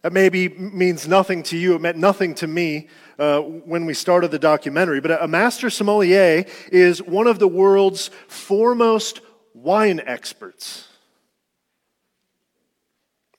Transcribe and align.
that 0.00 0.14
maybe 0.14 0.48
means 0.48 1.06
nothing 1.06 1.42
to 1.44 1.58
you. 1.58 1.74
It 1.74 1.82
meant 1.82 1.98
nothing 1.98 2.34
to 2.36 2.46
me 2.46 2.88
uh, 3.18 3.40
when 3.40 3.84
we 3.84 3.92
started 3.92 4.30
the 4.30 4.38
documentary. 4.38 5.02
But 5.02 5.10
a, 5.10 5.24
a 5.24 5.28
master 5.28 5.68
sommelier 5.68 6.46
is 6.72 7.02
one 7.02 7.26
of 7.26 7.38
the 7.38 7.46
world's 7.46 8.08
foremost 8.28 9.20
wine 9.52 10.00
experts. 10.06 10.88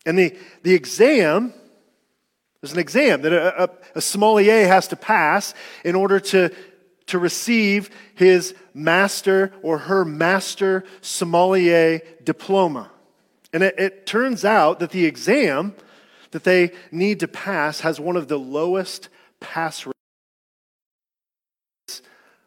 And 0.06 0.20
the, 0.20 0.38
the 0.62 0.76
exam 0.76 1.56
there's 2.64 2.72
an 2.72 2.80
exam 2.80 3.22
that 3.24 3.34
a, 3.34 3.64
a, 3.64 3.70
a, 3.96 4.02
sommelier 4.02 4.66
has 4.68 4.88
to 4.88 4.96
pass 4.96 5.54
in 5.84 5.96
order 5.96 6.22
to, 6.22 6.50
to 7.08 7.20
receive 7.20 7.90
his 8.16 8.56
master 8.74 9.52
or 9.62 9.80
her 9.80 10.06
master 10.06 10.86
sommelier 11.02 12.00
diploma. 12.24 12.90
And 13.52 13.64
it, 13.64 13.78
it 13.78 14.06
turns 14.06 14.46
out 14.46 14.80
that 14.80 14.92
the 14.92 15.04
exam 15.04 15.76
that 16.32 16.46
they 16.46 16.72
need 16.90 17.20
to 17.20 17.28
pass 17.28 17.82
has 17.82 18.00
one 18.00 18.16
of 18.16 18.30
the 18.30 18.40
lowest 18.40 19.10
pass 19.42 19.86
rates 19.86 19.92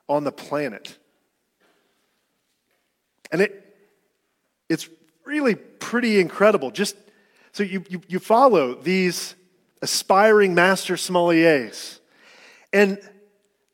on 0.09 0.25
the 0.25 0.33
planet. 0.33 0.97
And 3.31 3.43
it, 3.43 3.77
it's 4.71 4.89
really 5.27 5.57
pretty 5.57 6.21
incredible. 6.21 6.71
Just 6.71 6.97
so 7.53 7.63
you, 7.63 7.85
you, 7.91 8.01
you 8.09 8.19
follow 8.19 8.75
these 8.75 9.36
aspiring 9.83 10.55
master 10.55 10.95
sommeliers. 10.95 12.01
And 12.73 12.99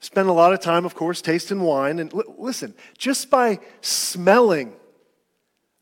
spend 0.01 0.29
a 0.29 0.33
lot 0.33 0.53
of 0.53 0.61
time, 0.61 0.85
of 0.85 0.95
course, 0.95 1.23
tasting 1.23 1.61
wine. 1.61 1.99
And 1.99 2.13
l- 2.13 2.35
listen, 2.39 2.75
just 2.99 3.31
by 3.31 3.61
smelling 3.81 4.75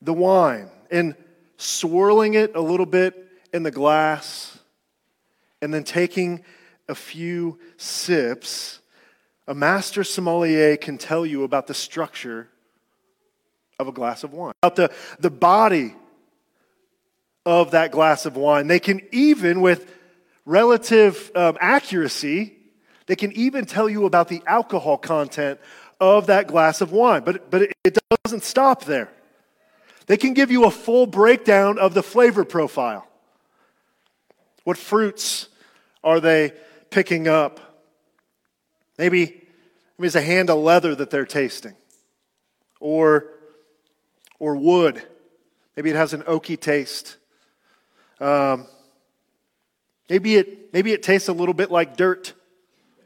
the 0.03 0.13
wine 0.13 0.71
and 0.91 1.15
swirling 1.57 2.35
it 2.35 2.55
a 2.55 2.61
little 2.61 2.87
bit 2.87 3.27
in 3.53 3.63
the 3.63 3.71
glass 3.71 4.59
and 5.63 5.73
then 5.73 5.85
taking 5.85 6.45
a 6.89 6.95
few 6.95 7.59
sips, 7.77 8.81
a 9.47 9.55
master 9.55 10.05
sommelier 10.05 10.77
can 10.77 10.99
tell 10.99 11.25
you 11.27 11.45
about 11.45 11.67
the 11.67 11.75
structure 11.75 12.49
of 13.79 13.89
a 13.89 13.93
glass 13.93 14.23
of 14.23 14.33
wine, 14.33 14.53
about 14.63 14.77
the, 14.77 14.93
the 15.19 15.31
body 15.31 15.95
of 17.47 17.71
that 17.71 17.91
glass 17.91 18.27
of 18.27 18.37
wine. 18.37 18.67
They 18.67 18.81
can 18.81 19.01
even, 19.13 19.61
with 19.61 19.93
relative 20.45 21.31
um, 21.35 21.57
accuracy, 21.61 22.57
they 23.07 23.17
can 23.17 23.33
even 23.33 23.65
tell 23.65 23.89
you 23.89 24.07
about 24.07 24.29
the 24.29 24.43
alcohol 24.47 24.97
content 24.97 25.61
of 26.01 26.27
that 26.27 26.47
glass 26.47 26.81
of 26.81 26.93
wine. 26.93 27.23
But, 27.25 27.51
but 27.51 27.63
it, 27.63 27.73
it 27.85 27.99
doesn't 28.25 28.45
stop 28.45 28.85
there. 28.85 29.11
They 30.07 30.17
can 30.17 30.35
give 30.35 30.51
you 30.51 30.65
a 30.65 30.71
full 30.71 31.07
breakdown 31.07 31.79
of 31.79 31.95
the 31.95 32.03
flavor 32.03 32.45
profile. 32.45 33.07
What 34.65 34.77
fruits 34.77 35.49
are 36.03 36.21
they 36.21 36.53
picking 36.91 37.29
up? 37.29 37.61
Maybe, 38.99 39.47
maybe 39.99 40.07
it's 40.07 40.17
a 40.17 40.21
hand 40.21 40.51
of 40.51 40.59
leather 40.59 40.95
that 40.95 41.11
they're 41.11 41.25
tasting, 41.25 41.75
or, 42.81 43.27
or 44.39 44.57
wood. 44.57 45.03
Maybe 45.77 45.91
it 45.91 45.97
has 45.97 46.13
an 46.13 46.23
oaky 46.23 46.61
taste. 46.61 47.17
Um, 48.21 48.67
Maybe 50.11 50.35
it, 50.35 50.73
maybe 50.73 50.91
it 50.91 51.05
tastes 51.05 51.29
a 51.29 51.33
little 51.33 51.55
bit 51.55 51.71
like 51.71 51.97
dirt, 51.97 52.33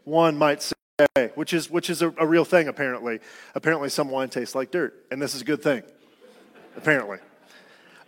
one 0.04 0.38
might 0.38 0.62
say, 0.62 1.30
which 1.34 1.52
is, 1.52 1.70
which 1.70 1.90
is 1.90 2.00
a, 2.00 2.08
a 2.16 2.26
real 2.26 2.46
thing, 2.46 2.66
apparently. 2.66 3.20
Apparently, 3.54 3.90
some 3.90 4.08
wine 4.08 4.30
tastes 4.30 4.54
like 4.54 4.70
dirt, 4.70 5.04
and 5.10 5.20
this 5.20 5.34
is 5.34 5.42
a 5.42 5.44
good 5.44 5.62
thing, 5.62 5.82
apparently. 6.78 7.18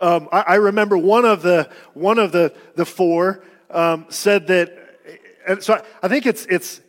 Um, 0.01 0.27
I, 0.31 0.41
I, 0.41 0.55
remember 0.55 0.97
one 0.97 1.25
of 1.25 1.43
the, 1.43 1.69
one 1.93 2.17
of 2.17 2.31
the, 2.31 2.55
the 2.75 2.85
four 2.85 3.43
um, 3.69 4.07
said 4.09 4.47
that, 4.47 4.99
and 5.47 5.61
so 5.61 5.75
I, 5.75 5.83
I 6.01 6.07
think 6.07 6.25
it's, 6.25 6.47
it's, 6.47 6.81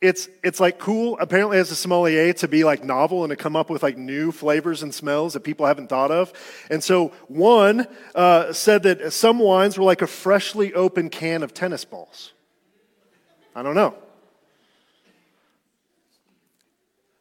it's, 0.00 0.28
it's 0.44 0.60
like 0.60 0.78
cool, 0.78 1.16
apparently, 1.18 1.58
as 1.58 1.70
a 1.70 1.76
sommelier, 1.76 2.32
to 2.34 2.48
be 2.48 2.64
like 2.64 2.84
novel 2.84 3.24
and 3.24 3.30
to 3.30 3.36
come 3.36 3.56
up 3.56 3.70
with 3.70 3.82
like 3.82 3.96
new 3.96 4.30
flavors 4.30 4.82
and 4.82 4.94
smells 4.94 5.32
that 5.32 5.40
people 5.40 5.64
haven't 5.64 5.88
thought 5.88 6.10
of. 6.10 6.32
And 6.70 6.84
so 6.84 7.08
one 7.28 7.86
uh, 8.14 8.52
said 8.52 8.82
that 8.82 9.12
some 9.12 9.38
wines 9.38 9.78
were 9.78 9.84
like 9.84 10.02
a 10.02 10.06
freshly 10.06 10.74
opened 10.74 11.12
can 11.12 11.42
of 11.42 11.54
tennis 11.54 11.84
balls. 11.84 12.32
I 13.54 13.62
don't 13.62 13.74
know. 13.74 13.94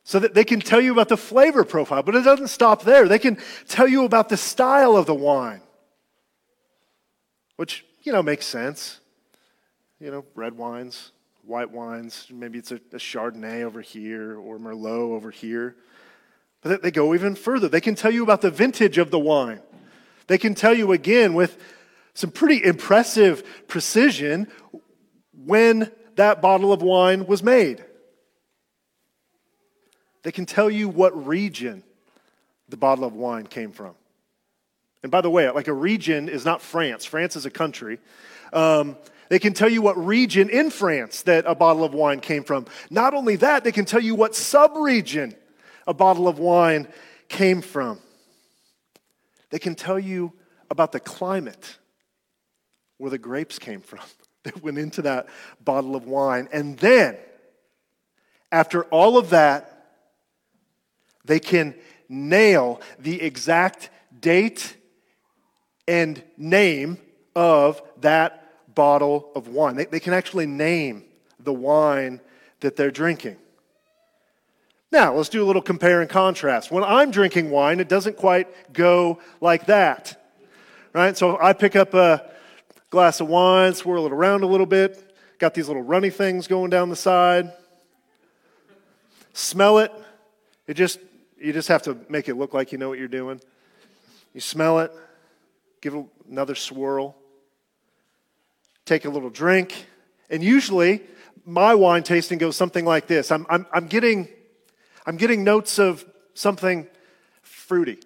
So 0.04 0.20
that 0.20 0.34
they 0.34 0.44
can 0.44 0.60
tell 0.60 0.82
you 0.82 0.92
about 0.92 1.08
the 1.08 1.18
flavor 1.18 1.64
profile, 1.64 2.04
but 2.04 2.14
it 2.14 2.24
doesn't 2.24 2.50
stop 2.50 2.84
there. 2.84 3.08
They 3.08 3.20
can 3.20 3.38
tell 3.68 3.88
you 3.88 4.04
about 4.04 4.30
the 4.30 4.38
style 4.38 4.98
of 4.98 5.06
the 5.06 5.16
wine, 5.16 5.62
which, 7.56 7.86
you 8.04 8.12
know, 8.12 8.22
makes 8.22 8.46
sense. 8.46 9.00
You 10.00 10.12
know, 10.12 10.26
red 10.36 10.58
wines, 10.58 11.12
white 11.46 11.72
wines. 11.72 12.28
Maybe 12.32 12.60
it's 12.60 12.72
a, 12.72 12.76
a 12.76 12.98
Chardonnay 12.98 13.64
over 13.64 13.82
here 13.82 14.38
or 14.38 14.58
Merlot 14.58 15.12
over 15.16 15.32
here. 15.32 15.76
But 16.62 16.82
they 16.82 16.92
go 16.92 17.14
even 17.14 17.36
further. 17.36 17.70
They 17.70 17.82
can 17.82 17.96
tell 17.96 18.12
you 18.12 18.24
about 18.24 18.42
the 18.42 18.52
vintage 18.52 18.98
of 18.98 19.12
the 19.12 19.20
wine. 19.20 19.62
They 20.28 20.38
can 20.38 20.56
tell 20.56 20.74
you 20.74 20.92
again 20.92 21.34
with 21.34 21.58
some 22.14 22.32
pretty 22.32 22.64
impressive 22.64 23.68
precision 23.68 24.48
when 25.34 25.92
that 26.16 26.42
bottle 26.42 26.74
of 26.74 26.82
wine 26.82 27.28
was 27.28 27.44
made. 27.44 27.84
They 30.24 30.32
can 30.32 30.46
tell 30.46 30.72
you 30.72 30.90
what 30.90 31.28
region 31.28 31.84
the 32.70 32.78
bottle 32.78 33.06
of 33.06 33.14
wine 33.14 33.46
came 33.46 33.72
from. 33.72 33.94
And 35.04 35.12
by 35.12 35.22
the 35.22 35.30
way, 35.30 35.48
like 35.52 35.68
a 35.68 35.74
region 35.74 36.30
is 36.30 36.46
not 36.46 36.64
France, 36.64 37.06
France 37.06 37.36
is 37.36 37.46
a 37.46 37.52
country. 37.52 38.00
Um, 38.52 38.98
they 39.30 39.40
can 39.40 39.54
tell 39.54 39.70
you 39.70 39.82
what 39.82 39.98
region 39.98 40.50
in 40.50 40.70
France 40.70 41.24
that 41.24 41.46
a 41.48 41.56
bottle 41.56 41.84
of 41.84 41.94
wine 41.94 42.20
came 42.20 42.44
from. 42.44 42.66
Not 42.90 43.14
only 43.14 43.36
that, 43.38 43.64
they 43.64 43.72
can 43.72 43.86
tell 43.86 44.02
you 44.02 44.16
what 44.16 44.34
subregion 44.34 45.36
a 45.88 45.94
bottle 45.94 46.28
of 46.28 46.40
wine 46.40 46.88
came 47.28 47.62
from. 47.62 48.00
They 49.50 49.60
can 49.60 49.76
tell 49.76 50.00
you 50.00 50.34
about 50.70 50.92
the 50.92 51.00
climate 51.00 51.78
where 52.98 53.12
the 53.12 53.18
grapes 53.18 53.60
came 53.60 53.82
from 53.82 54.02
that 54.44 54.62
went 54.64 54.78
into 54.78 55.02
that 55.04 55.28
bottle 55.64 55.96
of 55.96 56.06
wine. 56.06 56.48
And 56.52 56.78
then, 56.78 57.18
after 58.52 58.84
all 58.86 59.18
of 59.18 59.32
that, 59.32 59.72
they 61.26 61.40
can 61.40 61.76
nail 62.08 62.82
the 63.00 63.22
exact 63.22 63.90
date 64.20 64.76
and 65.88 66.24
name 66.38 66.98
of 67.36 67.82
that 68.02 68.45
bottle 68.76 69.32
of 69.36 69.48
wine. 69.48 69.76
They, 69.76 69.86
they 69.86 70.00
can 70.00 70.14
actually 70.14 70.46
name 70.46 71.04
the 71.40 71.54
wine 71.54 72.20
that 72.60 72.76
they're 72.76 72.92
drinking. 72.92 73.38
Now, 74.92 75.14
let's 75.16 75.30
do 75.30 75.44
a 75.44 75.48
little 75.48 75.62
compare 75.62 76.02
and 76.02 76.10
contrast. 76.10 76.72
When 76.72 76.84
I'm 76.84 77.12
drinking 77.12 77.50
wine, 77.50 77.80
it 77.80 77.90
doesn't 77.90 78.18
quite 78.18 78.74
go 78.74 79.20
like 79.42 79.66
that. 79.66 80.22
Right? 80.94 81.18
So 81.18 81.38
I 81.42 81.54
pick 81.54 81.76
up 81.76 81.94
a 81.94 82.30
glass 82.90 83.20
of 83.20 83.28
wine, 83.28 83.74
swirl 83.74 84.06
it 84.06 84.12
around 84.12 84.44
a 84.44 84.48
little 84.48 84.66
bit, 84.66 85.14
got 85.38 85.54
these 85.54 85.68
little 85.68 85.82
runny 85.82 86.10
things 86.10 86.48
going 86.48 86.70
down 86.70 86.90
the 86.90 86.96
side. 86.96 87.52
Smell 89.34 89.80
it. 89.80 89.92
It 90.68 90.76
just 90.76 91.00
you 91.38 91.52
just 91.52 91.68
have 91.68 91.82
to 91.84 91.98
make 92.08 92.30
it 92.30 92.36
look 92.36 92.54
like 92.54 92.72
you 92.72 92.78
know 92.78 92.88
what 92.88 92.98
you're 92.98 93.08
doing. 93.08 93.42
You 94.34 94.40
smell 94.40 94.80
it, 94.80 94.92
give 95.82 95.94
it 95.94 96.06
another 96.30 96.56
swirl 96.56 97.18
take 98.86 99.06
a 99.06 99.10
little 99.10 99.30
drink. 99.30 99.88
And 100.30 100.44
usually, 100.44 101.02
my 101.46 101.76
wine 101.76 102.04
tasting 102.04 102.38
goes 102.38 102.56
something 102.56 102.86
like 102.86 103.08
this 103.08 103.32
I'm, 103.32 103.46
I'm, 103.50 103.66
I'm, 103.72 103.88
getting, 103.88 104.28
I'm 105.06 105.18
getting 105.18 105.44
notes 105.44 105.80
of 105.80 106.06
something 106.34 106.88
fruity. 107.42 108.00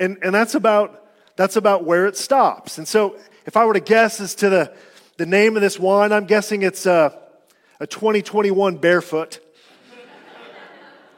And, 0.00 0.18
and 0.22 0.34
that's, 0.34 0.54
about, 0.54 1.06
that's 1.36 1.56
about 1.56 1.84
where 1.84 2.06
it 2.06 2.16
stops. 2.16 2.78
And 2.78 2.88
so, 2.88 3.16
if 3.46 3.56
I 3.56 3.64
were 3.66 3.74
to 3.74 3.80
guess 3.80 4.20
as 4.20 4.34
to 4.36 4.48
the, 4.48 4.74
the 5.16 5.26
name 5.26 5.56
of 5.56 5.62
this 5.62 5.78
wine, 5.78 6.12
I'm 6.12 6.26
guessing 6.26 6.62
it's 6.62 6.86
a, 6.86 7.18
a 7.80 7.86
2021 7.86 8.78
Barefoot. 8.78 9.40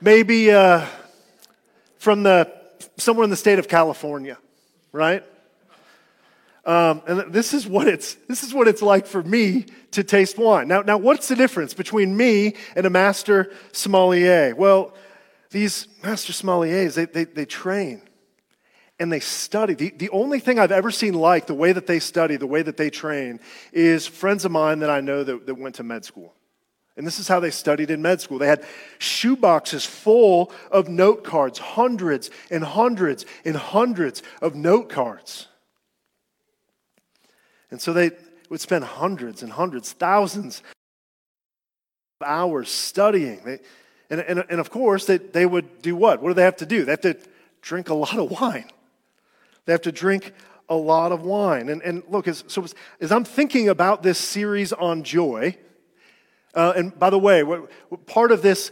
Maybe 0.01 0.51
uh, 0.51 0.87
from 1.99 2.23
the, 2.25 2.53
somewhere 2.97 3.25
in 3.25 3.31
the 3.31 3.37
state 3.37 3.59
of 3.59 3.69
California, 3.69 4.39
right? 4.93 5.25
Um, 6.67 7.03
and 7.07 7.33
this 7.33 7.53
is 7.53 7.67
what 7.67 7.89
it's 7.89 8.15
this 8.27 8.43
is 8.43 8.55
what 8.55 8.69
it's 8.69 8.81
like 8.81 9.07
for 9.07 9.23
me 9.23 9.67
to 9.91 10.03
taste 10.03 10.39
wine. 10.39 10.67
Now, 10.67 10.81
now, 10.81 10.97
what's 10.97 11.29
the 11.29 11.37
difference 11.37 11.75
between 11.75 12.17
me 12.17 12.55
and 12.75 12.87
a 12.87 12.91
master 12.91 13.53
sommelier? 13.73 14.55
Well, 14.55 14.95
these 15.51 15.87
master 16.03 16.33
sommeliers 16.33 16.95
they, 16.95 17.05
they, 17.05 17.25
they 17.25 17.45
train 17.45 18.01
and 18.99 19.13
they 19.13 19.21
study. 19.21 19.75
The, 19.75 19.91
the 19.91 20.11
only 20.11 20.41
thing 20.41 20.59
I've 20.59 20.73
ever 20.73 20.91
seen 20.91 21.15
like 21.15 21.47
the 21.47 21.55
way 21.55 21.73
that 21.73 21.87
they 21.87 22.01
study, 22.01 22.37
the 22.37 22.47
way 22.47 22.63
that 22.63 22.77
they 22.77 22.91
train, 22.91 23.41
is 23.73 24.07
friends 24.07 24.45
of 24.45 24.53
mine 24.53 24.79
that 24.79 24.91
I 24.91 25.01
know 25.01 25.23
that, 25.23 25.47
that 25.47 25.57
went 25.57 25.75
to 25.77 25.83
med 25.83 26.05
school. 26.05 26.35
And 26.97 27.07
this 27.07 27.19
is 27.19 27.27
how 27.27 27.41
they 27.41 27.51
studied 27.51 27.91
in 27.91 28.01
med 28.03 28.21
school. 28.21 28.39
They 28.39 28.47
had 28.47 28.65
shoeboxes 29.01 29.87
full 29.87 30.53
of 30.71 30.89
note 30.89 31.25
cards, 31.25 31.59
hundreds 31.59 32.31
and 32.51 32.63
hundreds 32.63 33.27
and 33.45 33.57
hundreds 33.57 34.23
of 34.41 34.55
note 34.55 34.89
cards. 34.89 35.49
And 37.75 37.82
so 37.82 37.93
they 37.93 38.12
would 38.50 38.61
spend 38.61 38.85
hundreds 38.85 39.43
and 39.43 39.50
hundreds, 39.50 39.91
thousands 39.91 40.62
of 42.21 42.29
hours 42.29 42.69
studying. 42.69 43.41
They, 43.44 43.59
and, 44.11 44.21
and, 44.21 44.44
and 44.49 44.61
of 44.61 44.71
course, 44.71 45.06
they, 45.06 45.19
they 45.19 45.44
would 45.44 45.82
do 45.82 45.97
what? 45.97 46.23
What 46.23 46.29
do 46.29 46.35
they 46.35 46.44
have 46.44 46.59
to 46.59 46.67
do? 46.67 46.85
They 46.85 46.93
have 46.93 47.00
to 47.00 47.19
drink 47.62 47.88
a 47.88 47.94
lot 47.94 48.17
of 48.17 48.31
wine. 48.31 48.71
They 49.67 49.73
have 49.73 49.82
to 49.82 49.91
drink 49.91 50.35
a 50.69 50.76
lot 50.76 51.11
of 51.11 51.23
wine. 51.23 51.69
And, 51.69 51.82
and 51.82 52.05
look, 52.09 52.29
as, 52.29 52.44
so 52.47 52.65
as, 53.00 53.11
I'm 53.11 53.25
thinking 53.25 53.69
about 53.69 54.05
this 54.05 54.20
series 54.20 54.73
on 54.73 55.03
joy, 55.03 55.56
uh, 56.55 56.75
and 56.77 56.97
by 56.97 57.11
the 57.11 57.19
way, 57.19 57.43
what, 57.43 57.69
what 57.88 58.06
part 58.06 58.31
of 58.31 58.41
this 58.41 58.70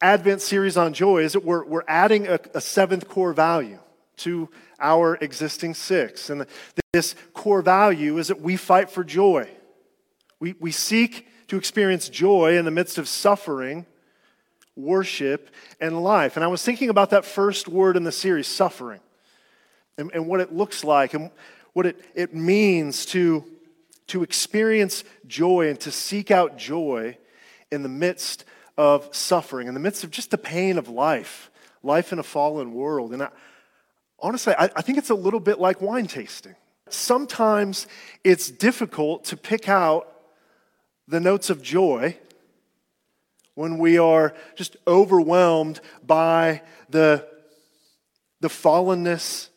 Advent 0.00 0.40
series 0.40 0.78
on 0.78 0.94
joy 0.94 1.18
is 1.18 1.34
that 1.34 1.44
we're, 1.44 1.66
we're 1.66 1.84
adding 1.86 2.28
a, 2.28 2.40
a 2.54 2.62
seventh 2.62 3.10
core 3.10 3.34
value 3.34 3.78
to 4.18 4.48
our 4.78 5.16
existing 5.16 5.74
six. 5.74 6.30
And 6.30 6.46
this 6.92 7.14
core 7.34 7.62
value 7.62 8.18
is 8.18 8.28
that 8.28 8.40
we 8.40 8.56
fight 8.56 8.90
for 8.90 9.04
joy. 9.04 9.48
We, 10.40 10.54
we 10.60 10.72
seek 10.72 11.26
to 11.48 11.56
experience 11.56 12.08
joy 12.08 12.56
in 12.56 12.64
the 12.64 12.70
midst 12.70 12.98
of 12.98 13.08
suffering, 13.08 13.86
worship, 14.76 15.50
and 15.80 16.02
life. 16.02 16.36
And 16.36 16.44
I 16.44 16.48
was 16.48 16.62
thinking 16.62 16.90
about 16.90 17.10
that 17.10 17.24
first 17.24 17.68
word 17.68 17.96
in 17.96 18.04
the 18.04 18.12
series, 18.12 18.46
suffering, 18.46 19.00
and, 19.96 20.10
and 20.14 20.28
what 20.28 20.40
it 20.40 20.52
looks 20.52 20.84
like 20.84 21.14
and 21.14 21.30
what 21.72 21.86
it, 21.86 22.04
it 22.14 22.34
means 22.34 23.06
to, 23.06 23.44
to 24.08 24.22
experience 24.22 25.04
joy 25.26 25.68
and 25.68 25.80
to 25.80 25.90
seek 25.90 26.30
out 26.30 26.56
joy 26.56 27.16
in 27.70 27.82
the 27.82 27.88
midst 27.88 28.44
of 28.76 29.14
suffering, 29.14 29.68
in 29.68 29.74
the 29.74 29.80
midst 29.80 30.04
of 30.04 30.10
just 30.10 30.30
the 30.30 30.38
pain 30.38 30.78
of 30.78 30.88
life, 30.88 31.50
life 31.82 32.12
in 32.12 32.18
a 32.18 32.22
fallen 32.22 32.72
world. 32.72 33.12
And 33.12 33.24
I, 33.24 33.28
honestly, 34.20 34.54
I, 34.58 34.64
I 34.76 34.82
think 34.82 34.98
it's 34.98 35.10
a 35.10 35.14
little 35.14 35.40
bit 35.40 35.58
like 35.58 35.80
wine 35.80 36.06
tasting. 36.06 36.54
Sometimes 36.88 37.86
it's 38.24 38.50
difficult 38.50 39.24
to 39.24 39.36
pick 39.36 39.68
out 39.68 40.12
the 41.06 41.20
notes 41.20 41.50
of 41.50 41.62
joy 41.62 42.16
when 43.54 43.78
we 43.78 43.98
are 43.98 44.34
just 44.54 44.76
overwhelmed 44.86 45.80
by 46.06 46.62
the, 46.88 47.26
the 48.40 48.48
fallenness 48.48 49.48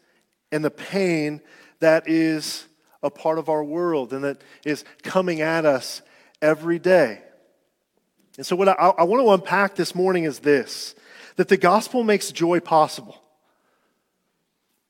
and 0.52 0.66
the 0.66 0.72
pain 0.72 1.42
that 1.80 2.08
is 2.08 2.66
a 3.04 3.10
part 3.10 3.38
of 3.38 3.50
our 3.50 3.64
world 3.64 4.14
and 4.14 4.24
that 4.24 4.42
is 4.66 4.84
coming 5.04 5.42
at 5.42 5.66
us 5.66 6.02
every 6.42 6.80
day. 6.80 7.22
And 8.38 8.46
so, 8.46 8.56
what 8.56 8.70
I, 8.70 8.74
I 8.74 9.04
want 9.04 9.22
to 9.22 9.32
unpack 9.32 9.76
this 9.76 9.94
morning 9.94 10.24
is 10.24 10.40
this 10.40 10.96
that 11.36 11.48
the 11.48 11.58
gospel 11.58 12.04
makes 12.04 12.32
joy 12.32 12.60
possible. 12.60 13.22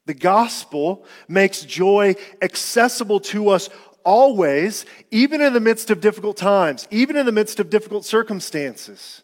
The 0.05 0.13
gospel 0.13 1.05
makes 1.27 1.61
joy 1.61 2.15
accessible 2.41 3.19
to 3.21 3.49
us 3.49 3.69
always, 4.03 4.85
even 5.11 5.41
in 5.41 5.53
the 5.53 5.59
midst 5.59 5.91
of 5.91 6.01
difficult 6.01 6.37
times, 6.37 6.87
even 6.91 7.15
in 7.15 7.25
the 7.25 7.31
midst 7.31 7.59
of 7.59 7.69
difficult 7.69 8.03
circumstances, 8.03 9.23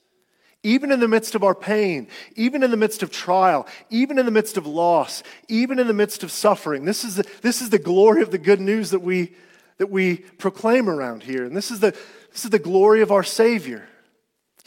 even 0.64 0.92
in 0.92 1.00
the 1.00 1.08
midst 1.08 1.34
of 1.34 1.44
our 1.44 1.56
pain, 1.56 2.08
even 2.36 2.62
in 2.62 2.72
the 2.72 2.78
midst 2.78 3.02
of 3.02 3.12
trial, 3.12 3.68
even 3.90 4.20
in 4.20 4.26
the 4.26 4.32
midst 4.32 4.58
of 4.58 4.68
loss, 4.68 5.24
even 5.48 5.80
in 5.80 5.88
the 5.88 5.94
midst 5.94 6.24
of 6.24 6.32
suffering. 6.32 6.86
This 6.86 7.04
is 7.04 7.16
the, 7.16 7.26
this 7.42 7.62
is 7.62 7.70
the 7.70 7.80
glory 7.80 8.22
of 8.22 8.32
the 8.32 8.38
good 8.38 8.60
news 8.60 8.92
that 8.92 9.00
we, 9.00 9.34
that 9.78 9.90
we 9.90 10.18
proclaim 10.18 10.90
around 10.90 11.24
here. 11.24 11.44
And 11.46 11.58
this 11.58 11.72
is, 11.72 11.80
the, 11.80 11.92
this 12.32 12.44
is 12.44 12.52
the 12.52 12.60
glory 12.60 13.02
of 13.02 13.12
our 13.12 13.24
Savior. 13.24 13.88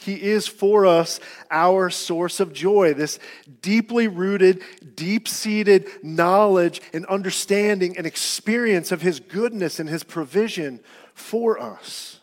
He 0.01 0.15
is 0.15 0.47
for 0.47 0.85
us 0.85 1.19
our 1.51 1.89
source 1.89 2.39
of 2.39 2.53
joy, 2.53 2.93
this 2.93 3.19
deeply 3.61 4.07
rooted, 4.07 4.63
deep 4.95 5.27
seated 5.27 5.87
knowledge 6.01 6.81
and 6.91 7.05
understanding 7.05 7.97
and 7.97 8.07
experience 8.07 8.91
of 8.91 9.01
His 9.01 9.19
goodness 9.19 9.79
and 9.79 9.87
His 9.87 10.03
provision 10.03 10.79
for 11.13 11.59
us. 11.59 12.19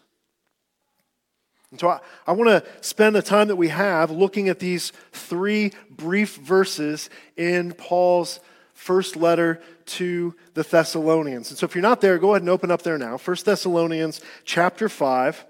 And 1.71 1.79
so 1.79 1.89
I, 1.89 2.01
I 2.27 2.33
want 2.33 2.49
to 2.49 2.65
spend 2.81 3.15
the 3.15 3.23
time 3.23 3.49
that 3.49 3.57
we 3.57 3.69
have 3.69 4.11
looking 4.11 4.49
at 4.49 4.59
these 4.59 4.93
three 5.13 5.73
brief 5.91 6.37
verses 6.37 7.11
in 7.37 7.73
Paul's 7.75 8.41
first 8.73 9.17
letter 9.17 9.61
to 9.85 10.35
the 10.55 10.63
Thessalonians. 10.63 11.51
And 11.51 11.59
so 11.59 11.67
if 11.67 11.75
you're 11.75 11.83
not 11.83 12.01
there, 12.01 12.19
go 12.19 12.31
ahead 12.31 12.43
and 12.43 12.49
open 12.49 12.71
up 12.71 12.83
there 12.83 12.99
now. 12.99 13.19
1 13.19 13.37
Thessalonians 13.45 14.21
chapter 14.45 14.89
5. 14.89 15.45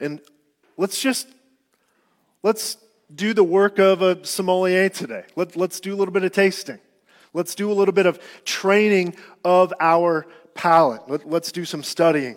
And 0.00 0.20
let's 0.76 1.00
just 1.00 1.28
let's 2.42 2.76
do 3.14 3.34
the 3.34 3.44
work 3.44 3.78
of 3.78 4.02
a 4.02 4.24
sommelier 4.24 4.88
today. 4.88 5.24
Let, 5.36 5.56
let's 5.56 5.80
do 5.80 5.94
a 5.94 5.96
little 5.96 6.12
bit 6.12 6.24
of 6.24 6.32
tasting. 6.32 6.78
Let's 7.32 7.54
do 7.54 7.70
a 7.70 7.74
little 7.74 7.92
bit 7.92 8.06
of 8.06 8.18
training 8.44 9.14
of 9.44 9.72
our 9.80 10.26
palate. 10.54 11.08
Let, 11.08 11.28
let's 11.28 11.52
do 11.52 11.64
some 11.64 11.82
studying. 11.82 12.36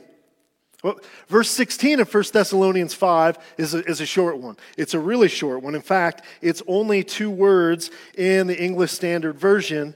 Well, 0.84 1.00
verse 1.30 1.50
16 1.50 2.02
of 2.02 2.14
1 2.14 2.24
Thessalonians 2.34 2.94
5 2.94 3.38
is 3.58 3.74
a, 3.74 3.86
is 3.86 4.02
a 4.02 4.06
short 4.06 4.38
one. 4.38 4.58
It's 4.78 4.94
a 4.94 5.00
really 5.00 5.30
short 5.30 5.62
one. 5.62 5.76
In 5.76 5.82
fact, 5.82 6.24
it's 6.42 6.62
only 6.68 7.04
two 7.04 7.32
words 7.32 7.90
in 8.18 8.48
the 8.48 8.62
English 8.62 8.92
Standard 8.92 9.38
Version. 9.38 9.96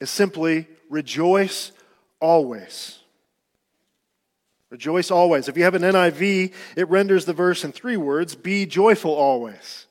It's 0.00 0.10
simply 0.10 0.66
rejoice 0.88 1.70
always. 2.18 2.99
Rejoice 4.70 5.10
always. 5.10 5.48
If 5.48 5.56
you 5.56 5.64
have 5.64 5.74
an 5.74 5.82
NIV, 5.82 6.52
it 6.76 6.88
renders 6.88 7.24
the 7.24 7.32
verse 7.32 7.64
in 7.64 7.72
three 7.72 7.96
words 7.96 8.36
be 8.36 8.66
joyful 8.66 9.12
always. 9.12 9.86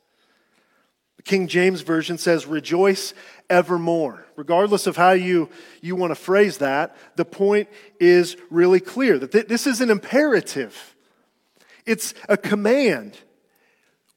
The 1.17 1.23
King 1.23 1.47
James 1.47 1.81
Version 1.81 2.17
says, 2.17 2.45
rejoice 2.45 3.13
evermore. 3.49 4.25
Regardless 4.37 4.87
of 4.87 4.95
how 4.95 5.11
you, 5.11 5.49
you 5.81 5.97
want 5.97 6.11
to 6.11 6.15
phrase 6.15 6.59
that, 6.59 6.95
the 7.17 7.25
point 7.25 7.67
is 7.99 8.37
really 8.49 8.79
clear 8.79 9.19
that 9.19 9.33
th- 9.33 9.47
this 9.47 9.67
is 9.67 9.81
an 9.81 9.89
imperative, 9.89 10.95
it's 11.85 12.13
a 12.29 12.37
command. 12.37 13.17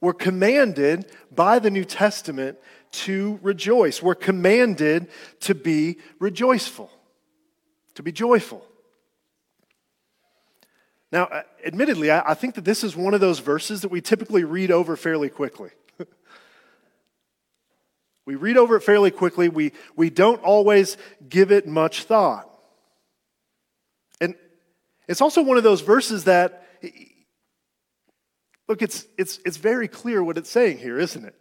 We're 0.00 0.12
commanded 0.12 1.10
by 1.32 1.58
the 1.58 1.70
New 1.70 1.84
Testament 1.84 2.58
to 2.92 3.40
rejoice. 3.42 4.00
We're 4.00 4.14
commanded 4.14 5.08
to 5.40 5.56
be 5.56 5.98
rejoiceful, 6.20 6.90
to 7.94 8.02
be 8.04 8.12
joyful. 8.12 8.64
Now, 11.12 11.24
uh, 11.24 11.42
admittedly, 11.64 12.10
I 12.10 12.32
think 12.32 12.54
that 12.54 12.64
this 12.64 12.82
is 12.82 12.96
one 12.96 13.12
of 13.12 13.20
those 13.20 13.38
verses 13.38 13.82
that 13.82 13.90
we 13.90 14.00
typically 14.00 14.44
read 14.44 14.70
over 14.70 14.96
fairly 14.96 15.28
quickly. 15.28 15.68
we 18.26 18.34
read 18.34 18.56
over 18.56 18.76
it 18.76 18.80
fairly 18.80 19.10
quickly. 19.10 19.50
We, 19.50 19.72
we 19.94 20.08
don't 20.08 20.42
always 20.42 20.96
give 21.28 21.52
it 21.52 21.68
much 21.68 22.04
thought. 22.04 22.48
And 24.22 24.34
it's 25.06 25.20
also 25.20 25.42
one 25.42 25.58
of 25.58 25.64
those 25.64 25.82
verses 25.82 26.24
that, 26.24 26.66
look, 28.66 28.80
it's, 28.80 29.04
it's, 29.18 29.38
it's 29.44 29.58
very 29.58 29.88
clear 29.88 30.24
what 30.24 30.38
it's 30.38 30.50
saying 30.50 30.78
here, 30.78 30.98
isn't 30.98 31.26
it? 31.26 31.34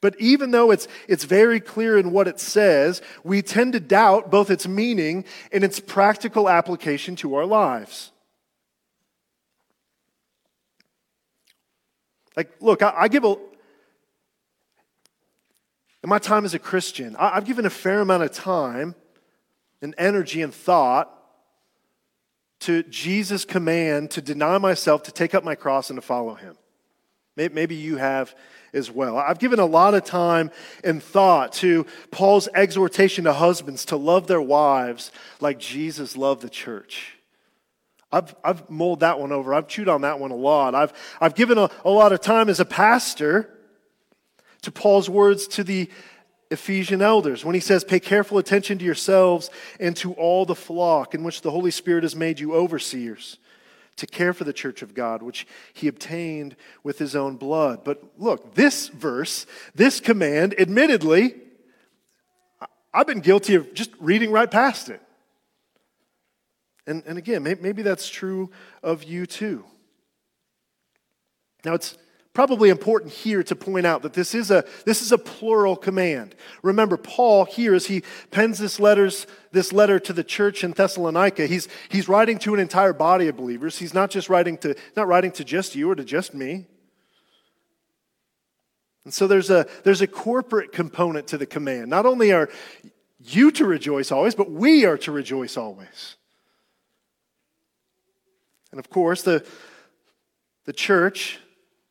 But 0.00 0.18
even 0.18 0.52
though 0.52 0.70
it's, 0.70 0.88
it's 1.06 1.24
very 1.24 1.60
clear 1.60 1.98
in 1.98 2.12
what 2.12 2.28
it 2.28 2.40
says, 2.40 3.02
we 3.24 3.42
tend 3.42 3.74
to 3.74 3.80
doubt 3.80 4.30
both 4.30 4.50
its 4.50 4.66
meaning 4.66 5.26
and 5.52 5.64
its 5.64 5.80
practical 5.80 6.48
application 6.48 7.14
to 7.16 7.34
our 7.34 7.44
lives. 7.44 8.12
Like, 12.36 12.50
look, 12.60 12.82
I, 12.82 12.92
I 12.96 13.08
give 13.08 13.24
a, 13.24 13.36
in 16.02 16.08
my 16.08 16.18
time 16.18 16.44
as 16.44 16.54
a 16.54 16.58
Christian, 16.58 17.16
I, 17.16 17.36
I've 17.36 17.46
given 17.46 17.66
a 17.66 17.70
fair 17.70 18.00
amount 18.00 18.22
of 18.22 18.32
time 18.32 18.94
and 19.82 19.94
energy 19.98 20.42
and 20.42 20.54
thought 20.54 21.12
to 22.60 22.82
Jesus' 22.84 23.44
command 23.44 24.10
to 24.12 24.22
deny 24.22 24.58
myself, 24.58 25.02
to 25.04 25.12
take 25.12 25.34
up 25.34 25.44
my 25.44 25.54
cross, 25.54 25.90
and 25.90 25.96
to 25.96 26.02
follow 26.02 26.34
him. 26.34 26.56
Maybe 27.36 27.74
you 27.74 27.96
have 27.96 28.34
as 28.72 28.90
well. 28.90 29.18
I've 29.18 29.38
given 29.38 29.58
a 29.58 29.66
lot 29.66 29.92
of 29.92 30.04
time 30.04 30.50
and 30.82 31.02
thought 31.02 31.52
to 31.54 31.84
Paul's 32.10 32.48
exhortation 32.54 33.24
to 33.24 33.32
husbands 33.34 33.84
to 33.86 33.96
love 33.96 34.26
their 34.26 34.40
wives 34.40 35.12
like 35.38 35.58
Jesus 35.58 36.16
loved 36.16 36.40
the 36.40 36.48
church. 36.48 37.15
I've, 38.12 38.34
I've 38.44 38.70
mulled 38.70 39.00
that 39.00 39.18
one 39.18 39.32
over. 39.32 39.52
I've 39.52 39.68
chewed 39.68 39.88
on 39.88 40.02
that 40.02 40.20
one 40.20 40.30
a 40.30 40.36
lot. 40.36 40.74
I've, 40.74 40.92
I've 41.20 41.34
given 41.34 41.58
a, 41.58 41.70
a 41.84 41.90
lot 41.90 42.12
of 42.12 42.20
time 42.20 42.48
as 42.48 42.60
a 42.60 42.64
pastor 42.64 43.50
to 44.62 44.70
Paul's 44.70 45.10
words 45.10 45.46
to 45.48 45.64
the 45.64 45.90
Ephesian 46.50 47.02
elders 47.02 47.44
when 47.44 47.54
he 47.54 47.60
says, 47.60 47.82
Pay 47.82 48.00
careful 48.00 48.38
attention 48.38 48.78
to 48.78 48.84
yourselves 48.84 49.50
and 49.80 49.96
to 49.96 50.12
all 50.14 50.44
the 50.44 50.54
flock 50.54 51.14
in 51.14 51.24
which 51.24 51.42
the 51.42 51.50
Holy 51.50 51.70
Spirit 51.70 52.04
has 52.04 52.14
made 52.14 52.38
you 52.38 52.54
overseers 52.54 53.38
to 53.96 54.06
care 54.06 54.32
for 54.32 54.44
the 54.44 54.52
church 54.52 54.82
of 54.82 54.94
God, 54.94 55.22
which 55.22 55.46
he 55.72 55.88
obtained 55.88 56.54
with 56.84 56.98
his 56.98 57.16
own 57.16 57.36
blood. 57.36 57.82
But 57.82 58.02
look, 58.18 58.54
this 58.54 58.88
verse, 58.88 59.46
this 59.74 60.00
command, 60.00 60.54
admittedly, 60.58 61.34
I've 62.92 63.06
been 63.06 63.20
guilty 63.20 63.54
of 63.54 63.74
just 63.74 63.90
reading 63.98 64.30
right 64.30 64.50
past 64.50 64.88
it. 64.88 65.00
And, 66.86 67.02
and 67.06 67.18
again, 67.18 67.42
maybe 67.42 67.82
that's 67.82 68.08
true 68.08 68.50
of 68.82 69.02
you 69.02 69.26
too. 69.26 69.64
Now, 71.64 71.74
it's 71.74 71.98
probably 72.32 72.68
important 72.68 73.12
here 73.12 73.42
to 73.42 73.56
point 73.56 73.86
out 73.86 74.02
that 74.02 74.12
this 74.12 74.34
is 74.34 74.50
a, 74.50 74.64
this 74.84 75.00
is 75.02 75.10
a 75.10 75.18
plural 75.18 75.74
command. 75.74 76.34
Remember, 76.62 76.96
Paul 76.96 77.44
here, 77.44 77.74
as 77.74 77.86
he 77.86 78.02
pens 78.30 78.58
this, 78.58 78.78
letters, 78.78 79.26
this 79.52 79.72
letter 79.72 79.98
to 79.98 80.12
the 80.12 80.22
church 80.22 80.62
in 80.62 80.72
Thessalonica, 80.72 81.46
he's, 81.46 81.66
he's 81.88 82.08
writing 82.08 82.38
to 82.40 82.54
an 82.54 82.60
entire 82.60 82.92
body 82.92 83.26
of 83.28 83.36
believers. 83.36 83.78
He's 83.78 83.94
not 83.94 84.10
just 84.10 84.28
writing 84.28 84.58
to, 84.58 84.76
not 84.94 85.08
writing 85.08 85.32
to 85.32 85.44
just 85.44 85.74
you 85.74 85.90
or 85.90 85.94
to 85.94 86.04
just 86.04 86.34
me. 86.34 86.66
And 89.04 89.14
so 89.14 89.26
there's 89.26 89.50
a, 89.50 89.66
there's 89.82 90.02
a 90.02 90.06
corporate 90.06 90.72
component 90.72 91.28
to 91.28 91.38
the 91.38 91.46
command. 91.46 91.88
Not 91.88 92.06
only 92.06 92.32
are 92.32 92.50
you 93.18 93.50
to 93.52 93.64
rejoice 93.64 94.12
always, 94.12 94.34
but 94.34 94.50
we 94.50 94.84
are 94.84 94.98
to 94.98 95.10
rejoice 95.10 95.56
always. 95.56 96.16
And 98.76 98.84
of 98.84 98.90
course, 98.90 99.22
the, 99.22 99.46
the 100.66 100.72
church 100.74 101.40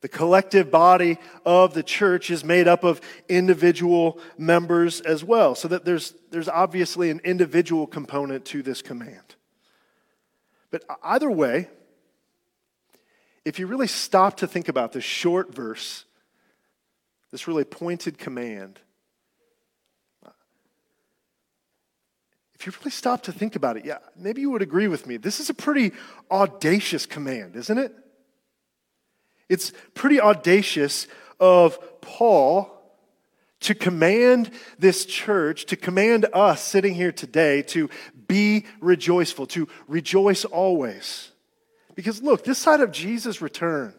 the 0.02 0.08
collective 0.08 0.70
body 0.70 1.18
of 1.44 1.74
the 1.74 1.82
church 1.82 2.30
is 2.30 2.44
made 2.44 2.68
up 2.68 2.84
of 2.84 3.00
individual 3.28 4.20
members 4.38 5.00
as 5.00 5.24
well, 5.24 5.56
so 5.56 5.66
that 5.66 5.84
there's, 5.84 6.14
there's 6.30 6.48
obviously 6.48 7.10
an 7.10 7.20
individual 7.24 7.88
component 7.88 8.44
to 8.44 8.62
this 8.62 8.82
command. 8.82 9.34
But 10.70 10.84
either 11.02 11.28
way, 11.28 11.68
if 13.44 13.58
you 13.58 13.66
really 13.66 13.88
stop 13.88 14.36
to 14.36 14.46
think 14.46 14.68
about 14.68 14.92
this 14.92 15.02
short 15.02 15.52
verse, 15.52 16.04
this 17.32 17.48
really 17.48 17.64
pointed 17.64 18.16
command, 18.16 18.78
if 22.58 22.66
you 22.66 22.72
really 22.80 22.90
stop 22.90 23.24
to 23.24 23.32
think 23.32 23.54
about 23.54 23.76
it, 23.76 23.84
yeah, 23.84 23.98
maybe 24.16 24.40
you 24.40 24.50
would 24.50 24.62
agree 24.62 24.88
with 24.88 25.06
me. 25.06 25.18
This 25.18 25.40
is 25.40 25.50
a 25.50 25.54
pretty 25.54 25.92
audacious 26.30 27.04
command, 27.04 27.54
isn't 27.54 27.76
it? 27.76 27.94
It's 29.48 29.72
pretty 29.94 30.20
audacious 30.20 31.06
of 31.38 31.78
Paul 32.00 32.72
to 33.60 33.74
command 33.74 34.50
this 34.78 35.04
church, 35.04 35.66
to 35.66 35.76
command 35.76 36.26
us 36.32 36.62
sitting 36.62 36.94
here 36.94 37.12
today 37.12 37.62
to 37.62 37.90
be 38.26 38.64
rejoiceful, 38.80 39.46
to 39.48 39.68
rejoice 39.86 40.46
always. 40.46 41.30
Because 41.94 42.22
look, 42.22 42.44
this 42.44 42.58
side 42.58 42.80
of 42.80 42.90
Jesus' 42.90 43.42
return, 43.42 43.94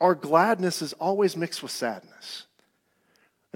our 0.00 0.14
gladness 0.14 0.82
is 0.82 0.92
always 0.94 1.36
mixed 1.36 1.62
with 1.62 1.72
sadness. 1.72 2.45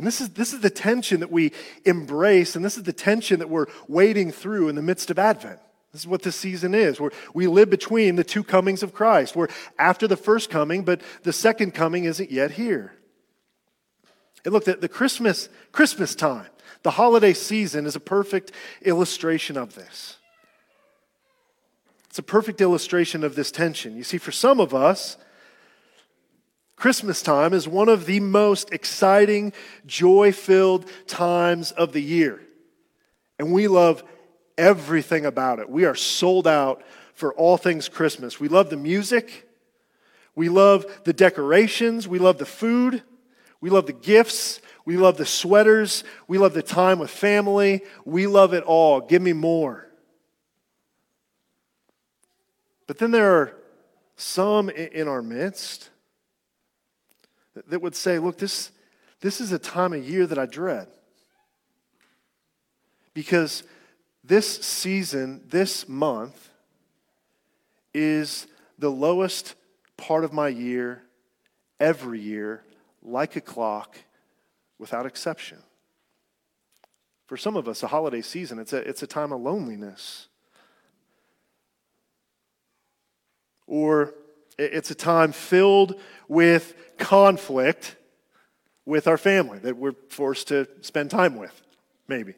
And 0.01 0.07
this 0.07 0.23
is, 0.23 0.31
this 0.31 0.55
is 0.55 0.61
the 0.61 0.71
tension 0.71 1.21
that 1.21 1.31
we 1.31 1.53
embrace, 1.85 2.57
and 2.57 2.65
this 2.65 2.79
is 2.79 2.85
the 2.85 2.93
tension 2.93 3.39
that 3.41 3.51
we're 3.51 3.67
wading 3.87 4.33
through 4.33 4.71
in 4.71 4.75
the 4.75 4.81
midst 4.81 5.11
of 5.11 5.19
Advent. 5.19 5.59
This 5.93 6.01
is 6.01 6.07
what 6.07 6.23
this 6.23 6.37
season 6.37 6.75
is. 6.75 6.99
Where 6.99 7.11
we 7.35 7.47
live 7.47 7.69
between 7.69 8.17
the 8.17 8.25
two 8.25 8.43
comings 8.43 8.83
of 8.83 8.95
Christ. 8.95 9.37
We're 9.37 9.49
after 9.79 10.09
the 10.09 10.17
first 10.17 10.49
coming, 10.49 10.85
but 10.85 11.03
the 11.23 11.35
second 11.35 11.75
coming 11.75 12.05
isn't 12.05 12.31
yet 12.31 12.53
here. 12.53 12.95
And 14.43 14.55
look, 14.55 14.65
the, 14.65 14.77
the 14.77 14.89
Christmas, 14.89 15.51
Christmas 15.71 16.15
time, 16.15 16.49
the 16.83 16.93
holiday 16.93 17.35
season 17.35 17.85
is 17.85 17.95
a 17.95 18.01
perfect 18.01 18.53
illustration 18.81 19.59
of 19.59 19.75
this. 19.75 20.17
It's 22.09 22.19
a 22.19 22.23
perfect 22.23 22.63
illustration 22.63 23.23
of 23.23 23.35
this 23.35 23.51
tension. 23.51 23.99
You 23.99 24.05
see, 24.05 24.17
for 24.17 24.33
some 24.33 24.61
of 24.61 24.75
us, 24.75 25.19
Christmas 26.81 27.21
time 27.21 27.53
is 27.53 27.69
one 27.69 27.91
of 27.91 28.07
the 28.07 28.21
most 28.21 28.73
exciting, 28.73 29.53
joy 29.85 30.33
filled 30.33 30.91
times 31.07 31.73
of 31.73 31.93
the 31.93 32.01
year. 32.01 32.41
And 33.39 33.53
we 33.53 33.69
love 33.69 34.03
everything 34.57 35.27
about 35.27 35.59
it. 35.59 35.69
We 35.69 35.85
are 35.85 35.95
sold 35.95 36.47
out 36.47 36.83
for 37.13 37.35
all 37.35 37.59
things 37.59 37.91
Christmas. 37.91 38.41
We 38.41 38.49
love 38.49 38.71
the 38.71 38.79
music, 38.79 39.47
we 40.35 40.49
love 40.49 40.87
the 41.05 41.13
decorations, 41.13 42.09
we 42.09 42.19
love 42.19 42.39
the 42.39 42.47
food, 42.47 43.03
we 43.61 43.69
love 43.69 43.85
the 43.85 43.93
gifts, 43.93 44.63
we 44.87 44.97
love 44.97 45.19
the 45.19 45.27
sweaters, 45.27 46.03
we 46.29 46.39
love 46.39 46.55
the 46.55 46.63
time 46.63 46.99
with 46.99 47.11
family. 47.11 47.83
We 48.07 48.27
love 48.27 48.55
it 48.55 48.65
all. 48.65 49.03
Give 49.03 49.21
me 49.21 49.35
more. 49.35 49.87
But 52.87 52.97
then 52.97 53.11
there 53.11 53.37
are 53.37 53.55
some 54.17 54.71
in 54.71 55.09
our 55.09 55.21
midst 55.21 55.91
that 57.69 57.81
would 57.81 57.95
say, 57.95 58.19
look, 58.19 58.39
this, 58.39 58.71
this 59.21 59.41
is 59.41 59.53
a 59.53 59.59
time 59.59 59.93
of 59.93 60.09
year 60.09 60.27
that 60.27 60.39
I 60.39 60.47
dread. 60.47 60.89
Because 63.15 63.63
this 64.23 64.61
season, 64.61 65.43
this 65.49 65.89
month, 65.89 66.51
is 67.93 68.47
the 68.79 68.91
lowest 68.91 69.55
part 69.97 70.25
of 70.25 70.33
my 70.33 70.49
year 70.49 71.03
every 71.79 72.21
year, 72.21 72.63
like 73.03 73.37
a 73.37 73.41
clock, 73.41 73.97
without 74.79 75.07
exception. 75.07 75.59
For 77.27 77.37
some 77.37 77.57
of 77.57 77.69
us, 77.69 77.83
a 77.83 77.87
holiday 77.87 78.23
season, 78.23 78.59
it's 78.59 78.73
a, 78.73 78.79
it's 78.79 79.03
a 79.03 79.07
time 79.07 79.33
of 79.33 79.41
loneliness. 79.41 80.29
Or 83.67 84.15
it's 84.59 84.91
a 84.91 84.95
time 84.95 85.33
filled 85.33 86.01
with 86.31 86.75
conflict 86.97 87.97
with 88.87 89.09
our 89.09 89.19
family 89.19 89.59
that 89.59 89.77
we're 89.77 89.97
forced 90.11 90.49
to 90.49 90.69
spend 90.81 91.11
time 91.11 91.37
with, 91.37 91.61
maybe 92.07 92.35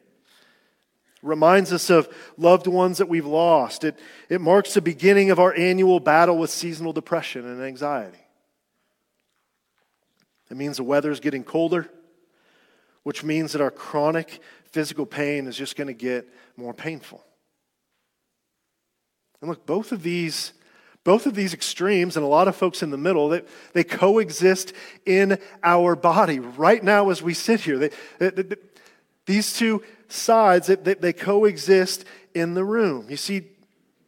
reminds 1.21 1.71
us 1.71 1.89
of 1.91 2.09
loved 2.35 2.67
ones 2.67 2.97
that 2.97 3.07
we've 3.07 3.25
lost. 3.25 3.83
It, 3.83 3.97
it 4.29 4.41
marks 4.41 4.73
the 4.73 4.81
beginning 4.81 5.29
of 5.29 5.39
our 5.39 5.53
annual 5.53 5.99
battle 5.99 6.37
with 6.37 6.49
seasonal 6.49 6.91
depression 6.91 7.45
and 7.45 7.61
anxiety. 7.61 8.17
It 10.49 10.57
means 10.57 10.77
the 10.77 10.83
weather's 10.83 11.19
getting 11.19 11.43
colder, 11.43 11.87
which 13.03 13.23
means 13.23 13.53
that 13.53 13.61
our 13.61 13.71
chronic 13.71 14.41
physical 14.71 15.05
pain 15.05 15.45
is 15.47 15.55
just 15.55 15.75
going 15.75 15.87
to 15.87 15.93
get 15.93 16.27
more 16.57 16.73
painful. 16.73 17.23
And 19.39 19.49
look, 19.49 19.67
both 19.67 19.91
of 19.91 20.01
these 20.01 20.51
both 21.03 21.25
of 21.25 21.35
these 21.35 21.53
extremes 21.53 22.15
and 22.15 22.23
a 22.23 22.29
lot 22.29 22.47
of 22.47 22.55
folks 22.55 22.81
in 22.81 22.89
the 22.89 22.97
middle 22.97 23.29
they, 23.29 23.41
they 23.73 23.83
coexist 23.83 24.73
in 25.05 25.37
our 25.63 25.95
body 25.95 26.39
right 26.39 26.83
now 26.83 27.09
as 27.09 27.21
we 27.21 27.33
sit 27.33 27.61
here 27.61 27.77
they, 27.77 27.89
they, 28.19 28.29
they, 28.29 28.55
these 29.25 29.53
two 29.53 29.81
sides, 30.09 30.67
they 30.67 31.13
coexist 31.13 32.05
in 32.33 32.53
the 32.53 32.63
room. 32.63 33.07
You 33.09 33.17
see, 33.17 33.47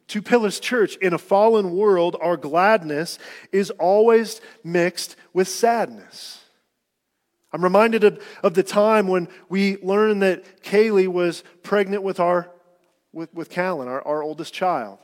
Two 0.08 0.22
Pillars 0.22 0.60
Church, 0.60 0.96
in 0.96 1.12
a 1.12 1.18
fallen 1.18 1.74
world, 1.74 2.16
our 2.20 2.36
gladness 2.36 3.18
is 3.50 3.70
always 3.72 4.40
mixed 4.62 5.16
with 5.32 5.48
sadness. 5.48 6.44
I'm 7.52 7.64
reminded 7.64 8.04
of, 8.04 8.22
of 8.42 8.54
the 8.54 8.62
time 8.62 9.08
when 9.08 9.28
we 9.48 9.78
learned 9.78 10.22
that 10.22 10.62
Kaylee 10.62 11.08
was 11.08 11.42
pregnant 11.64 12.04
with, 12.04 12.20
our, 12.20 12.50
with, 13.12 13.32
with 13.34 13.50
Callan, 13.50 13.88
our, 13.88 14.06
our 14.06 14.22
oldest 14.22 14.54
child. 14.54 14.98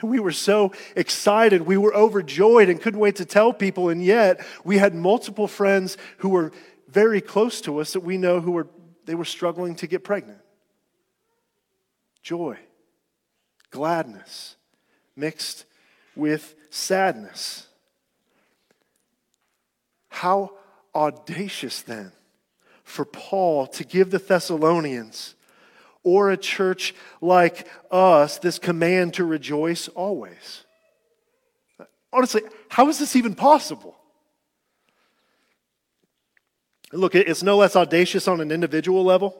And 0.00 0.10
we 0.10 0.18
were 0.18 0.32
so 0.32 0.72
excited. 0.96 1.62
We 1.62 1.76
were 1.76 1.94
overjoyed 1.94 2.68
and 2.68 2.80
couldn't 2.80 3.00
wait 3.00 3.16
to 3.16 3.24
tell 3.24 3.52
people. 3.52 3.88
And 3.88 4.04
yet, 4.04 4.44
we 4.64 4.78
had 4.78 4.94
multiple 4.94 5.46
friends 5.46 5.96
who 6.18 6.30
were 6.30 6.52
very 6.88 7.20
close 7.20 7.60
to 7.62 7.80
us 7.80 7.92
that 7.92 8.00
we 8.00 8.18
know 8.18 8.40
who 8.40 8.52
were 8.52 8.68
they 9.06 9.14
were 9.14 9.24
struggling 9.24 9.74
to 9.76 9.86
get 9.86 10.02
pregnant. 10.02 10.40
Joy, 12.22 12.56
gladness, 13.70 14.56
mixed 15.14 15.66
with 16.16 16.54
sadness. 16.70 17.66
How 20.08 20.52
audacious 20.94 21.82
then 21.82 22.12
for 22.82 23.04
Paul 23.04 23.66
to 23.68 23.84
give 23.84 24.10
the 24.10 24.18
Thessalonians 24.18 25.34
or 26.04 26.30
a 26.30 26.36
church 26.36 26.94
like 27.20 27.66
us 27.90 28.38
this 28.38 28.58
command 28.58 29.14
to 29.14 29.24
rejoice 29.24 29.88
always. 29.88 30.64
Honestly, 32.12 32.42
how 32.68 32.88
is 32.88 32.98
this 32.98 33.16
even 33.16 33.34
possible? 33.34 33.96
Look, 36.92 37.16
it's 37.16 37.42
no 37.42 37.56
less 37.56 37.74
audacious 37.74 38.28
on 38.28 38.40
an 38.40 38.52
individual 38.52 39.02
level. 39.02 39.34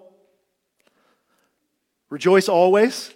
Rejoice 2.10 2.48
always. 2.48 3.14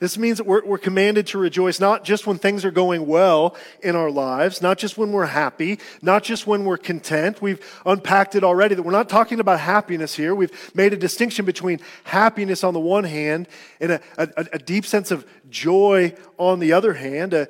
This 0.00 0.16
means 0.16 0.38
that 0.38 0.46
we're, 0.46 0.64
we're, 0.64 0.78
commanded 0.78 1.26
to 1.28 1.38
rejoice 1.38 1.78
not 1.78 2.04
just 2.04 2.26
when 2.26 2.38
things 2.38 2.64
are 2.64 2.70
going 2.70 3.06
well 3.06 3.54
in 3.82 3.94
our 3.94 4.10
lives, 4.10 4.62
not 4.62 4.78
just 4.78 4.96
when 4.96 5.12
we're 5.12 5.26
happy, 5.26 5.78
not 6.00 6.24
just 6.24 6.46
when 6.46 6.64
we're 6.64 6.78
content. 6.78 7.42
We've 7.42 7.62
unpacked 7.84 8.34
it 8.34 8.42
already 8.42 8.74
that 8.74 8.82
we're 8.82 8.92
not 8.92 9.10
talking 9.10 9.40
about 9.40 9.60
happiness 9.60 10.14
here. 10.16 10.34
We've 10.34 10.74
made 10.74 10.94
a 10.94 10.96
distinction 10.96 11.44
between 11.44 11.80
happiness 12.04 12.64
on 12.64 12.72
the 12.72 12.80
one 12.80 13.04
hand 13.04 13.46
and 13.78 13.92
a, 13.92 14.00
a, 14.16 14.46
a 14.54 14.58
deep 14.58 14.86
sense 14.86 15.10
of 15.10 15.26
joy 15.50 16.14
on 16.38 16.60
the 16.60 16.72
other 16.72 16.94
hand, 16.94 17.34
a 17.34 17.48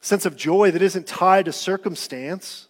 sense 0.00 0.24
of 0.24 0.36
joy 0.36 0.70
that 0.70 0.80
isn't 0.80 1.06
tied 1.06 1.44
to 1.44 1.52
circumstance. 1.52 2.66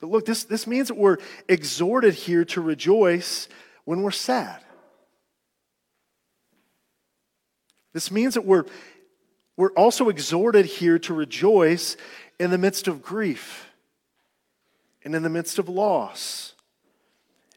But 0.00 0.08
look, 0.08 0.24
this, 0.24 0.44
this 0.44 0.66
means 0.66 0.88
that 0.88 0.96
we're 0.96 1.18
exhorted 1.50 2.14
here 2.14 2.46
to 2.46 2.62
rejoice 2.62 3.46
when 3.84 4.00
we're 4.00 4.10
sad. 4.10 4.62
This 7.92 8.10
means 8.10 8.34
that 8.34 8.44
we're, 8.44 8.64
we're 9.56 9.72
also 9.72 10.08
exhorted 10.08 10.66
here 10.66 10.98
to 11.00 11.14
rejoice 11.14 11.96
in 12.38 12.50
the 12.50 12.58
midst 12.58 12.88
of 12.88 13.02
grief 13.02 13.68
and 15.04 15.14
in 15.14 15.22
the 15.22 15.28
midst 15.28 15.58
of 15.58 15.68
loss, 15.68 16.54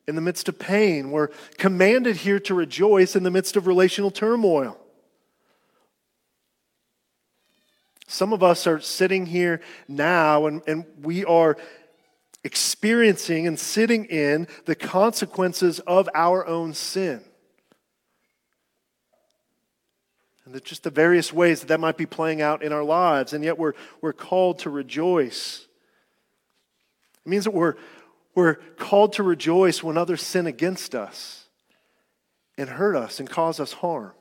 in 0.07 0.15
the 0.15 0.21
midst 0.21 0.49
of 0.49 0.59
pain. 0.59 1.11
We're 1.11 1.29
commanded 1.57 2.17
here 2.17 2.39
to 2.41 2.53
rejoice 2.53 3.15
in 3.15 3.23
the 3.23 3.31
midst 3.31 3.55
of 3.55 3.67
relational 3.67 4.11
turmoil. 4.11 4.77
Some 8.07 8.33
of 8.33 8.43
us 8.43 8.67
are 8.67 8.79
sitting 8.79 9.25
here 9.25 9.61
now 9.87 10.45
and, 10.45 10.61
and 10.67 10.85
we 11.01 11.25
are 11.25 11.57
experiencing 12.43 13.47
and 13.47 13.59
sitting 13.59 14.05
in 14.05 14.47
the 14.65 14.75
consequences 14.75 15.79
of 15.79 16.07
our 16.13 16.45
own 16.45 16.73
sin. 16.73 17.21
And 20.45 20.53
the, 20.53 20.59
just 20.59 20.83
the 20.83 20.91
various 20.91 21.33
ways 21.33 21.59
that 21.59 21.67
that 21.67 21.79
might 21.79 21.97
be 21.97 22.05
playing 22.05 22.41
out 22.41 22.63
in 22.63 22.71
our 22.71 22.83
lives, 22.83 23.33
and 23.33 23.43
yet 23.43 23.57
we're, 23.57 23.73
we're 24.01 24.13
called 24.13 24.59
to 24.59 24.69
rejoice. 24.69 25.67
It 27.25 27.29
means 27.29 27.45
that 27.45 27.53
we're, 27.53 27.75
we're 28.35 28.55
called 28.77 29.13
to 29.13 29.23
rejoice 29.23 29.81
when 29.81 29.97
others 29.97 30.21
sin 30.21 30.45
against 30.45 30.93
us 30.93 31.45
and 32.57 32.69
hurt 32.69 32.95
us 32.95 33.19
and 33.19 33.29
cause 33.29 33.59
us 33.59 33.73
harm. 33.73 34.13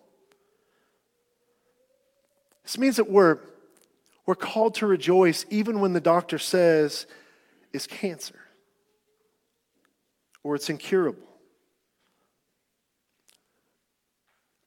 This 2.63 2.79
means 2.79 2.97
that 2.97 3.11
we're, 3.11 3.39
we're 4.25 4.35
called 4.35 4.77
to 4.77 4.87
rejoice 4.87 5.45
even 5.51 5.81
when 5.81 5.93
the 5.93 6.01
doctor 6.01 6.39
says 6.39 7.07
it's 7.75 7.87
cancer 7.87 8.39
or 10.43 10.55
it's 10.55 10.71
incurable. 10.71 11.34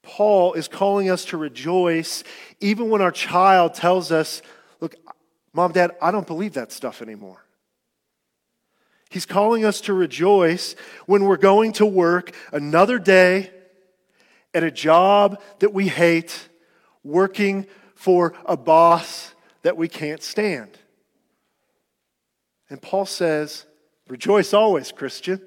Paul 0.07 0.53
is 0.53 0.69
calling 0.69 1.09
us 1.09 1.25
to 1.25 1.37
rejoice 1.37 2.23
even 2.61 2.89
when 2.89 3.01
our 3.01 3.11
child 3.11 3.73
tells 3.73 4.09
us, 4.09 4.41
Look, 4.79 4.95
mom, 5.53 5.73
dad, 5.73 5.91
I 6.01 6.11
don't 6.11 6.25
believe 6.25 6.53
that 6.53 6.71
stuff 6.71 7.01
anymore. 7.01 7.43
He's 9.09 9.25
calling 9.25 9.65
us 9.65 9.81
to 9.81 9.93
rejoice 9.93 10.75
when 11.07 11.25
we're 11.25 11.35
going 11.35 11.73
to 11.73 11.85
work 11.85 12.33
another 12.53 12.99
day 12.99 13.51
at 14.53 14.63
a 14.63 14.71
job 14.71 15.41
that 15.59 15.73
we 15.73 15.89
hate, 15.89 16.47
working 17.03 17.67
for 17.95 18.33
a 18.45 18.55
boss 18.55 19.33
that 19.63 19.75
we 19.75 19.89
can't 19.89 20.23
stand. 20.23 20.69
And 22.69 22.81
Paul 22.81 23.05
says, 23.05 23.65
Rejoice 24.07 24.53
always, 24.53 24.93
Christian. 24.93 25.41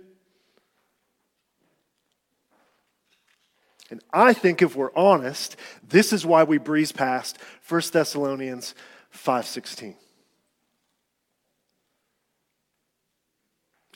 And 3.91 4.01
I 4.13 4.33
think 4.33 4.63
if 4.63 4.77
we're 4.77 4.95
honest, 4.95 5.57
this 5.87 6.13
is 6.13 6.25
why 6.25 6.45
we 6.45 6.59
breeze 6.59 6.93
past 6.93 7.39
1 7.69 7.83
Thessalonians 7.93 8.75
5:16. 9.13 9.97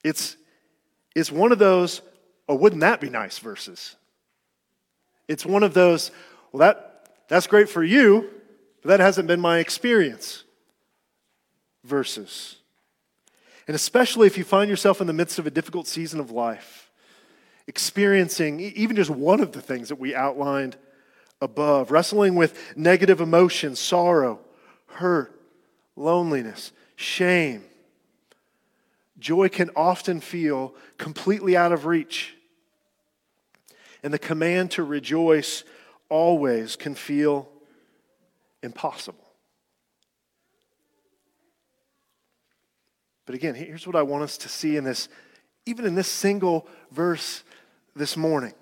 It's, 0.03 0.37
it's 1.15 1.33
one 1.33 1.53
of 1.53 1.59
those, 1.59 2.03
oh, 2.49 2.57
wouldn't 2.57 2.83
that 2.83 3.01
be 3.01 3.09
nice 3.09 3.39
verses? 3.39 3.97
It's 5.29 5.47
one 5.47 5.63
of 5.63 5.73
those, 5.73 6.11
well, 6.53 6.61
that, 6.61 7.09
that's 7.29 7.47
great 7.47 7.71
for 7.71 7.83
you, 7.83 8.29
but 8.83 8.89
that 8.91 9.01
hasn't 9.01 9.27
been 9.27 9.41
my 9.41 9.61
experience 9.61 10.45
verses. 11.85 12.57
And 13.67 13.75
especially 13.75 14.27
if 14.27 14.37
you 14.37 14.45
find 14.45 14.69
yourself 14.69 15.01
in 15.01 15.07
the 15.07 15.15
midst 15.15 15.39
of 15.39 15.47
a 15.47 15.51
difficult 15.51 15.87
season 15.87 16.21
of 16.21 16.31
life 16.31 16.84
experiencing 17.67 18.61
even 18.61 18.97
just 18.97 19.11
one 19.11 19.41
of 19.41 19.53
the 19.53 19.61
things 19.61 19.89
that 19.89 19.99
we 19.99 20.15
outlined 20.15 20.77
above, 21.41 21.91
wrestling 21.91 22.35
with 22.35 22.77
negative 22.77 23.21
emotions, 23.21 23.79
sorrow, 23.79 24.41
hurt, 24.87 25.41
loneliness, 25.97 26.73
shame. 26.97 27.65
Joy 29.19 29.49
can 29.49 29.71
often 29.77 30.21
feel 30.21 30.75
completely 30.99 31.57
out 31.57 31.73
of 31.73 31.87
reach. 31.87 32.35
And 34.03 34.13
the 34.13 34.19
command 34.19 34.73
to 34.73 34.83
rejoice 34.83 35.65
always 36.09 36.77
can 36.77 36.95
feel 36.95 37.49
impossible. 38.63 39.25
But 43.27 43.35
again, 43.35 43.55
here's 43.55 43.87
what 43.87 43.97
I 43.97 44.03
want 44.03 44.25
us 44.25 44.37
to 44.39 44.49
see 44.49 44.77
in 44.77 44.85
this, 44.85 45.09
even 45.65 45.87
in 45.87 45.95
this 45.95 46.09
single 46.09 46.67
verse 46.91 47.43
this 47.95 48.17
morning. 48.17 48.53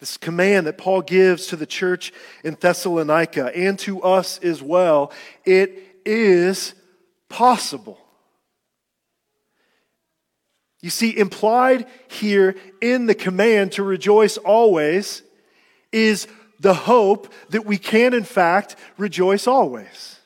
This 0.00 0.16
command 0.16 0.66
that 0.66 0.78
Paul 0.78 1.02
gives 1.02 1.48
to 1.48 1.56
the 1.56 1.66
church 1.66 2.12
in 2.44 2.56
Thessalonica 2.58 3.54
and 3.56 3.78
to 3.80 4.02
us 4.02 4.38
as 4.38 4.62
well, 4.62 5.12
it 5.44 6.00
is 6.04 6.74
possible. 7.28 7.98
You 10.80 10.90
see, 10.90 11.16
implied 11.16 11.86
here 12.06 12.54
in 12.80 13.06
the 13.06 13.14
command 13.14 13.72
to 13.72 13.82
rejoice 13.82 14.36
always 14.36 15.22
is 15.90 16.28
the 16.60 16.74
hope 16.74 17.32
that 17.50 17.64
we 17.64 17.78
can, 17.78 18.14
in 18.14 18.24
fact, 18.24 18.76
rejoice 18.96 19.46
always. 19.46 20.17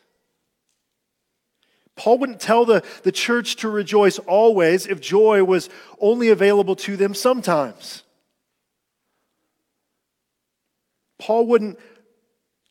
Paul 1.96 2.18
wouldn't 2.18 2.40
tell 2.40 2.64
the, 2.64 2.82
the 3.02 3.12
church 3.12 3.56
to 3.56 3.68
rejoice 3.68 4.18
always 4.18 4.86
if 4.86 5.00
joy 5.00 5.44
was 5.44 5.68
only 6.00 6.30
available 6.30 6.76
to 6.76 6.96
them 6.96 7.14
sometimes. 7.14 8.02
Paul 11.18 11.46
wouldn't 11.46 11.78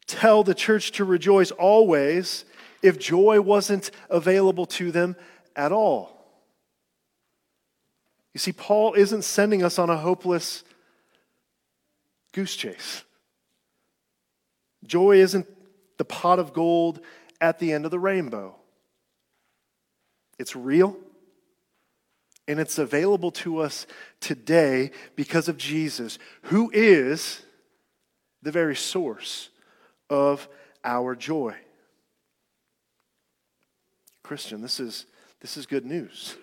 tell 0.07 0.43
the 0.43 0.55
church 0.55 0.91
to 0.93 1.05
rejoice 1.05 1.51
always 1.51 2.45
if 2.81 2.99
joy 2.99 3.39
wasn't 3.39 3.91
available 4.10 4.65
to 4.65 4.91
them 4.91 5.15
at 5.55 5.71
all. 5.71 6.17
You 8.34 8.39
see, 8.39 8.51
Paul 8.51 8.93
isn't 8.93 9.23
sending 9.23 9.63
us 9.63 9.77
on 9.77 9.89
a 9.89 9.97
hopeless 9.97 10.63
goose 12.34 12.55
chase. 12.55 13.03
Joy 14.86 15.17
isn't 15.17 15.47
the 15.97 16.05
pot 16.05 16.39
of 16.39 16.53
gold 16.53 17.01
at 17.39 17.60
the 17.60 17.71
end 17.71 17.86
of 17.86 17.91
the 17.91 17.99
rainbow. 17.99 18.55
It's 20.41 20.56
real. 20.56 20.97
And 22.47 22.60
it's 22.60 22.80
available 22.80 23.30
to 23.32 23.60
us 23.60 23.86
today 24.19 24.89
because 25.15 25.47
of 25.47 25.56
Jesus, 25.56 26.17
who 26.43 26.71
is 26.73 27.43
the 28.41 28.51
very 28.51 28.75
source 28.75 29.49
of 30.10 30.49
our 30.84 31.15
joy. 31.15 31.56
Christian, 34.23 34.62
this 34.62 34.80
is, 34.80 35.06
this 35.41 35.58
is 35.58 35.67
good 35.67 35.86
news. 35.86 36.36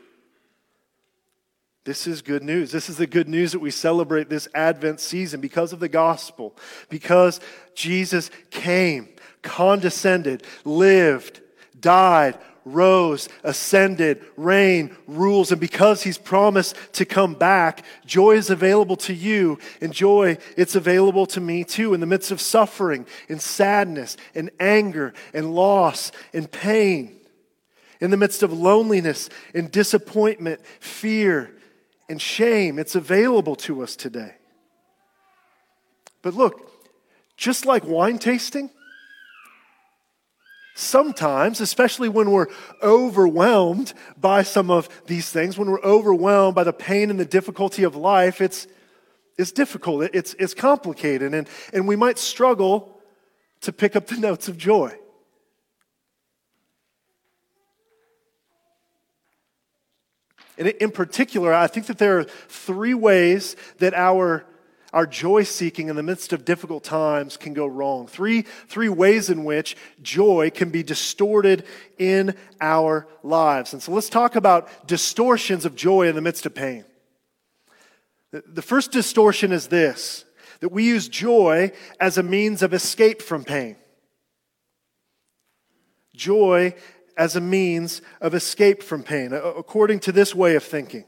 This 1.84 2.06
is 2.06 2.22
good 2.22 2.44
news. 2.44 2.70
This 2.70 2.88
is 2.88 2.98
the 2.98 3.06
good 3.06 3.28
news 3.28 3.50
that 3.50 3.58
we 3.58 3.72
celebrate 3.72 4.28
this 4.28 4.46
Advent 4.54 5.00
season 5.00 5.40
because 5.40 5.72
of 5.72 5.80
the 5.80 5.88
gospel, 5.88 6.54
because 6.88 7.40
Jesus 7.74 8.30
came, 8.50 9.08
condescended, 9.42 10.44
lived, 10.64 11.40
died, 11.80 12.38
rose, 12.72 13.28
ascended, 13.42 14.24
reign, 14.36 14.96
rules. 15.06 15.50
And 15.50 15.60
because 15.60 16.02
he's 16.02 16.18
promised 16.18 16.76
to 16.94 17.04
come 17.04 17.34
back, 17.34 17.84
joy 18.06 18.32
is 18.32 18.50
available 18.50 18.96
to 18.96 19.14
you. 19.14 19.58
And 19.80 19.92
joy, 19.92 20.38
it's 20.56 20.74
available 20.74 21.26
to 21.26 21.40
me 21.40 21.64
too 21.64 21.94
in 21.94 22.00
the 22.00 22.06
midst 22.06 22.30
of 22.30 22.40
suffering 22.40 23.06
and 23.28 23.40
sadness 23.40 24.16
and 24.34 24.50
anger 24.60 25.14
and 25.32 25.54
loss 25.54 26.12
and 26.32 26.50
pain. 26.50 27.16
In 28.00 28.10
the 28.10 28.16
midst 28.16 28.42
of 28.42 28.52
loneliness 28.52 29.28
and 29.54 29.70
disappointment, 29.70 30.60
fear 30.80 31.50
and 32.08 32.22
shame, 32.22 32.78
it's 32.78 32.94
available 32.94 33.56
to 33.56 33.82
us 33.82 33.96
today. 33.96 34.34
But 36.22 36.34
look, 36.34 36.70
just 37.36 37.66
like 37.66 37.84
wine 37.84 38.18
tasting, 38.18 38.70
Sometimes, 40.80 41.60
especially 41.60 42.08
when 42.08 42.30
we're 42.30 42.46
overwhelmed 42.80 43.92
by 44.16 44.44
some 44.44 44.70
of 44.70 44.88
these 45.06 45.28
things, 45.28 45.58
when 45.58 45.68
we're 45.68 45.82
overwhelmed 45.82 46.54
by 46.54 46.62
the 46.62 46.72
pain 46.72 47.10
and 47.10 47.18
the 47.18 47.24
difficulty 47.24 47.82
of 47.82 47.96
life, 47.96 48.40
it's, 48.40 48.68
is 49.36 49.50
difficult, 49.50 50.08
it's, 50.14 50.34
it's 50.34 50.54
complicated, 50.54 51.34
and, 51.34 51.48
and 51.72 51.88
we 51.88 51.96
might 51.96 52.16
struggle 52.16 52.96
to 53.62 53.72
pick 53.72 53.96
up 53.96 54.06
the 54.06 54.16
notes 54.20 54.46
of 54.46 54.56
joy. 54.56 54.96
And 60.56 60.68
in 60.68 60.92
particular, 60.92 61.52
I 61.52 61.66
think 61.66 61.86
that 61.86 61.98
there 61.98 62.20
are 62.20 62.24
three 62.46 62.94
ways 62.94 63.56
that 63.78 63.94
our, 63.94 64.44
our 64.92 65.06
joy 65.06 65.42
seeking 65.42 65.88
in 65.88 65.96
the 65.96 66.02
midst 66.02 66.32
of 66.32 66.44
difficult 66.44 66.82
times 66.82 67.36
can 67.36 67.52
go 67.52 67.66
wrong. 67.66 68.06
Three, 68.06 68.42
three 68.42 68.88
ways 68.88 69.28
in 69.28 69.44
which 69.44 69.76
joy 70.00 70.50
can 70.54 70.70
be 70.70 70.82
distorted 70.82 71.64
in 71.98 72.34
our 72.60 73.06
lives. 73.22 73.74
And 73.74 73.82
so 73.82 73.92
let's 73.92 74.08
talk 74.08 74.34
about 74.34 74.86
distortions 74.86 75.66
of 75.66 75.76
joy 75.76 76.08
in 76.08 76.14
the 76.14 76.22
midst 76.22 76.46
of 76.46 76.54
pain. 76.54 76.84
The 78.32 78.62
first 78.62 78.92
distortion 78.92 79.52
is 79.52 79.68
this 79.68 80.24
that 80.60 80.70
we 80.70 80.84
use 80.84 81.08
joy 81.08 81.70
as 82.00 82.18
a 82.18 82.22
means 82.22 82.62
of 82.62 82.74
escape 82.74 83.22
from 83.22 83.44
pain. 83.44 83.76
Joy 86.16 86.74
as 87.16 87.36
a 87.36 87.40
means 87.40 88.02
of 88.20 88.34
escape 88.34 88.82
from 88.82 89.02
pain, 89.02 89.32
according 89.32 90.00
to 90.00 90.12
this 90.12 90.34
way 90.34 90.56
of 90.56 90.64
thinking. 90.64 91.04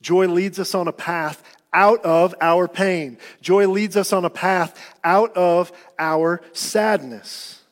Joy 0.00 0.28
leads 0.28 0.58
us 0.58 0.74
on 0.74 0.86
a 0.86 0.92
path 0.92 1.42
out 1.74 2.02
of 2.04 2.34
our 2.40 2.68
pain. 2.68 3.18
Joy 3.42 3.66
leads 3.66 3.96
us 3.96 4.12
on 4.12 4.24
a 4.24 4.30
path 4.30 4.80
out 5.02 5.36
of 5.36 5.72
our 5.98 6.40
sadness. 6.52 7.62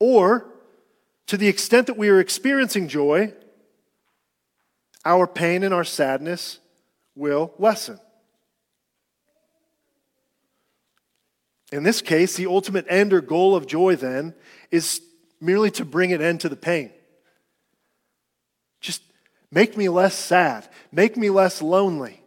Or, 0.00 0.46
to 1.26 1.36
the 1.36 1.48
extent 1.48 1.86
that 1.86 1.98
we 1.98 2.08
are 2.08 2.18
experiencing 2.18 2.88
joy, 2.88 3.34
our 5.04 5.26
pain 5.26 5.62
and 5.62 5.74
our 5.74 5.84
sadness 5.84 6.58
will 7.14 7.52
lessen. 7.58 8.00
In 11.70 11.82
this 11.82 12.00
case, 12.00 12.36
the 12.36 12.46
ultimate 12.46 12.86
end 12.88 13.12
or 13.12 13.20
goal 13.20 13.54
of 13.54 13.66
joy 13.66 13.96
then 13.96 14.34
is 14.70 15.02
merely 15.40 15.70
to 15.72 15.84
bring 15.84 16.12
an 16.12 16.22
end 16.22 16.40
to 16.40 16.48
the 16.48 16.56
pain. 16.56 16.90
Just 18.80 19.02
make 19.50 19.76
me 19.76 19.88
less 19.88 20.14
sad, 20.14 20.66
make 20.90 21.16
me 21.16 21.28
less 21.28 21.60
lonely. 21.60 22.17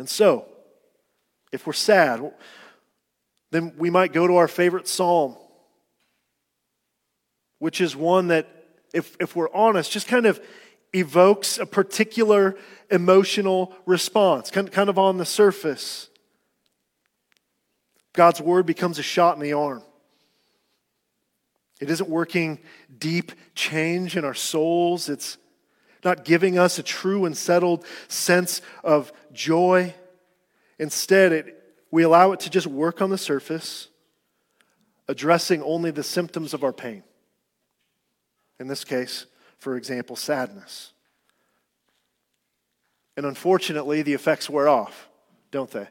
And 0.00 0.08
so, 0.08 0.46
if 1.52 1.66
we're 1.66 1.74
sad, 1.74 2.32
then 3.50 3.74
we 3.76 3.90
might 3.90 4.14
go 4.14 4.26
to 4.26 4.36
our 4.36 4.48
favorite 4.48 4.88
psalm, 4.88 5.36
which 7.58 7.82
is 7.82 7.94
one 7.94 8.28
that 8.28 8.48
if, 8.94 9.14
if 9.20 9.36
we're 9.36 9.52
honest, 9.52 9.92
just 9.92 10.08
kind 10.08 10.24
of 10.24 10.40
evokes 10.94 11.58
a 11.58 11.66
particular 11.66 12.56
emotional 12.90 13.74
response, 13.84 14.50
kind, 14.50 14.72
kind 14.72 14.88
of 14.88 14.98
on 14.98 15.18
the 15.18 15.26
surface. 15.26 16.08
God's 18.14 18.40
word 18.40 18.64
becomes 18.64 18.98
a 18.98 19.02
shot 19.02 19.36
in 19.36 19.42
the 19.42 19.52
arm. 19.52 19.82
It 21.78 21.90
isn't 21.90 22.08
working 22.08 22.58
deep 22.98 23.32
change 23.54 24.16
in 24.16 24.24
our 24.24 24.32
souls. 24.32 25.10
It's 25.10 25.36
not 26.04 26.24
giving 26.24 26.58
us 26.58 26.78
a 26.78 26.82
true 26.82 27.24
and 27.24 27.36
settled 27.36 27.84
sense 28.08 28.62
of 28.82 29.12
joy. 29.32 29.94
Instead, 30.78 31.32
it, 31.32 31.62
we 31.90 32.02
allow 32.02 32.32
it 32.32 32.40
to 32.40 32.50
just 32.50 32.66
work 32.66 33.02
on 33.02 33.10
the 33.10 33.18
surface, 33.18 33.88
addressing 35.08 35.62
only 35.62 35.90
the 35.90 36.02
symptoms 36.02 36.54
of 36.54 36.64
our 36.64 36.72
pain. 36.72 37.02
In 38.58 38.68
this 38.68 38.84
case, 38.84 39.26
for 39.58 39.76
example, 39.76 40.16
sadness. 40.16 40.92
And 43.16 43.26
unfortunately, 43.26 44.02
the 44.02 44.14
effects 44.14 44.48
wear 44.48 44.68
off, 44.68 45.08
don't 45.50 45.70
they? 45.70 45.88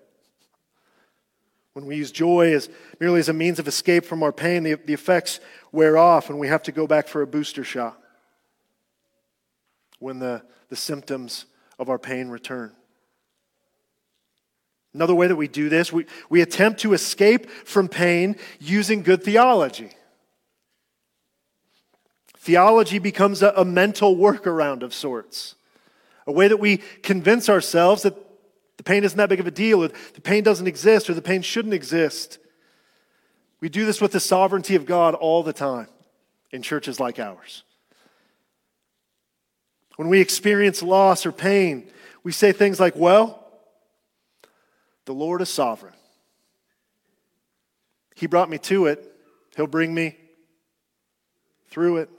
When 1.73 1.85
we 1.85 1.95
use 1.97 2.11
joy 2.11 2.53
as 2.53 2.69
merely 2.99 3.19
as 3.19 3.29
a 3.29 3.33
means 3.33 3.59
of 3.59 3.67
escape 3.67 4.05
from 4.05 4.23
our 4.23 4.31
pain, 4.31 4.63
the, 4.63 4.73
the 4.73 4.93
effects 4.93 5.39
wear 5.71 5.97
off 5.97 6.29
and 6.29 6.39
we 6.39 6.47
have 6.47 6.63
to 6.63 6.71
go 6.71 6.87
back 6.87 7.07
for 7.07 7.21
a 7.21 7.27
booster 7.27 7.63
shot 7.63 8.01
when 9.99 10.19
the, 10.19 10.41
the 10.69 10.75
symptoms 10.75 11.45
of 11.77 11.89
our 11.89 11.99
pain 11.99 12.29
return. 12.29 12.73
Another 14.93 15.13
way 15.13 15.27
that 15.27 15.35
we 15.35 15.47
do 15.47 15.69
this, 15.69 15.93
we, 15.93 16.05
we 16.29 16.41
attempt 16.41 16.79
to 16.81 16.93
escape 16.93 17.49
from 17.49 17.87
pain 17.87 18.35
using 18.59 19.03
good 19.03 19.23
theology. 19.23 19.91
Theology 22.37 22.97
becomes 22.97 23.43
a, 23.43 23.53
a 23.55 23.65
mental 23.65 24.15
workaround 24.15 24.81
of 24.81 24.93
sorts, 24.93 25.55
a 26.25 26.31
way 26.31 26.47
that 26.47 26.57
we 26.57 26.77
convince 27.03 27.49
ourselves 27.49 28.01
that 28.01 28.15
the 28.77 28.83
pain 28.83 29.03
isn't 29.03 29.17
that 29.17 29.29
big 29.29 29.41
of 29.41 29.47
a 29.47 29.51
deal, 29.51 29.83
or 29.83 29.89
the 29.89 30.21
pain 30.21 30.43
doesn't 30.43 30.65
exist, 30.65 31.09
or 31.09 31.13
the 31.13 31.21
pain 31.21 31.41
shouldn't 31.41 31.73
exist. 31.73 32.39
We 33.59 33.69
do 33.69 33.85
this 33.85 34.01
with 34.01 34.13
the 34.13 34.19
sovereignty 34.21 34.75
of 34.75 34.85
God 34.85 35.13
all 35.15 35.43
the 35.43 35.53
time 35.53 35.89
in 36.51 36.61
churches 36.61 36.99
like 36.99 37.19
ours. 37.19 37.63
When 39.99 40.07
we 40.07 40.21
experience 40.21 40.81
loss 40.81 41.25
or 41.25 41.33
pain, 41.33 41.91
we 42.23 42.31
say 42.31 42.53
things 42.53 42.79
like, 42.79 42.95
Well, 42.95 43.45
the 45.03 45.11
Lord 45.11 45.41
is 45.41 45.49
sovereign. 45.49 45.93
He 48.15 48.25
brought 48.25 48.49
me 48.49 48.59
to 48.59 48.85
it, 48.85 49.13
He'll 49.57 49.67
bring 49.67 49.93
me 49.93 50.15
through 51.69 51.97
it. 51.97 52.09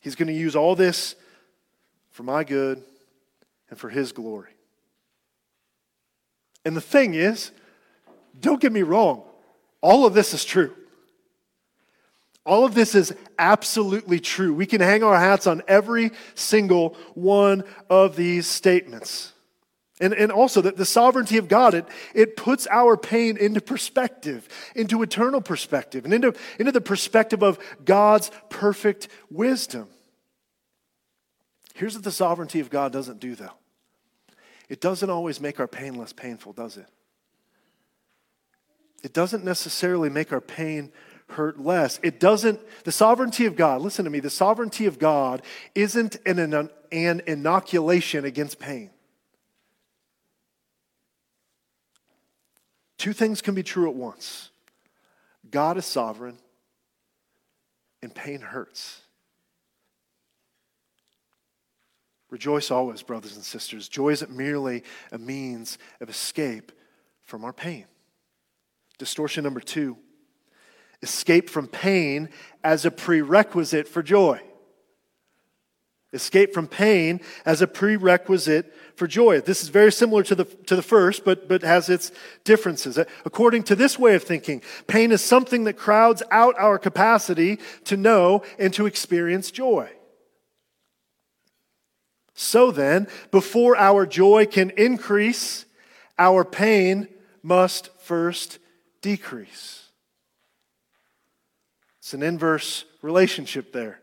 He's 0.00 0.14
going 0.14 0.28
to 0.28 0.32
use 0.32 0.56
all 0.56 0.74
this 0.74 1.14
for 2.10 2.22
my 2.22 2.42
good 2.42 2.82
and 3.68 3.78
for 3.78 3.90
His 3.90 4.12
glory. 4.12 4.54
And 6.64 6.74
the 6.74 6.80
thing 6.80 7.12
is, 7.12 7.50
don't 8.40 8.62
get 8.62 8.72
me 8.72 8.80
wrong, 8.80 9.24
all 9.82 10.06
of 10.06 10.14
this 10.14 10.32
is 10.32 10.42
true. 10.42 10.74
All 12.50 12.64
of 12.64 12.74
this 12.74 12.96
is 12.96 13.14
absolutely 13.38 14.18
true. 14.18 14.52
We 14.52 14.66
can 14.66 14.80
hang 14.80 15.04
our 15.04 15.16
hats 15.16 15.46
on 15.46 15.62
every 15.68 16.10
single 16.34 16.96
one 17.14 17.62
of 17.88 18.16
these 18.16 18.48
statements. 18.48 19.32
And, 20.00 20.12
and 20.12 20.32
also, 20.32 20.60
that 20.62 20.76
the 20.76 20.84
sovereignty 20.84 21.36
of 21.36 21.46
God, 21.46 21.74
it, 21.74 21.86
it 22.12 22.36
puts 22.36 22.66
our 22.66 22.96
pain 22.96 23.36
into 23.36 23.60
perspective, 23.60 24.48
into 24.74 25.00
eternal 25.00 25.40
perspective, 25.40 26.04
and 26.04 26.12
into, 26.12 26.34
into 26.58 26.72
the 26.72 26.80
perspective 26.80 27.44
of 27.44 27.56
God's 27.84 28.32
perfect 28.48 29.06
wisdom. 29.30 29.86
Here's 31.74 31.94
what 31.94 32.02
the 32.02 32.10
sovereignty 32.10 32.58
of 32.58 32.68
God 32.68 32.92
doesn't 32.92 33.20
do, 33.20 33.36
though 33.36 33.54
it 34.68 34.80
doesn't 34.80 35.08
always 35.08 35.40
make 35.40 35.60
our 35.60 35.68
pain 35.68 35.94
less 35.94 36.12
painful, 36.12 36.52
does 36.52 36.78
it? 36.78 36.86
It 39.04 39.12
doesn't 39.12 39.44
necessarily 39.44 40.10
make 40.10 40.32
our 40.32 40.40
pain 40.40 40.90
hurt 41.32 41.60
less. 41.60 42.00
It 42.02 42.20
doesn't, 42.20 42.60
the 42.84 42.92
sovereignty 42.92 43.46
of 43.46 43.56
God, 43.56 43.80
listen 43.80 44.04
to 44.04 44.10
me, 44.10 44.20
the 44.20 44.30
sovereignty 44.30 44.86
of 44.86 44.98
God 44.98 45.42
isn't 45.74 46.16
an, 46.26 46.70
an, 46.92 47.22
inoculation 47.26 48.24
against 48.24 48.58
pain. 48.58 48.90
Two 52.98 53.12
things 53.12 53.40
can 53.40 53.54
be 53.54 53.62
true 53.62 53.88
at 53.88 53.94
once 53.94 54.50
God 55.50 55.78
is 55.78 55.86
sovereign, 55.86 56.38
and 58.02 58.14
pain 58.14 58.40
hurts. 58.40 59.00
Rejoice 62.30 62.70
always, 62.70 63.02
brothers 63.02 63.34
and 63.34 63.44
sisters. 63.44 63.88
Joy 63.88 64.10
isn't 64.10 64.30
merely 64.30 64.84
a 65.10 65.18
means 65.18 65.78
of 66.00 66.08
escape 66.08 66.70
from 67.22 67.44
our 67.44 67.52
pain. 67.52 67.86
Distortion 68.98 69.44
number 69.44 69.60
two 69.60 69.96
escape 71.02 71.48
from 71.48 71.66
pain 71.66 72.28
as 72.62 72.84
a 72.84 72.90
prerequisite 72.90 73.88
for 73.88 74.02
joy. 74.02 74.40
Escape 76.12 76.52
from 76.52 76.66
pain 76.66 77.20
as 77.46 77.62
a 77.62 77.68
prerequisite 77.68 78.74
for 78.96 79.06
joy. 79.06 79.40
This 79.40 79.62
is 79.62 79.68
very 79.68 79.92
similar 79.92 80.24
to 80.24 80.34
the, 80.34 80.44
to 80.44 80.74
the 80.74 80.82
first, 80.82 81.24
but, 81.24 81.48
but 81.48 81.62
has 81.62 81.88
its 81.88 82.10
differences. 82.42 82.98
According 83.24 83.62
to 83.64 83.76
this 83.76 83.98
way 83.98 84.16
of 84.16 84.24
thinking, 84.24 84.60
pain 84.88 85.12
is 85.12 85.22
something 85.22 85.64
that 85.64 85.74
crowds 85.74 86.22
out 86.32 86.56
our 86.58 86.78
capacity 86.78 87.60
to 87.84 87.96
know 87.96 88.42
and 88.58 88.74
to 88.74 88.86
experience 88.86 89.50
joy. 89.52 89.88
So 92.34 92.70
then, 92.70 93.06
before 93.30 93.76
our 93.76 94.04
joy 94.04 94.46
can 94.46 94.70
increase, 94.70 95.64
our 96.18 96.44
pain 96.44 97.06
must 97.42 97.90
first 98.00 98.58
decrease. 99.00 99.79
It's 102.10 102.14
an 102.14 102.24
inverse 102.24 102.84
relationship 103.02 103.72
there. 103.72 104.00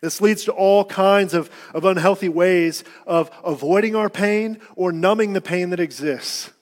This 0.00 0.20
leads 0.20 0.44
to 0.44 0.52
all 0.52 0.84
kinds 0.84 1.34
of, 1.34 1.50
of 1.74 1.84
unhealthy 1.84 2.28
ways 2.28 2.84
of 3.04 3.32
avoiding 3.44 3.96
our 3.96 4.08
pain 4.08 4.60
or 4.76 4.92
numbing 4.92 5.32
the 5.32 5.40
pain 5.40 5.70
that 5.70 5.80
exists. 5.80 6.52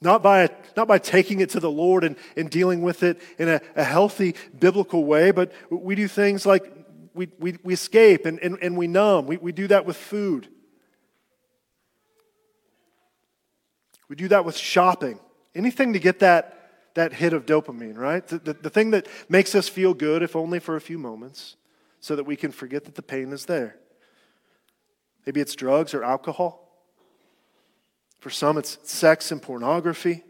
Not 0.00 0.22
by, 0.22 0.48
not 0.76 0.86
by 0.86 0.98
taking 0.98 1.40
it 1.40 1.50
to 1.50 1.58
the 1.58 1.72
Lord 1.72 2.04
and, 2.04 2.14
and 2.36 2.48
dealing 2.48 2.82
with 2.82 3.02
it 3.02 3.20
in 3.36 3.48
a, 3.48 3.60
a 3.74 3.82
healthy 3.82 4.36
biblical 4.56 5.04
way, 5.06 5.32
but 5.32 5.50
we 5.68 5.96
do 5.96 6.06
things 6.06 6.46
like 6.46 6.72
we, 7.14 7.30
we, 7.40 7.58
we 7.64 7.74
escape 7.74 8.26
and, 8.26 8.38
and, 8.38 8.58
and 8.62 8.76
we 8.76 8.86
numb. 8.86 9.26
We, 9.26 9.38
we 9.38 9.50
do 9.50 9.66
that 9.66 9.86
with 9.86 9.96
food. 9.96 10.46
We 14.08 14.14
do 14.14 14.28
that 14.28 14.44
with 14.44 14.56
shopping. 14.56 15.18
Anything 15.52 15.94
to 15.94 15.98
get 15.98 16.20
that, 16.20 16.61
that 16.94 17.14
hit 17.14 17.32
of 17.32 17.46
dopamine, 17.46 17.96
right? 17.96 18.26
The, 18.26 18.38
the, 18.38 18.52
the 18.54 18.70
thing 18.70 18.90
that 18.90 19.06
makes 19.28 19.54
us 19.54 19.68
feel 19.68 19.94
good, 19.94 20.22
if 20.22 20.36
only 20.36 20.58
for 20.58 20.76
a 20.76 20.80
few 20.80 20.98
moments, 20.98 21.56
so 22.00 22.16
that 22.16 22.24
we 22.24 22.36
can 22.36 22.52
forget 22.52 22.84
that 22.84 22.94
the 22.94 23.02
pain 23.02 23.32
is 23.32 23.46
there. 23.46 23.76
Maybe 25.24 25.40
it's 25.40 25.54
drugs 25.54 25.94
or 25.94 26.02
alcohol. 26.02 26.68
For 28.20 28.30
some, 28.30 28.58
it's 28.58 28.78
sex 28.84 29.32
and 29.32 29.40
pornography. 29.40 30.22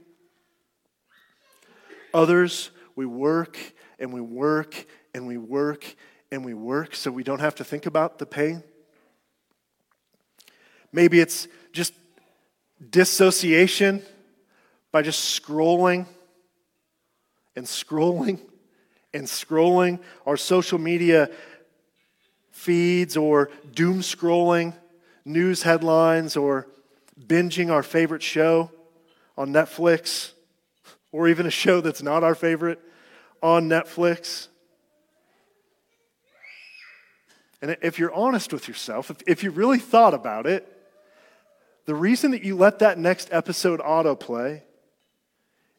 Others, 2.15 2.71
we 2.95 3.07
work 3.07 3.59
and 3.99 4.13
we 4.13 4.21
work 4.21 4.87
and 5.15 5.27
we 5.27 5.39
work 5.39 5.97
and 6.31 6.45
we 6.45 6.55
work 6.55 6.95
so 6.95 7.11
we 7.11 7.23
don't 7.23 7.41
have 7.41 7.55
to 7.57 7.65
think 7.65 7.87
about 7.87 8.19
the 8.19 8.27
pain. 8.27 8.63
Maybe 10.93 11.21
it's 11.21 11.49
just 11.73 11.95
dissociation 12.91 14.03
by 14.91 15.03
just 15.03 15.43
scrolling 15.43 16.07
and 17.57 17.67
scrolling 17.67 18.41
and 19.15 19.27
scrolling 19.27 20.01
our 20.27 20.37
social 20.37 20.79
media 20.79 21.31
feeds 22.51 23.17
or 23.17 23.51
doom 23.75 24.01
scrolling 24.01 24.75
news 25.25 25.63
headlines 25.63 26.37
or 26.37 26.67
binging 27.27 27.71
our 27.71 27.83
favorite 27.83 28.23
show 28.23 28.71
on 29.37 29.53
Netflix 29.53 30.33
or 31.11 31.29
even 31.29 31.47
a 31.47 31.51
show 31.51 31.81
that's 31.81 32.03
not 32.03 32.25
our 32.25 32.35
favorite 32.35 32.81
on 33.43 33.69
Netflix. 33.69 34.49
And 37.61 37.77
if 37.83 37.99
you're 37.99 38.13
honest 38.13 38.53
with 38.53 38.67
yourself, 38.67 39.11
if, 39.11 39.23
if 39.27 39.45
you 39.45 39.51
really 39.51 39.79
thought 39.79 40.15
about 40.15 40.47
it, 40.47 40.69
the 41.85 41.95
reason 41.95 42.31
that 42.33 42.43
you 42.43 42.57
let 42.57 42.81
that 42.81 42.99
next 42.99 43.29
episode 43.33 43.81
autoplay 43.81 44.63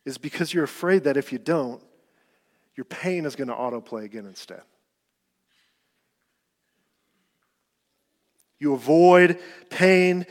is 0.06 0.18
because 0.18 0.54
you're 0.54 0.64
afraid 0.64 1.04
that 1.06 1.18
if 1.18 1.32
you 1.32 1.40
don't, 1.40 1.82
your 2.76 2.86
pain 2.86 3.26
is 3.26 3.36
going 3.36 3.48
to 3.48 3.54
autoplay 3.54 4.04
again 4.04 4.26
instead. 4.26 4.62
You 8.60 8.74
avoid 8.74 9.40
pain 9.70 10.26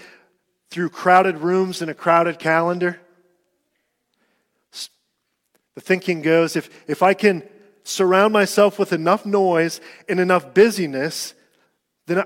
through 0.71 0.89
crowded 0.89 1.39
rooms 1.39 1.83
and 1.83 1.91
a 1.91 1.95
crowded 1.95 2.39
calendar. 2.39 2.99
The 5.75 5.81
thinking 5.81 6.23
goes 6.23 6.57
if, 6.57 6.69
if 6.89 7.03
I 7.03 7.15
can 7.15 7.43
surround 7.85 8.33
myself 8.33 8.79
with 8.79 8.93
enough 8.93 9.25
noise 9.25 9.81
and 10.09 10.21
enough 10.21 10.55
busyness, 10.55 11.35
then 12.07 12.21
I, 12.21 12.25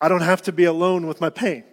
I 0.00 0.08
don't 0.08 0.22
have 0.22 0.42
to 0.42 0.52
be 0.52 0.64
alone 0.64 1.06
with 1.06 1.20
my 1.20 1.30
pain. 1.30 1.64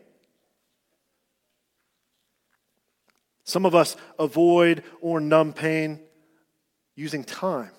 Some 3.49 3.65
of 3.65 3.73
us 3.73 3.95
avoid 4.19 4.83
or 5.01 5.19
numb 5.19 5.53
pain 5.53 5.99
using 6.95 7.23
time. 7.23 7.71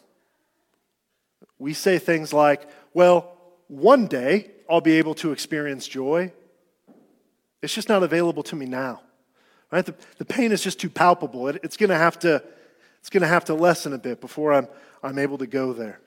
We 1.60 1.74
say 1.74 2.00
things 2.00 2.32
like, 2.32 2.68
well, 2.92 3.36
one 3.68 4.08
day 4.08 4.50
I'll 4.68 4.80
be 4.80 4.98
able 4.98 5.14
to 5.16 5.30
experience 5.30 5.86
joy. 5.86 6.32
It's 7.62 7.72
just 7.72 7.88
not 7.88 8.02
available 8.02 8.42
to 8.44 8.56
me 8.56 8.66
now. 8.66 9.02
Right? 9.70 9.86
The, 9.86 9.94
the 10.18 10.24
pain 10.24 10.50
is 10.50 10.60
just 10.60 10.80
too 10.80 10.90
palpable. 10.90 11.46
It, 11.46 11.60
it's 11.62 11.76
going 11.76 11.90
to 11.90 11.96
have 11.96 12.18
to 12.20 12.42
it's 12.98 13.08
going 13.08 13.22
to 13.22 13.28
have 13.28 13.44
to 13.44 13.54
lessen 13.54 13.92
a 13.92 13.98
bit 13.98 14.20
before 14.20 14.52
I'm, 14.52 14.66
I'm 15.04 15.20
able 15.20 15.38
to 15.38 15.46
go 15.46 15.72
there. 15.72 16.00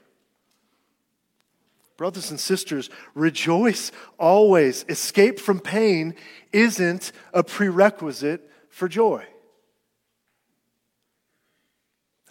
Brothers 1.95 2.31
and 2.31 2.39
sisters, 2.39 2.89
rejoice 3.15 3.93
always. 4.19 4.83
Escape 4.89 5.39
from 5.39 5.61
pain 5.61 6.15
isn't 6.51 7.13
a 7.33 7.43
prerequisite 7.43 8.51
for 8.69 8.87
joy. 8.89 9.25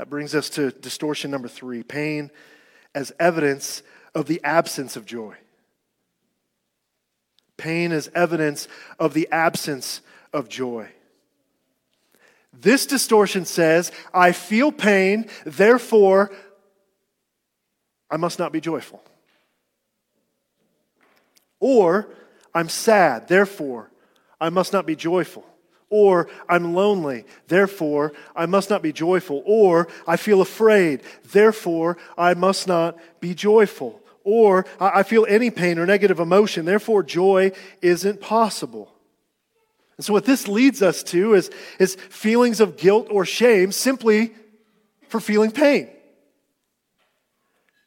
That 0.03 0.11
brings 0.11 0.35
us 0.35 0.51
to 0.51 0.73
distortion 0.73 1.31
number 1.31 1.47
three 1.47 1.85
pain 1.85 2.33
as 2.93 3.13
evidence 3.21 3.85
of 4.17 4.27
the 4.27 4.41
absence 4.43 4.97
of 4.97 5.07
joy. 5.07 5.37
Pain 7.57 7.93
is 7.93 8.11
evidence 8.13 8.67
of 8.99 9.15
the 9.15 9.29
absence 9.31 10.01
of 10.33 10.49
joy. 10.49 10.89
This 12.53 12.85
distortion 12.85 13.45
says, 13.45 13.93
I 14.13 14.33
feel 14.33 14.73
pain, 14.73 15.29
therefore 15.47 16.33
I 18.11 18.17
must 18.17 18.41
not 18.41 18.51
be 18.51 18.61
joyful. 18.61 19.05
Or, 21.61 22.09
I'm 22.53 22.69
sad, 22.69 23.29
therefore 23.29 23.89
I 24.41 24.51
must 24.51 24.73
not 24.73 24.85
be 24.85 24.97
joyful. 24.97 25.47
Or, 25.95 26.27
I'm 26.49 26.73
lonely, 26.73 27.27
therefore 27.49 28.15
I 28.35 28.47
must 28.47 28.71
not 28.71 28.81
be 28.81 28.95
joyful. 28.95 29.43
Or, 29.45 29.89
I 30.07 30.17
feel 30.17 30.41
afraid, 30.41 31.03
therefore 31.33 31.99
I 32.17 32.33
must 32.33 32.67
not 32.67 32.97
be 33.21 33.35
joyful. 33.35 34.01
Or, 34.25 34.65
I 34.81 35.03
feel 35.03 35.27
any 35.29 35.51
pain 35.51 35.79
or 35.79 35.85
negative 35.85 36.19
emotion, 36.19 36.65
therefore 36.65 37.03
joy 37.03 37.53
isn't 37.83 38.23
possible. 38.23 38.91
And 39.99 40.07
so, 40.07 40.15
what 40.15 40.25
this 40.25 40.49
leads 40.49 40.81
us 40.81 41.03
to 41.03 41.35
is, 41.35 41.51
is 41.79 41.97
feelings 41.97 42.61
of 42.61 42.79
guilt 42.79 43.09
or 43.11 43.27
shame 43.27 43.71
simply 43.71 44.33
for 45.09 45.21
feeling 45.21 45.51
pain. 45.51 45.91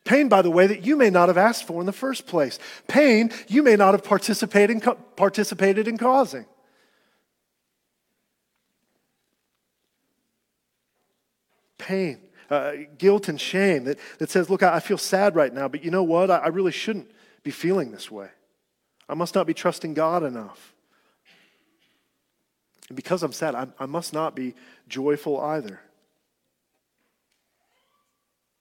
Pain, 0.04 0.30
by 0.30 0.44
the 0.44 0.52
way, 0.52 0.68
that 0.68 0.86
you 0.86 0.96
may 0.96 1.10
not 1.10 1.28
have 1.30 1.40
asked 1.40 1.66
for 1.66 1.80
in 1.80 1.88
the 1.88 1.92
first 1.92 2.28
place. 2.28 2.60
Pain 2.88 3.32
you 3.48 3.64
may 3.64 3.76
not 3.76 3.96
have 3.96 4.04
participated 4.04 4.76
in, 4.76 4.96
participated 5.16 5.88
in 5.88 5.98
causing. 5.98 6.46
Pain, 11.86 12.18
uh, 12.50 12.72
guilt, 12.98 13.30
and 13.30 13.40
shame 13.40 13.84
that, 13.84 14.00
that 14.18 14.32
says, 14.32 14.50
Look, 14.50 14.64
I, 14.64 14.78
I, 14.78 14.80
feel 14.80 14.98
sad 14.98 15.36
right 15.36 15.54
now, 15.54 15.68
but 15.68 15.86
you 15.86 15.92
know 15.92 16.02
what? 16.02 16.32
I, 16.32 16.38
I 16.38 16.48
really 16.48 16.72
shouldn't 16.72 17.12
be 17.44 17.52
feeling 17.52 17.92
this 17.92 18.10
way. 18.10 18.30
I 19.08 19.14
must 19.14 19.36
not 19.36 19.46
be 19.46 19.54
trusting 19.54 19.94
God 19.94 20.24
enough. 20.24 20.74
And 22.90 22.96
because 22.96 23.22
I'm 23.22 23.32
sad, 23.32 23.54
I, 23.54 23.68
I 23.80 23.86
must 23.86 24.14
not 24.14 24.36
be 24.36 24.56
joyful 24.88 25.40
either. 25.40 25.80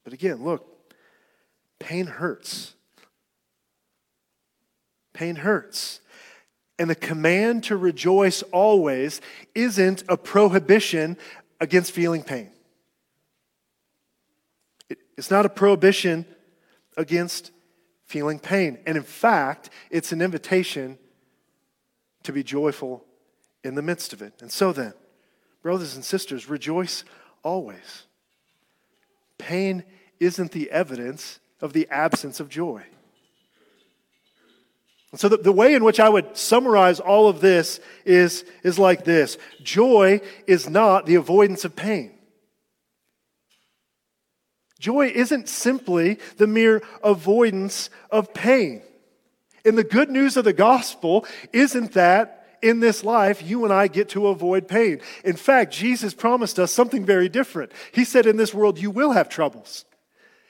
But 0.04 0.12
again, 0.12 0.44
look, 0.44 0.66
pain 1.78 2.04
hurts. 2.04 2.74
Pain 5.14 5.36
hurts. 5.36 6.00
And 6.78 6.90
the 6.90 6.94
command 6.94 7.64
to 7.64 7.76
rejoice 7.78 8.42
always 8.42 9.22
isn't 9.54 10.02
a 10.10 10.18
prohibition 10.18 11.16
against 11.58 11.92
feeling 11.92 12.22
pain. 12.22 12.50
It's 15.16 15.30
not 15.30 15.46
a 15.46 15.48
prohibition 15.48 16.26
against 16.96 17.50
feeling 18.04 18.38
pain. 18.38 18.78
And 18.86 18.96
in 18.96 19.02
fact, 19.02 19.70
it's 19.90 20.12
an 20.12 20.20
invitation 20.22 20.98
to 22.24 22.32
be 22.32 22.42
joyful 22.42 23.04
in 23.62 23.74
the 23.74 23.82
midst 23.82 24.12
of 24.12 24.22
it. 24.22 24.34
And 24.40 24.50
so 24.50 24.72
then, 24.72 24.94
brothers 25.62 25.94
and 25.94 26.04
sisters, 26.04 26.48
rejoice 26.48 27.04
always. 27.42 28.04
Pain 29.38 29.84
isn't 30.20 30.52
the 30.52 30.70
evidence 30.70 31.40
of 31.60 31.72
the 31.72 31.88
absence 31.90 32.40
of 32.40 32.48
joy. 32.48 32.82
And 35.12 35.20
so, 35.20 35.28
the, 35.28 35.36
the 35.36 35.52
way 35.52 35.74
in 35.74 35.84
which 35.84 36.00
I 36.00 36.08
would 36.08 36.36
summarize 36.36 36.98
all 36.98 37.28
of 37.28 37.40
this 37.40 37.78
is, 38.04 38.44
is 38.64 38.80
like 38.80 39.04
this 39.04 39.38
Joy 39.62 40.20
is 40.46 40.68
not 40.68 41.06
the 41.06 41.14
avoidance 41.14 41.64
of 41.64 41.76
pain. 41.76 42.13
Joy 44.78 45.06
isn't 45.08 45.48
simply 45.48 46.18
the 46.36 46.46
mere 46.46 46.82
avoidance 47.02 47.90
of 48.10 48.34
pain. 48.34 48.82
And 49.64 49.78
the 49.78 49.84
good 49.84 50.10
news 50.10 50.36
of 50.36 50.44
the 50.44 50.52
gospel 50.52 51.26
isn't 51.52 51.92
that 51.92 52.58
in 52.60 52.80
this 52.80 53.04
life, 53.04 53.42
you 53.42 53.64
and 53.64 53.72
I 53.72 53.88
get 53.88 54.08
to 54.10 54.28
avoid 54.28 54.68
pain. 54.68 55.00
In 55.22 55.36
fact, 55.36 55.72
Jesus 55.72 56.14
promised 56.14 56.58
us 56.58 56.72
something 56.72 57.04
very 57.04 57.28
different. 57.28 57.72
He 57.92 58.04
said, 58.04 58.26
In 58.26 58.38
this 58.38 58.54
world, 58.54 58.78
you 58.78 58.90
will 58.90 59.12
have 59.12 59.28
troubles. 59.28 59.84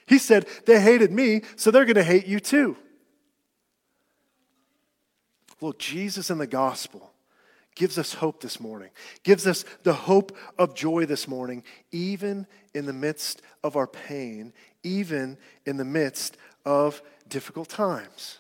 He 0.07 0.19
said, 0.19 0.47
They 0.65 0.81
hated 0.81 1.11
me, 1.11 1.43
so 1.57 1.71
they're 1.71 1.85
going 1.85 1.97
to 1.97 2.05
hate 2.05 2.27
you 2.27 2.39
too. 2.39 2.77
Look, 5.61 5.79
Jesus 5.79 6.31
in 6.31 6.39
the 6.39 6.47
gospel 6.47 7.11
gives 7.75 7.99
us 7.99 8.15
hope 8.15 8.41
this 8.41 8.61
morning, 8.61 8.91
gives 9.25 9.47
us 9.47 9.65
the 9.83 9.95
hope 9.95 10.37
of 10.59 10.75
joy 10.75 11.07
this 11.07 11.27
morning, 11.27 11.65
even 11.91 12.47
in 12.75 12.87
the 12.87 12.93
midst 12.93 13.43
of 13.65 13.75
our 13.75 13.89
pain, 13.89 14.53
even 14.85 15.37
in 15.67 15.79
the 15.79 15.85
midst 15.85 16.37
of 16.65 17.03
difficult 17.29 17.69
times. 17.69 18.39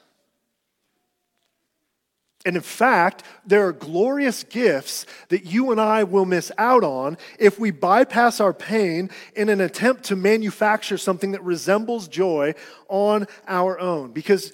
And 2.46 2.56
in 2.56 2.62
fact, 2.62 3.22
there 3.46 3.66
are 3.66 3.72
glorious 3.72 4.44
gifts 4.44 5.06
that 5.28 5.46
you 5.46 5.72
and 5.72 5.80
I 5.80 6.04
will 6.04 6.26
miss 6.26 6.52
out 6.58 6.84
on 6.84 7.16
if 7.38 7.58
we 7.58 7.70
bypass 7.70 8.38
our 8.38 8.52
pain 8.52 9.08
in 9.34 9.48
an 9.48 9.62
attempt 9.62 10.04
to 10.04 10.16
manufacture 10.16 10.98
something 10.98 11.32
that 11.32 11.42
resembles 11.42 12.06
joy 12.06 12.54
on 12.88 13.26
our 13.48 13.80
own. 13.80 14.12
Because, 14.12 14.52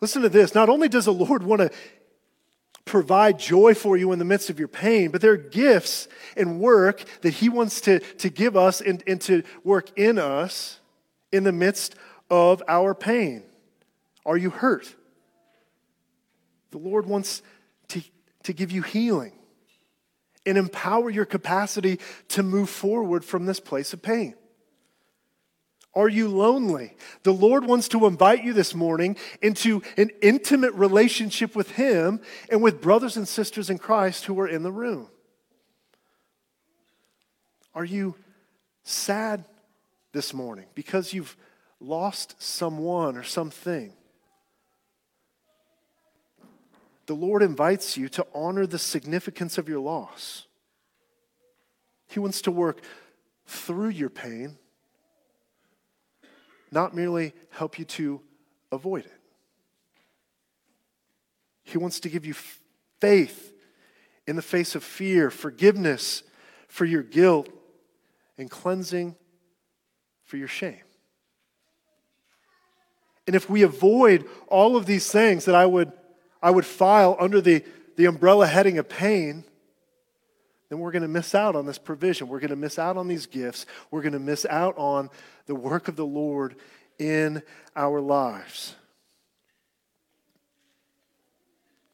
listen 0.00 0.22
to 0.22 0.28
this 0.28 0.52
not 0.52 0.68
only 0.68 0.88
does 0.88 1.04
the 1.04 1.12
Lord 1.12 1.44
want 1.44 1.60
to 1.60 1.70
provide 2.86 3.38
joy 3.38 3.74
for 3.74 3.96
you 3.96 4.12
in 4.12 4.18
the 4.18 4.24
midst 4.24 4.48
of 4.48 4.58
your 4.58 4.68
pain, 4.68 5.10
but 5.10 5.20
there 5.20 5.32
are 5.32 5.36
gifts 5.36 6.08
and 6.36 6.58
work 6.58 7.04
that 7.20 7.34
He 7.34 7.50
wants 7.50 7.82
to, 7.82 7.98
to 7.98 8.30
give 8.30 8.56
us 8.56 8.80
and, 8.80 9.02
and 9.06 9.20
to 9.22 9.42
work 9.64 9.90
in 9.98 10.18
us 10.18 10.80
in 11.32 11.44
the 11.44 11.52
midst 11.52 11.96
of 12.30 12.62
our 12.68 12.94
pain. 12.94 13.42
Are 14.24 14.36
you 14.36 14.50
hurt? 14.50 14.94
The 16.70 16.78
Lord 16.78 17.06
wants 17.06 17.42
to, 17.88 18.02
to 18.44 18.52
give 18.52 18.70
you 18.70 18.82
healing 18.82 19.32
and 20.46 20.56
empower 20.56 21.10
your 21.10 21.24
capacity 21.24 21.98
to 22.28 22.42
move 22.42 22.70
forward 22.70 23.24
from 23.24 23.46
this 23.46 23.58
place 23.58 23.92
of 23.92 24.00
pain. 24.00 24.34
Are 25.96 26.10
you 26.10 26.28
lonely? 26.28 26.94
The 27.22 27.32
Lord 27.32 27.64
wants 27.64 27.88
to 27.88 28.04
invite 28.04 28.44
you 28.44 28.52
this 28.52 28.74
morning 28.74 29.16
into 29.40 29.82
an 29.96 30.10
intimate 30.20 30.74
relationship 30.74 31.56
with 31.56 31.70
Him 31.72 32.20
and 32.50 32.62
with 32.62 32.82
brothers 32.82 33.16
and 33.16 33.26
sisters 33.26 33.70
in 33.70 33.78
Christ 33.78 34.26
who 34.26 34.38
are 34.38 34.46
in 34.46 34.62
the 34.62 34.70
room. 34.70 35.08
Are 37.74 37.84
you 37.84 38.14
sad 38.84 39.46
this 40.12 40.34
morning 40.34 40.66
because 40.74 41.14
you've 41.14 41.34
lost 41.80 42.40
someone 42.42 43.16
or 43.16 43.24
something? 43.24 43.94
The 47.06 47.14
Lord 47.14 47.42
invites 47.42 47.96
you 47.96 48.10
to 48.10 48.26
honor 48.34 48.66
the 48.66 48.78
significance 48.78 49.56
of 49.56 49.66
your 49.66 49.80
loss. 49.80 50.46
He 52.08 52.20
wants 52.20 52.42
to 52.42 52.50
work 52.50 52.82
through 53.46 53.88
your 53.88 54.10
pain 54.10 54.58
not 56.70 56.94
merely 56.94 57.32
help 57.50 57.78
you 57.78 57.84
to 57.84 58.20
avoid 58.72 59.04
it. 59.04 59.12
He 61.64 61.78
wants 61.78 62.00
to 62.00 62.08
give 62.08 62.24
you 62.24 62.34
faith 63.00 63.52
in 64.26 64.36
the 64.36 64.42
face 64.42 64.74
of 64.74 64.84
fear, 64.84 65.30
forgiveness 65.30 66.22
for 66.68 66.84
your 66.84 67.02
guilt, 67.02 67.48
and 68.38 68.50
cleansing 68.50 69.16
for 70.24 70.36
your 70.36 70.48
shame. 70.48 70.82
And 73.26 73.34
if 73.34 73.50
we 73.50 73.62
avoid 73.62 74.24
all 74.48 74.76
of 74.76 74.86
these 74.86 75.10
things 75.10 75.46
that 75.46 75.54
I 75.54 75.66
would, 75.66 75.92
I 76.42 76.50
would 76.50 76.66
file 76.66 77.16
under 77.18 77.40
the, 77.40 77.64
the 77.96 78.04
umbrella 78.04 78.46
heading 78.46 78.78
of 78.78 78.88
pain, 78.88 79.44
then 80.68 80.80
we're 80.80 80.90
going 80.90 81.02
to 81.02 81.08
miss 81.08 81.34
out 81.34 81.54
on 81.54 81.66
this 81.66 81.78
provision. 81.78 82.28
We're 82.28 82.40
going 82.40 82.50
to 82.50 82.56
miss 82.56 82.78
out 82.78 82.96
on 82.96 83.08
these 83.08 83.26
gifts. 83.26 83.66
We're 83.90 84.02
going 84.02 84.12
to 84.12 84.18
miss 84.18 84.44
out 84.46 84.76
on 84.76 85.10
the 85.46 85.54
work 85.54 85.88
of 85.88 85.96
the 85.96 86.06
Lord 86.06 86.56
in 86.98 87.42
our 87.76 88.00
lives. 88.00 88.74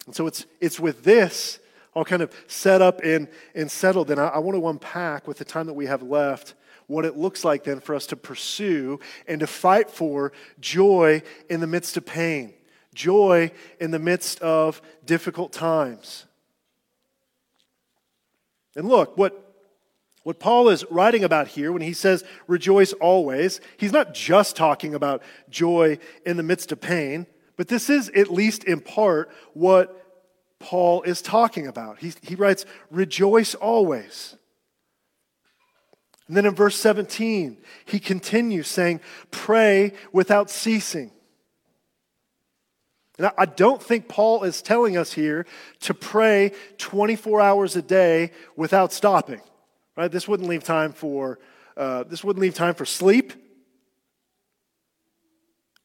And 0.06 0.14
so 0.14 0.26
it's, 0.26 0.46
it's 0.60 0.80
with 0.80 1.04
this 1.04 1.58
all 1.94 2.04
kind 2.04 2.22
of 2.22 2.32
set 2.46 2.80
up 2.80 3.00
and, 3.04 3.28
and 3.54 3.70
settled. 3.70 4.10
And 4.10 4.18
I, 4.18 4.28
I 4.28 4.38
want 4.38 4.56
to 4.56 4.68
unpack 4.68 5.28
with 5.28 5.38
the 5.38 5.44
time 5.44 5.66
that 5.66 5.74
we 5.74 5.86
have 5.86 6.02
left 6.02 6.54
what 6.86 7.04
it 7.04 7.16
looks 7.16 7.44
like 7.44 7.64
then 7.64 7.80
for 7.80 7.94
us 7.94 8.06
to 8.06 8.16
pursue 8.16 8.98
and 9.26 9.40
to 9.40 9.46
fight 9.46 9.90
for 9.90 10.32
joy 10.60 11.22
in 11.48 11.60
the 11.60 11.66
midst 11.66 11.96
of 11.96 12.04
pain, 12.04 12.52
joy 12.94 13.50
in 13.80 13.90
the 13.90 13.98
midst 13.98 14.40
of 14.40 14.82
difficult 15.04 15.52
times. 15.52 16.26
And 18.74 18.88
look, 18.88 19.16
what, 19.16 19.54
what 20.22 20.40
Paul 20.40 20.68
is 20.68 20.84
writing 20.90 21.24
about 21.24 21.48
here 21.48 21.72
when 21.72 21.82
he 21.82 21.92
says 21.92 22.24
rejoice 22.46 22.92
always, 22.94 23.60
he's 23.76 23.92
not 23.92 24.14
just 24.14 24.56
talking 24.56 24.94
about 24.94 25.22
joy 25.50 25.98
in 26.24 26.36
the 26.36 26.42
midst 26.42 26.72
of 26.72 26.80
pain, 26.80 27.26
but 27.56 27.68
this 27.68 27.90
is 27.90 28.08
at 28.10 28.30
least 28.32 28.64
in 28.64 28.80
part 28.80 29.30
what 29.52 29.98
Paul 30.58 31.02
is 31.02 31.20
talking 31.20 31.66
about. 31.66 31.98
He, 31.98 32.12
he 32.22 32.34
writes, 32.34 32.64
rejoice 32.90 33.54
always. 33.54 34.36
And 36.28 36.36
then 36.36 36.46
in 36.46 36.54
verse 36.54 36.76
17, 36.76 37.58
he 37.84 37.98
continues 37.98 38.68
saying, 38.68 39.00
pray 39.30 39.92
without 40.12 40.48
ceasing. 40.50 41.10
And 43.22 43.30
I 43.38 43.44
don't 43.44 43.80
think 43.80 44.08
Paul 44.08 44.42
is 44.42 44.62
telling 44.62 44.96
us 44.96 45.12
here 45.12 45.46
to 45.82 45.94
pray 45.94 46.50
24 46.78 47.40
hours 47.40 47.76
a 47.76 47.82
day 47.82 48.32
without 48.56 48.92
stopping. 48.92 49.40
Right? 49.96 50.10
This 50.10 50.26
wouldn't 50.26 50.48
leave 50.48 50.64
time 50.64 50.92
for 50.92 51.38
uh, 51.76 52.02
this 52.02 52.24
wouldn't 52.24 52.42
leave 52.42 52.54
time 52.54 52.74
for 52.74 52.84
sleep 52.84 53.32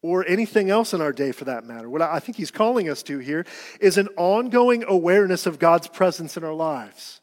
or 0.01 0.27
anything 0.27 0.71
else 0.71 0.95
in 0.95 1.01
our 1.01 1.13
day 1.13 1.31
for 1.31 1.45
that 1.45 1.63
matter. 1.63 1.87
What 1.87 2.01
I 2.01 2.19
think 2.19 2.37
he's 2.37 2.49
calling 2.49 2.89
us 2.89 3.03
to 3.03 3.19
here 3.19 3.45
is 3.79 3.99
an 3.99 4.09
ongoing 4.17 4.83
awareness 4.87 5.45
of 5.45 5.59
God's 5.59 5.87
presence 5.87 6.37
in 6.37 6.43
our 6.43 6.53
lives. 6.53 7.21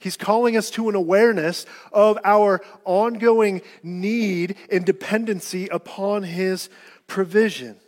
He's 0.00 0.16
calling 0.16 0.56
us 0.56 0.70
to 0.70 0.88
an 0.88 0.96
awareness 0.96 1.66
of 1.92 2.18
our 2.24 2.60
ongoing 2.84 3.62
need 3.84 4.56
and 4.72 4.84
dependency 4.84 5.68
upon 5.68 6.24
His 6.24 6.68
provision. 7.06 7.78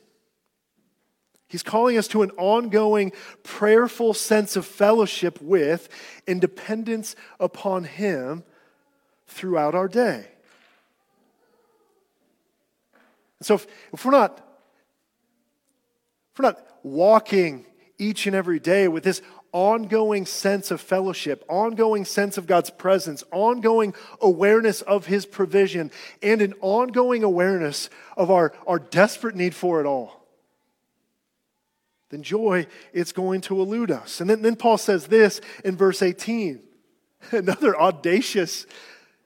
He's 1.54 1.62
calling 1.62 1.96
us 1.96 2.08
to 2.08 2.22
an 2.22 2.32
ongoing 2.32 3.12
prayerful 3.44 4.12
sense 4.12 4.56
of 4.56 4.66
fellowship 4.66 5.40
with 5.40 5.88
and 6.26 6.40
dependence 6.40 7.14
upon 7.38 7.84
Him 7.84 8.42
throughout 9.28 9.72
our 9.72 9.86
day. 9.86 10.26
And 13.38 13.46
so 13.46 13.54
if, 13.54 13.68
if 13.92 14.04
we're 14.04 14.10
not 14.10 14.38
if 16.32 16.40
we're 16.40 16.46
not 16.46 16.58
walking 16.82 17.66
each 17.98 18.26
and 18.26 18.34
every 18.34 18.58
day 18.58 18.88
with 18.88 19.04
this 19.04 19.22
ongoing 19.52 20.26
sense 20.26 20.72
of 20.72 20.80
fellowship, 20.80 21.44
ongoing 21.48 22.04
sense 22.04 22.36
of 22.36 22.48
God's 22.48 22.70
presence, 22.70 23.22
ongoing 23.30 23.94
awareness 24.20 24.82
of 24.82 25.06
His 25.06 25.24
provision, 25.24 25.92
and 26.20 26.42
an 26.42 26.54
ongoing 26.60 27.22
awareness 27.22 27.90
of 28.16 28.32
our, 28.32 28.52
our 28.66 28.80
desperate 28.80 29.36
need 29.36 29.54
for 29.54 29.80
it 29.80 29.86
all 29.86 30.23
then 32.14 32.22
joy 32.22 32.66
it's 32.92 33.12
going 33.12 33.40
to 33.42 33.60
elude 33.60 33.90
us. 33.90 34.20
And 34.20 34.30
then, 34.30 34.42
then 34.42 34.56
Paul 34.56 34.78
says 34.78 35.08
this 35.08 35.40
in 35.64 35.76
verse 35.76 36.00
18, 36.00 36.62
another 37.32 37.78
audacious 37.78 38.66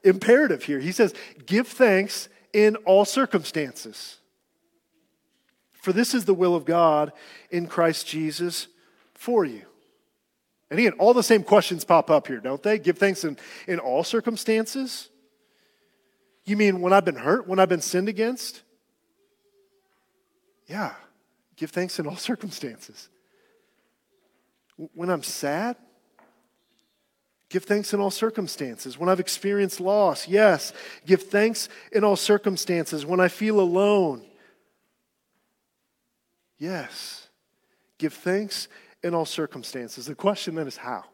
imperative 0.02 0.64
here. 0.64 0.80
He 0.80 0.92
says, 0.92 1.14
Give 1.46 1.68
thanks 1.68 2.28
in 2.52 2.76
all 2.76 3.04
circumstances. 3.04 4.18
For 5.74 5.92
this 5.92 6.14
is 6.14 6.24
the 6.24 6.34
will 6.34 6.56
of 6.56 6.64
God 6.64 7.12
in 7.50 7.66
Christ 7.66 8.06
Jesus 8.06 8.66
for 9.14 9.44
you. 9.44 9.62
And 10.70 10.78
again, 10.78 10.92
all 10.98 11.14
the 11.14 11.22
same 11.22 11.42
questions 11.42 11.84
pop 11.84 12.10
up 12.10 12.26
here, 12.26 12.40
don't 12.40 12.62
they? 12.62 12.78
Give 12.78 12.98
thanks 12.98 13.24
in, 13.24 13.38
in 13.66 13.78
all 13.78 14.04
circumstances? 14.04 15.08
You 16.44 16.56
mean 16.56 16.80
when 16.80 16.92
I've 16.92 17.04
been 17.04 17.16
hurt, 17.16 17.46
when 17.46 17.58
I've 17.58 17.68
been 17.68 17.80
sinned 17.80 18.08
against? 18.08 18.62
Yeah. 20.66 20.94
Give 21.58 21.70
thanks 21.70 21.98
in 21.98 22.06
all 22.06 22.16
circumstances. 22.30 23.08
When 24.94 25.10
I'm 25.10 25.24
sad, 25.24 25.76
give 27.48 27.64
thanks 27.64 27.92
in 27.92 28.00
all 28.00 28.12
circumstances. 28.12 28.96
When 28.96 29.08
I've 29.08 29.20
experienced 29.20 29.80
loss, 29.80 30.28
yes, 30.28 30.72
give 31.04 31.24
thanks 31.24 31.68
in 31.90 32.04
all 32.04 32.14
circumstances. 32.14 33.04
When 33.04 33.18
I 33.18 33.26
feel 33.26 33.58
alone, 33.58 34.24
yes, 36.58 37.26
give 37.98 38.14
thanks 38.14 38.68
in 39.02 39.14
all 39.14 39.24
circumstances. 39.24 40.06
The 40.06 40.14
question 40.14 40.54
then 40.54 40.68
is 40.68 40.76
how? 40.76 41.04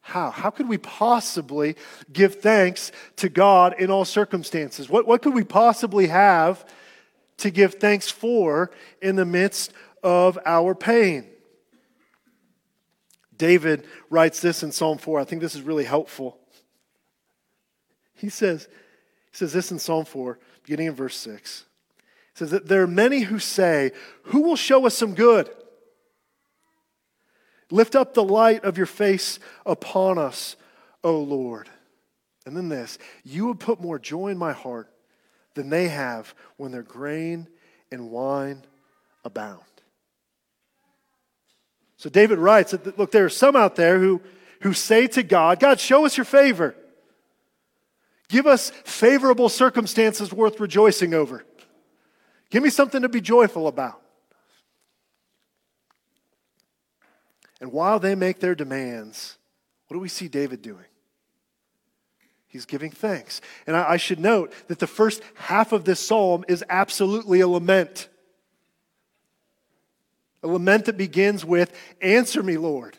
How? 0.00 0.30
How 0.30 0.48
could 0.48 0.70
we 0.70 0.78
possibly 0.78 1.76
give 2.10 2.36
thanks 2.36 2.92
to 3.16 3.28
God 3.28 3.74
in 3.78 3.90
all 3.90 4.06
circumstances? 4.06 4.88
What, 4.88 5.06
what 5.06 5.20
could 5.20 5.34
we 5.34 5.44
possibly 5.44 6.06
have 6.06 6.64
to 7.40 7.50
give 7.50 7.74
thanks 7.74 8.10
for 8.10 8.70
in 9.02 9.16
the 9.16 9.24
midst 9.24 9.72
of 10.02 10.38
our 10.44 10.74
pain. 10.74 11.26
David 13.36 13.86
writes 14.10 14.40
this 14.40 14.62
in 14.62 14.72
Psalm 14.72 14.98
4. 14.98 15.20
I 15.20 15.24
think 15.24 15.40
this 15.40 15.54
is 15.54 15.62
really 15.62 15.84
helpful. 15.84 16.38
He 18.14 18.28
says, 18.28 18.68
he 19.30 19.36
says 19.36 19.52
this 19.52 19.70
in 19.70 19.78
Psalm 19.78 20.04
4, 20.04 20.38
beginning 20.62 20.88
in 20.88 20.94
verse 20.94 21.16
6. 21.16 21.64
He 22.34 22.38
says 22.38 22.50
that 22.50 22.68
there 22.68 22.82
are 22.82 22.86
many 22.86 23.20
who 23.20 23.38
say, 23.38 23.92
Who 24.24 24.42
will 24.42 24.56
show 24.56 24.86
us 24.86 24.96
some 24.96 25.14
good? 25.14 25.48
Lift 27.70 27.94
up 27.94 28.12
the 28.14 28.24
light 28.24 28.64
of 28.64 28.76
your 28.76 28.86
face 28.86 29.38
upon 29.64 30.18
us, 30.18 30.56
O 31.02 31.18
Lord. 31.18 31.70
And 32.44 32.56
then 32.56 32.68
this, 32.68 32.98
you 33.24 33.46
would 33.46 33.60
put 33.60 33.80
more 33.80 33.98
joy 33.98 34.28
in 34.28 34.38
my 34.38 34.52
heart 34.52 34.90
than 35.54 35.70
they 35.70 35.88
have 35.88 36.34
when 36.56 36.72
their 36.72 36.82
grain 36.82 37.48
and 37.90 38.10
wine 38.10 38.64
abound. 39.24 39.62
So 41.96 42.08
David 42.08 42.38
writes 42.38 42.70
that, 42.70 42.98
look, 42.98 43.10
there 43.10 43.26
are 43.26 43.28
some 43.28 43.56
out 43.56 43.76
there 43.76 43.98
who, 43.98 44.22
who 44.62 44.72
say 44.72 45.06
to 45.08 45.22
God, 45.22 45.60
God, 45.60 45.78
show 45.78 46.06
us 46.06 46.16
your 46.16 46.24
favor. 46.24 46.74
Give 48.28 48.46
us 48.46 48.70
favorable 48.84 49.48
circumstances 49.48 50.32
worth 50.32 50.60
rejoicing 50.60 51.14
over. 51.14 51.44
Give 52.48 52.62
me 52.62 52.70
something 52.70 53.02
to 53.02 53.08
be 53.08 53.20
joyful 53.20 53.68
about. 53.68 54.00
And 57.60 57.72
while 57.72 57.98
they 57.98 58.14
make 58.14 58.40
their 58.40 58.54
demands, 58.54 59.36
what 59.88 59.96
do 59.96 60.00
we 60.00 60.08
see 60.08 60.28
David 60.28 60.62
doing? 60.62 60.86
He's 62.50 62.66
giving 62.66 62.90
thanks. 62.90 63.40
And 63.66 63.76
I, 63.76 63.92
I, 63.92 63.96
should 63.96 64.18
note 64.18 64.52
that 64.66 64.80
the 64.80 64.88
first 64.88 65.22
half 65.34 65.70
of 65.70 65.84
this 65.84 66.00
psalm 66.00 66.44
is 66.48 66.64
absolutely 66.68 67.40
a 67.40 67.46
lament. 67.48 68.08
A 70.42 70.48
lament 70.48 70.86
that 70.86 70.96
begins 70.96 71.44
with, 71.44 71.72
Answer 72.02 72.42
me, 72.42 72.56
Lord. 72.56 72.96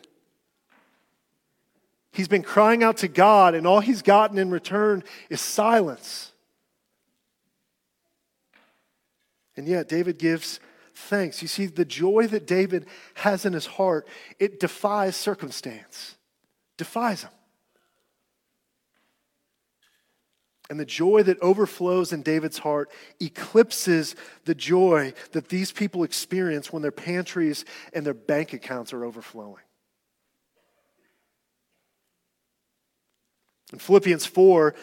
He's 2.12 2.28
been 2.28 2.42
crying 2.42 2.82
out 2.82 2.98
to 2.98 3.08
God, 3.08 3.54
and 3.54 3.66
all 3.66 3.80
he's 3.80 4.00
gotten 4.00 4.38
in 4.38 4.50
return 4.50 5.04
is 5.28 5.42
silence. 5.42 6.32
And 9.54 9.68
yet, 9.68 9.86
David 9.86 10.18
gives 10.18 10.60
thanks. 10.94 11.42
You 11.42 11.48
see, 11.48 11.66
the 11.66 11.84
joy 11.84 12.26
that 12.28 12.46
David 12.46 12.86
has 13.14 13.44
in 13.44 13.52
his 13.52 13.66
heart, 13.66 14.08
it 14.38 14.60
defies 14.60 15.14
circumstance, 15.14 16.16
defies 16.78 17.22
him. 17.22 17.30
And 20.70 20.78
the 20.78 20.84
joy 20.86 21.22
that 21.24 21.40
overflows 21.40 22.12
in 22.12 22.22
David's 22.22 22.58
heart 22.58 22.90
eclipses 23.20 24.14
the 24.44 24.54
joy 24.54 25.12
that 25.32 25.48
these 25.48 25.72
people 25.72 26.04
experience 26.04 26.72
when 26.72 26.82
their 26.82 26.92
pantries 26.92 27.64
and 27.92 28.06
their 28.06 28.14
bank 28.14 28.52
accounts 28.52 28.92
are 28.92 29.04
overflowing. 29.04 29.62
In 33.72 33.78
Philippians 33.78 34.24
4, 34.26 34.74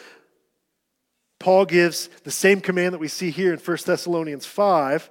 Paul 1.39 1.65
gives 1.65 2.09
the 2.23 2.31
same 2.31 2.59
command 2.59 2.93
that 2.93 2.99
we 2.99 3.07
see 3.07 3.31
here 3.31 3.53
in 3.53 3.59
1 3.59 3.77
Thessalonians 3.85 4.45
5. 4.45 5.09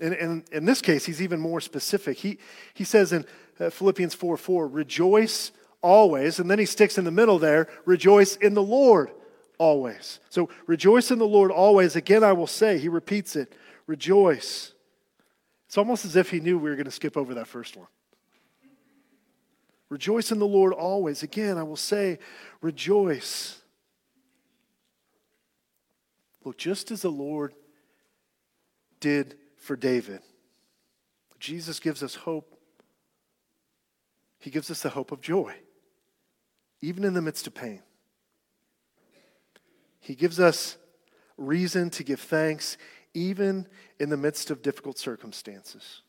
And, 0.00 0.14
and 0.14 0.44
in 0.52 0.64
this 0.64 0.80
case, 0.80 1.04
he's 1.04 1.20
even 1.20 1.40
more 1.40 1.60
specific. 1.60 2.18
He, 2.18 2.38
he 2.74 2.84
says 2.84 3.12
in 3.12 3.26
uh, 3.58 3.70
Philippians 3.70 4.14
4 4.14 4.36
4, 4.36 4.68
rejoice 4.68 5.50
always. 5.82 6.38
And 6.38 6.48
then 6.48 6.60
he 6.60 6.66
sticks 6.66 6.98
in 6.98 7.04
the 7.04 7.10
middle 7.10 7.40
there, 7.40 7.66
rejoice 7.84 8.36
in 8.36 8.54
the 8.54 8.62
Lord 8.62 9.10
always. 9.58 10.20
So 10.30 10.48
rejoice 10.66 11.10
in 11.10 11.18
the 11.18 11.26
Lord 11.26 11.50
always. 11.50 11.96
Again, 11.96 12.24
I 12.24 12.32
will 12.32 12.46
say, 12.46 12.78
he 12.78 12.88
repeats 12.88 13.36
it, 13.36 13.52
rejoice. 13.86 14.72
It's 15.66 15.76
almost 15.76 16.04
as 16.04 16.16
if 16.16 16.30
he 16.30 16.40
knew 16.40 16.58
we 16.58 16.70
were 16.70 16.76
going 16.76 16.86
to 16.86 16.90
skip 16.90 17.16
over 17.16 17.34
that 17.34 17.46
first 17.46 17.76
one. 17.76 17.88
Rejoice 19.90 20.32
in 20.32 20.38
the 20.38 20.46
Lord 20.46 20.72
always. 20.72 21.22
Again, 21.22 21.58
I 21.58 21.62
will 21.62 21.76
say, 21.76 22.18
rejoice. 22.60 23.58
Look, 26.44 26.56
just 26.56 26.90
as 26.90 27.02
the 27.02 27.10
Lord 27.10 27.54
did 29.00 29.36
for 29.56 29.76
David, 29.76 30.20
Jesus 31.38 31.80
gives 31.80 32.02
us 32.02 32.14
hope. 32.14 32.54
He 34.38 34.50
gives 34.50 34.70
us 34.70 34.82
the 34.82 34.90
hope 34.90 35.10
of 35.10 35.20
joy, 35.20 35.54
even 36.80 37.04
in 37.04 37.14
the 37.14 37.22
midst 37.22 37.46
of 37.46 37.54
pain. 37.54 37.82
He 40.08 40.14
gives 40.14 40.40
us 40.40 40.78
reason 41.36 41.90
to 41.90 42.02
give 42.02 42.18
thanks, 42.18 42.78
even 43.12 43.66
in 44.00 44.08
the 44.08 44.16
midst 44.16 44.50
of 44.50 44.62
difficult 44.62 44.96
circumstances. 44.96 46.00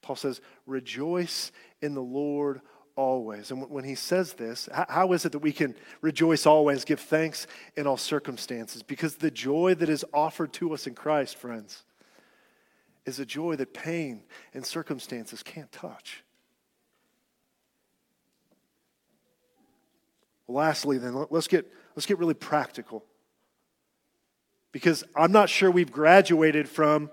Paul 0.00 0.16
says, 0.16 0.40
Rejoice 0.64 1.52
in 1.82 1.92
the 1.92 2.00
Lord 2.00 2.62
always. 2.96 3.50
And 3.50 3.68
when 3.68 3.84
he 3.84 3.94
says 3.94 4.32
this, 4.32 4.70
how 4.72 5.12
is 5.12 5.26
it 5.26 5.32
that 5.32 5.40
we 5.40 5.52
can 5.52 5.74
rejoice 6.00 6.46
always, 6.46 6.86
give 6.86 6.98
thanks 6.98 7.46
in 7.76 7.86
all 7.86 7.98
circumstances? 7.98 8.82
Because 8.82 9.16
the 9.16 9.30
joy 9.30 9.74
that 9.74 9.90
is 9.90 10.02
offered 10.14 10.54
to 10.54 10.72
us 10.72 10.86
in 10.86 10.94
Christ, 10.94 11.36
friends, 11.36 11.84
is 13.04 13.20
a 13.20 13.26
joy 13.26 13.56
that 13.56 13.74
pain 13.74 14.22
and 14.54 14.64
circumstances 14.64 15.42
can't 15.42 15.70
touch. 15.70 16.24
Lastly, 20.48 20.96
then, 20.96 21.26
let's 21.28 21.46
get, 21.46 21.70
let's 21.98 22.06
get 22.06 22.20
really 22.20 22.32
practical. 22.32 23.04
Because 24.70 25.02
I'm 25.16 25.32
not 25.32 25.48
sure 25.48 25.68
we've 25.68 25.90
graduated 25.90 26.68
from, 26.68 27.10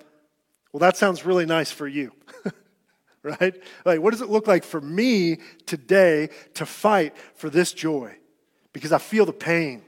well, 0.72 0.80
that 0.80 0.96
sounds 0.96 1.26
really 1.26 1.48
nice 1.48 1.72
for 1.72 1.88
you. 1.88 2.12
right? 3.24 3.60
Like, 3.84 4.00
what 4.00 4.12
does 4.12 4.22
it 4.22 4.30
look 4.30 4.46
like 4.46 4.64
for 4.64 4.80
me 4.80 5.40
today 5.66 6.30
to 6.54 6.68
fight 6.68 7.18
for 7.34 7.50
this 7.50 7.74
joy? 7.74 8.16
Because 8.74 8.92
I 8.92 9.00
feel 9.00 9.26
the 9.26 9.34
pain, 9.34 9.82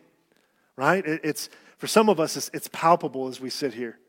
right? 0.76 1.06
It, 1.06 1.22
it's, 1.24 1.50
for 1.78 1.86
some 1.86 2.10
of 2.10 2.20
us, 2.20 2.36
it's, 2.36 2.50
it's 2.52 2.70
palpable 2.74 3.28
as 3.28 3.40
we 3.40 3.52
sit 3.52 3.76
here. 3.76 4.00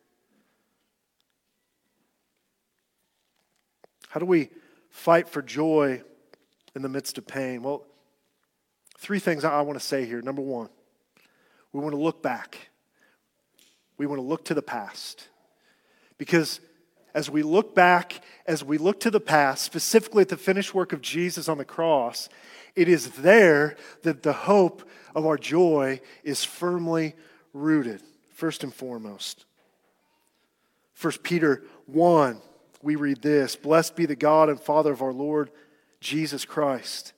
How 4.09 4.21
do 4.21 4.25
we 4.25 4.49
fight 4.89 5.29
for 5.29 5.43
joy 5.43 6.03
in 6.75 6.81
the 6.81 6.89
midst 6.89 7.19
of 7.19 7.27
pain? 7.27 7.63
Well, 7.63 7.85
three 8.99 9.19
things 9.19 9.45
I 9.45 9.61
want 9.63 9.79
to 9.79 9.85
say 9.85 10.05
here. 10.05 10.21
Number 10.21 10.43
one, 10.43 10.69
we 11.73 11.81
want 11.81 11.95
to 11.95 12.01
look 12.01 12.23
back, 12.23 12.71
we 13.97 14.07
want 14.07 14.19
to 14.19 14.27
look 14.27 14.45
to 14.47 14.55
the 14.55 14.63
past. 14.63 15.29
Because 16.17 16.61
as 17.15 17.31
we 17.31 17.43
look 17.43 17.75
back, 17.75 18.23
as 18.47 18.65
we 18.65 18.79
look 18.79 19.01
to 19.01 19.11
the 19.11 19.21
past, 19.21 19.65
specifically 19.65 20.23
at 20.23 20.29
the 20.29 20.37
finished 20.37 20.75
work 20.75 20.93
of 20.93 21.01
Jesus 21.01 21.49
on 21.49 21.59
the 21.59 21.65
cross, 21.65 22.29
it 22.75 22.89
is 22.89 23.11
there 23.11 23.77
that 24.03 24.23
the 24.23 24.33
hope 24.33 24.89
of 25.15 25.27
our 25.27 25.37
joy 25.37 26.01
is 26.23 26.45
firmly 26.45 27.15
rooted, 27.53 28.03
first 28.35 28.63
and 28.63 28.73
foremost. 28.73 29.47
1 31.01 31.13
Peter 31.23 31.63
1, 31.87 32.41
we 32.83 32.97
read 32.97 33.23
this 33.23 33.57
Blessed 33.57 33.97
be 33.97 34.07
the 34.07 34.17
God 34.17 34.49
and 34.49 34.61
Father 34.61 34.93
of 34.93 35.03
our 35.03 35.13
Lord 35.13 35.51
Jesus 36.01 36.45
Christ 36.45 37.13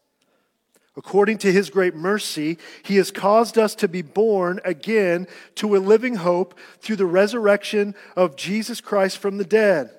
According 0.97 1.39
to 1.39 1.53
his 1.53 1.71
great 1.71 1.95
mercy, 1.95 2.59
he 2.83 2.97
has 2.97 3.11
caused 3.11 3.57
us 3.57 3.75
to 3.77 3.89
be 3.89 4.03
born 4.03 4.61
again 4.65 5.29
to 5.57 5.77
a 5.77 5.79
living 5.79 6.17
hope 6.17 6.59
through 6.81 6.97
the 6.97 7.07
resurrection 7.07 7.95
of 8.17 8.37
Jesus 8.37 8.81
Christ 8.81 9.19
from 9.19 9.39
the 9.39 9.45
dead, 9.45 9.91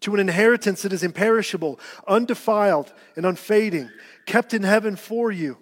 to 0.00 0.14
an 0.14 0.20
inheritance 0.20 0.82
that 0.82 0.92
is 0.92 1.02
imperishable, 1.02 1.80
undefiled, 2.06 2.92
and 3.16 3.24
unfading, 3.24 3.90
kept 4.26 4.52
in 4.52 4.64
heaven 4.64 4.96
for 4.96 5.32
you, 5.32 5.56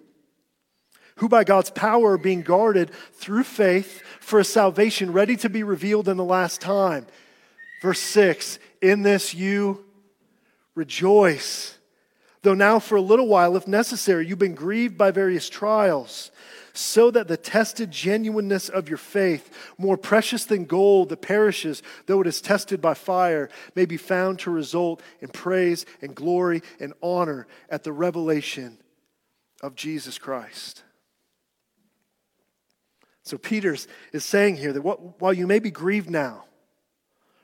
who 1.15 1.29
by 1.29 1.45
God's 1.45 1.69
power 1.69 2.13
are 2.13 2.17
being 2.17 2.41
guarded 2.41 2.91
through 3.13 3.43
faith 3.43 4.01
for 4.19 4.37
a 4.37 4.45
salvation 4.45 5.13
ready 5.13 5.37
to 5.37 5.49
be 5.49 5.63
revealed 5.63 6.09
in 6.09 6.17
the 6.17 6.25
last 6.25 6.59
time. 6.59 7.07
Verse 7.81 7.99
6 8.01 8.59
In 8.81 9.01
this 9.01 9.33
you 9.33 9.85
rejoice 10.75 11.78
Though 12.41 12.53
now, 12.53 12.79
for 12.79 12.95
a 12.95 13.01
little 13.01 13.27
while, 13.27 13.57
if 13.57 13.67
necessary, 13.67 14.25
you've 14.25 14.39
been 14.39 14.55
grieved 14.55 14.97
by 14.97 15.11
various 15.11 15.49
trials, 15.49 16.31
so 16.73 17.11
that 17.11 17.27
the 17.27 17.35
tested 17.35 17.91
genuineness 17.91 18.69
of 18.69 18.87
your 18.87 18.97
faith, 18.97 19.73
more 19.77 19.97
precious 19.97 20.45
than 20.45 20.63
gold 20.63 21.09
that 21.09 21.21
perishes, 21.21 21.83
though 22.05 22.21
it 22.21 22.27
is 22.27 22.39
tested 22.39 22.81
by 22.81 22.93
fire, 22.93 23.49
may 23.75 23.85
be 23.85 23.97
found 23.97 24.39
to 24.39 24.51
result 24.51 25.01
in 25.19 25.27
praise 25.27 25.85
and 26.01 26.15
glory 26.15 26.61
and 26.79 26.93
honor 27.03 27.47
at 27.69 27.83
the 27.83 27.91
revelation 27.91 28.77
of 29.61 29.75
Jesus 29.75 30.17
Christ. 30.17 30.83
So, 33.23 33.37
Peter 33.37 33.75
is 34.13 34.25
saying 34.25 34.57
here 34.57 34.71
that 34.71 34.81
while 34.81 35.33
you 35.33 35.45
may 35.45 35.59
be 35.59 35.71
grieved 35.71 36.09
now, 36.09 36.45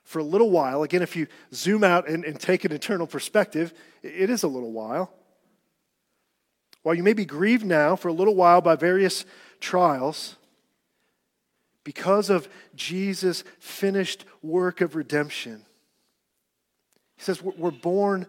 for 0.06 0.20
a 0.20 0.24
little 0.24 0.52
while. 0.52 0.84
Again, 0.84 1.02
if 1.02 1.16
you 1.16 1.28
zoom 1.54 1.84
out 1.84 2.08
and, 2.08 2.24
and 2.24 2.40
take 2.40 2.64
an 2.64 2.72
eternal 2.72 3.08
perspective, 3.08 3.74
it 4.02 4.30
is 4.30 4.44
a 4.44 4.48
little 4.48 4.72
while. 4.72 5.12
While 6.84 6.96
you 6.96 7.04
may 7.04 7.14
be 7.14 7.26
grieved 7.26 7.66
now 7.66 7.96
for 7.96 8.08
a 8.08 8.14
little 8.14 8.36
while 8.36 8.62
by 8.62 8.76
various 8.76 9.26
trials, 9.60 10.36
because 11.84 12.30
of 12.30 12.48
Jesus' 12.76 13.44
finished 13.60 14.26
work 14.44 14.80
of 14.80 14.96
redemption, 14.96 15.66
he 17.18 17.24
says 17.24 17.42
we're 17.42 17.72
born 17.72 18.28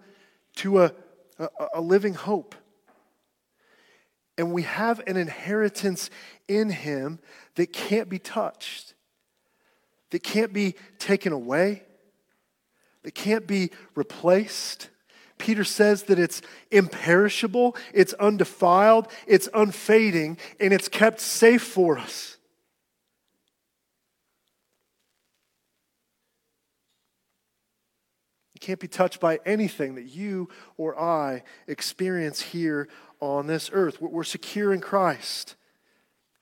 to 0.56 0.82
a, 0.82 0.92
a, 1.38 1.48
a 1.74 1.80
living 1.80 2.14
hope. 2.14 2.54
And 4.38 4.52
we 4.52 4.62
have 4.62 5.00
an 5.06 5.16
inheritance 5.16 6.08
in 6.48 6.70
him 6.70 7.18
that 7.56 7.72
can't 7.72 8.08
be 8.08 8.18
touched 8.18 8.94
that 10.10 10.22
can't 10.22 10.52
be 10.52 10.74
taken 10.98 11.32
away, 11.32 11.82
that 13.02 13.14
can't 13.14 13.46
be 13.46 13.70
replaced. 13.94 14.88
Peter 15.38 15.64
says 15.64 16.04
that 16.04 16.18
it's 16.18 16.40
imperishable, 16.70 17.76
it's 17.92 18.14
undefiled, 18.14 19.08
it's 19.26 19.48
unfading, 19.52 20.38
and 20.58 20.72
it's 20.72 20.88
kept 20.88 21.20
safe 21.20 21.62
for 21.62 21.98
us. 21.98 22.36
You 28.54 28.60
can't 28.60 28.80
be 28.80 28.88
touched 28.88 29.20
by 29.20 29.38
anything 29.44 29.96
that 29.96 30.04
you 30.06 30.48
or 30.78 30.98
I 30.98 31.42
experience 31.66 32.40
here 32.40 32.88
on 33.20 33.46
this 33.46 33.68
earth. 33.72 34.00
We're 34.00 34.24
secure 34.24 34.72
in 34.72 34.80
Christ, 34.80 35.56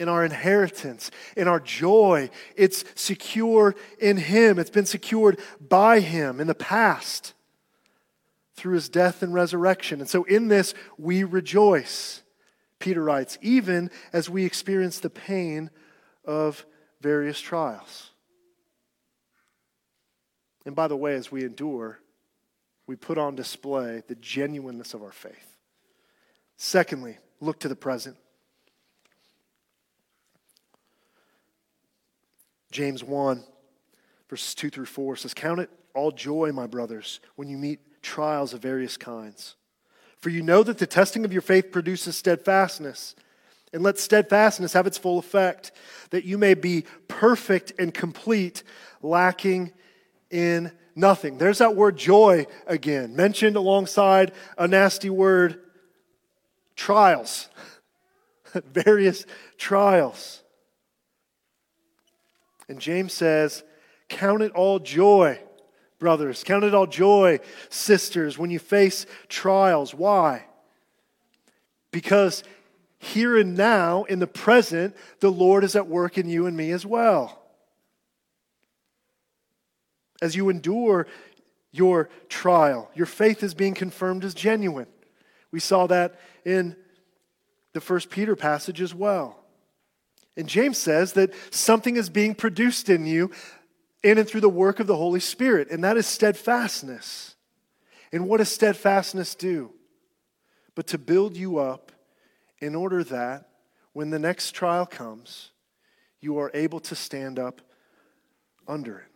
in 0.00 0.08
our 0.08 0.24
inheritance, 0.24 1.10
in 1.36 1.48
our 1.48 1.60
joy. 1.60 2.30
It's 2.56 2.84
secure 2.94 3.74
in 3.98 4.16
Him, 4.16 4.58
it's 4.58 4.70
been 4.70 4.86
secured 4.86 5.38
by 5.60 6.00
Him 6.00 6.40
in 6.40 6.46
the 6.46 6.54
past 6.54 7.34
through 8.54 8.74
His 8.74 8.88
death 8.88 9.22
and 9.22 9.32
resurrection. 9.34 10.00
And 10.00 10.08
so 10.08 10.24
in 10.24 10.48
this, 10.48 10.74
we 10.98 11.24
rejoice. 11.24 12.22
Peter 12.78 13.02
writes, 13.02 13.38
even 13.40 13.90
as 14.12 14.28
we 14.28 14.44
experience 14.44 15.00
the 15.00 15.10
pain 15.10 15.70
of 16.24 16.66
various 17.00 17.40
trials. 17.40 18.10
And 20.66 20.74
by 20.74 20.88
the 20.88 20.96
way, 20.96 21.14
as 21.14 21.30
we 21.30 21.44
endure, 21.44 22.00
we 22.86 22.96
put 22.96 23.18
on 23.18 23.34
display 23.34 24.02
the 24.06 24.14
genuineness 24.16 24.94
of 24.94 25.02
our 25.02 25.12
faith. 25.12 25.56
Secondly, 26.56 27.18
look 27.40 27.60
to 27.60 27.68
the 27.68 27.76
present. 27.76 28.16
James 32.74 33.04
1, 33.04 33.44
verses 34.28 34.52
2 34.56 34.68
through 34.68 34.86
4 34.86 35.14
says, 35.14 35.32
Count 35.32 35.60
it 35.60 35.70
all 35.94 36.10
joy, 36.10 36.50
my 36.50 36.66
brothers, 36.66 37.20
when 37.36 37.48
you 37.48 37.56
meet 37.56 37.78
trials 38.02 38.52
of 38.52 38.60
various 38.60 38.96
kinds. 38.96 39.54
For 40.18 40.28
you 40.28 40.42
know 40.42 40.64
that 40.64 40.78
the 40.78 40.86
testing 40.86 41.24
of 41.24 41.32
your 41.32 41.40
faith 41.40 41.70
produces 41.70 42.16
steadfastness. 42.16 43.14
And 43.72 43.84
let 43.84 44.00
steadfastness 44.00 44.72
have 44.72 44.88
its 44.88 44.98
full 44.98 45.20
effect, 45.20 45.70
that 46.10 46.24
you 46.24 46.36
may 46.36 46.54
be 46.54 46.84
perfect 47.06 47.72
and 47.78 47.94
complete, 47.94 48.64
lacking 49.02 49.72
in 50.30 50.72
nothing. 50.96 51.38
There's 51.38 51.58
that 51.58 51.76
word 51.76 51.96
joy 51.96 52.46
again, 52.66 53.14
mentioned 53.14 53.54
alongside 53.54 54.32
a 54.58 54.66
nasty 54.66 55.10
word, 55.10 55.60
trials. 56.74 57.48
Various 58.52 59.26
trials. 59.58 60.43
And 62.68 62.80
James 62.80 63.12
says, 63.12 63.62
Count 64.08 64.42
it 64.42 64.52
all 64.52 64.78
joy, 64.78 65.38
brothers. 65.98 66.44
Count 66.44 66.64
it 66.64 66.74
all 66.74 66.86
joy, 66.86 67.40
sisters, 67.68 68.38
when 68.38 68.50
you 68.50 68.58
face 68.58 69.06
trials. 69.28 69.94
Why? 69.94 70.44
Because 71.90 72.44
here 72.98 73.38
and 73.38 73.56
now, 73.56 74.04
in 74.04 74.18
the 74.18 74.26
present, 74.26 74.96
the 75.20 75.30
Lord 75.30 75.64
is 75.64 75.76
at 75.76 75.86
work 75.86 76.18
in 76.18 76.28
you 76.28 76.46
and 76.46 76.56
me 76.56 76.70
as 76.70 76.84
well 76.84 77.40
as 80.24 80.34
you 80.34 80.48
endure 80.48 81.06
your 81.70 82.08
trial. 82.30 82.90
Your 82.94 83.06
faith 83.06 83.42
is 83.42 83.52
being 83.52 83.74
confirmed 83.74 84.24
as 84.24 84.32
genuine. 84.32 84.86
We 85.50 85.60
saw 85.60 85.86
that 85.88 86.18
in 86.44 86.76
the 87.74 87.80
first 87.80 88.08
Peter 88.08 88.34
passage 88.34 88.80
as 88.80 88.94
well. 88.94 89.43
And 90.36 90.48
James 90.48 90.78
says 90.78 91.12
that 91.12 91.32
something 91.50 91.96
is 91.96 92.08
being 92.08 92.34
produced 92.34 92.88
in 92.88 93.06
you 93.06 93.30
in 94.02 94.18
and 94.18 94.28
through 94.28 94.42
the 94.42 94.48
work 94.48 94.80
of 94.80 94.86
the 94.86 94.96
Holy 94.96 95.20
Spirit, 95.20 95.70
and 95.70 95.82
that 95.82 95.96
is 95.96 96.06
steadfastness. 96.06 97.36
And 98.12 98.28
what 98.28 98.38
does 98.38 98.50
steadfastness 98.50 99.34
do? 99.34 99.72
But 100.74 100.86
to 100.88 100.98
build 100.98 101.36
you 101.36 101.58
up 101.58 101.90
in 102.58 102.74
order 102.74 103.02
that 103.04 103.48
when 103.92 104.10
the 104.10 104.18
next 104.18 104.52
trial 104.52 104.86
comes, 104.86 105.50
you 106.20 106.38
are 106.38 106.50
able 106.52 106.80
to 106.80 106.94
stand 106.94 107.38
up 107.38 107.60
under 108.68 108.98
it. 108.98 109.10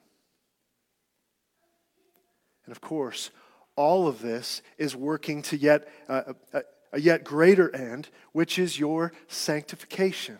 And 2.64 2.72
of 2.72 2.80
course, 2.80 3.30
all 3.76 4.08
of 4.08 4.20
this 4.20 4.62
is 4.76 4.94
working 4.94 5.42
to 5.42 5.56
yet 5.56 5.88
uh, 6.08 6.34
a, 6.52 6.62
a 6.92 7.00
yet 7.00 7.24
greater 7.24 7.74
end, 7.74 8.08
which 8.32 8.58
is 8.58 8.78
your 8.78 9.12
sanctification. 9.26 10.38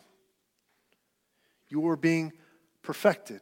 You 1.69 1.89
are 1.89 1.97
being 1.97 2.33
perfected. 2.83 3.41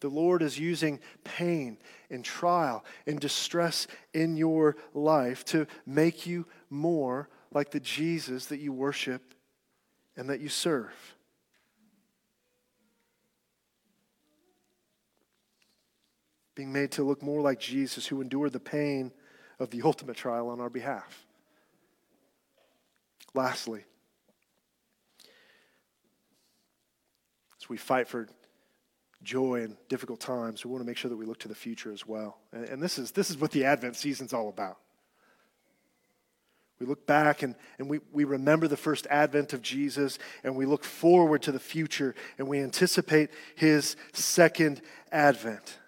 The 0.00 0.08
Lord 0.08 0.42
is 0.42 0.58
using 0.58 1.00
pain 1.24 1.78
and 2.08 2.24
trial 2.24 2.84
and 3.06 3.18
distress 3.18 3.88
in 4.14 4.36
your 4.36 4.76
life 4.94 5.44
to 5.46 5.66
make 5.86 6.26
you 6.26 6.46
more 6.70 7.28
like 7.50 7.70
the 7.70 7.80
Jesus 7.80 8.46
that 8.46 8.60
you 8.60 8.72
worship 8.72 9.34
and 10.16 10.30
that 10.30 10.40
you 10.40 10.48
serve. 10.48 10.94
being 16.58 16.72
made 16.72 16.90
to 16.90 17.04
look 17.04 17.22
more 17.22 17.40
like 17.40 17.60
Jesus, 17.60 18.04
who 18.04 18.20
endured 18.20 18.52
the 18.52 18.58
pain 18.58 19.12
of 19.60 19.70
the 19.70 19.80
ultimate 19.82 20.16
trial 20.16 20.48
on 20.48 20.60
our 20.60 20.68
behalf. 20.68 21.24
Lastly, 23.32 23.84
we 27.68 27.76
fight 27.76 28.08
for 28.08 28.28
joy 29.22 29.62
in 29.62 29.76
difficult 29.88 30.20
times, 30.20 30.64
we 30.64 30.70
want 30.70 30.82
to 30.82 30.86
make 30.86 30.96
sure 30.96 31.08
that 31.08 31.16
we 31.16 31.26
look 31.26 31.40
to 31.40 31.48
the 31.48 31.54
future 31.54 31.92
as 31.92 32.06
well. 32.06 32.38
And, 32.52 32.64
and 32.64 32.82
this, 32.82 32.98
is, 32.98 33.10
this 33.10 33.30
is 33.30 33.36
what 33.36 33.50
the 33.50 33.64
Advent 33.64 33.96
season's 33.96 34.32
all 34.32 34.48
about. 34.48 34.78
We 36.78 36.86
look 36.86 37.06
back 37.06 37.42
and, 37.42 37.56
and 37.78 37.90
we, 37.90 38.00
we 38.12 38.24
remember 38.24 38.68
the 38.68 38.76
first 38.76 39.06
advent 39.10 39.52
of 39.52 39.62
Jesus, 39.62 40.18
and 40.44 40.54
we 40.54 40.64
look 40.64 40.84
forward 40.84 41.42
to 41.42 41.52
the 41.52 41.58
future, 41.58 42.14
and 42.38 42.46
we 42.46 42.60
anticipate 42.60 43.30
his 43.56 43.96
second 44.12 44.80
advent. 45.10 45.78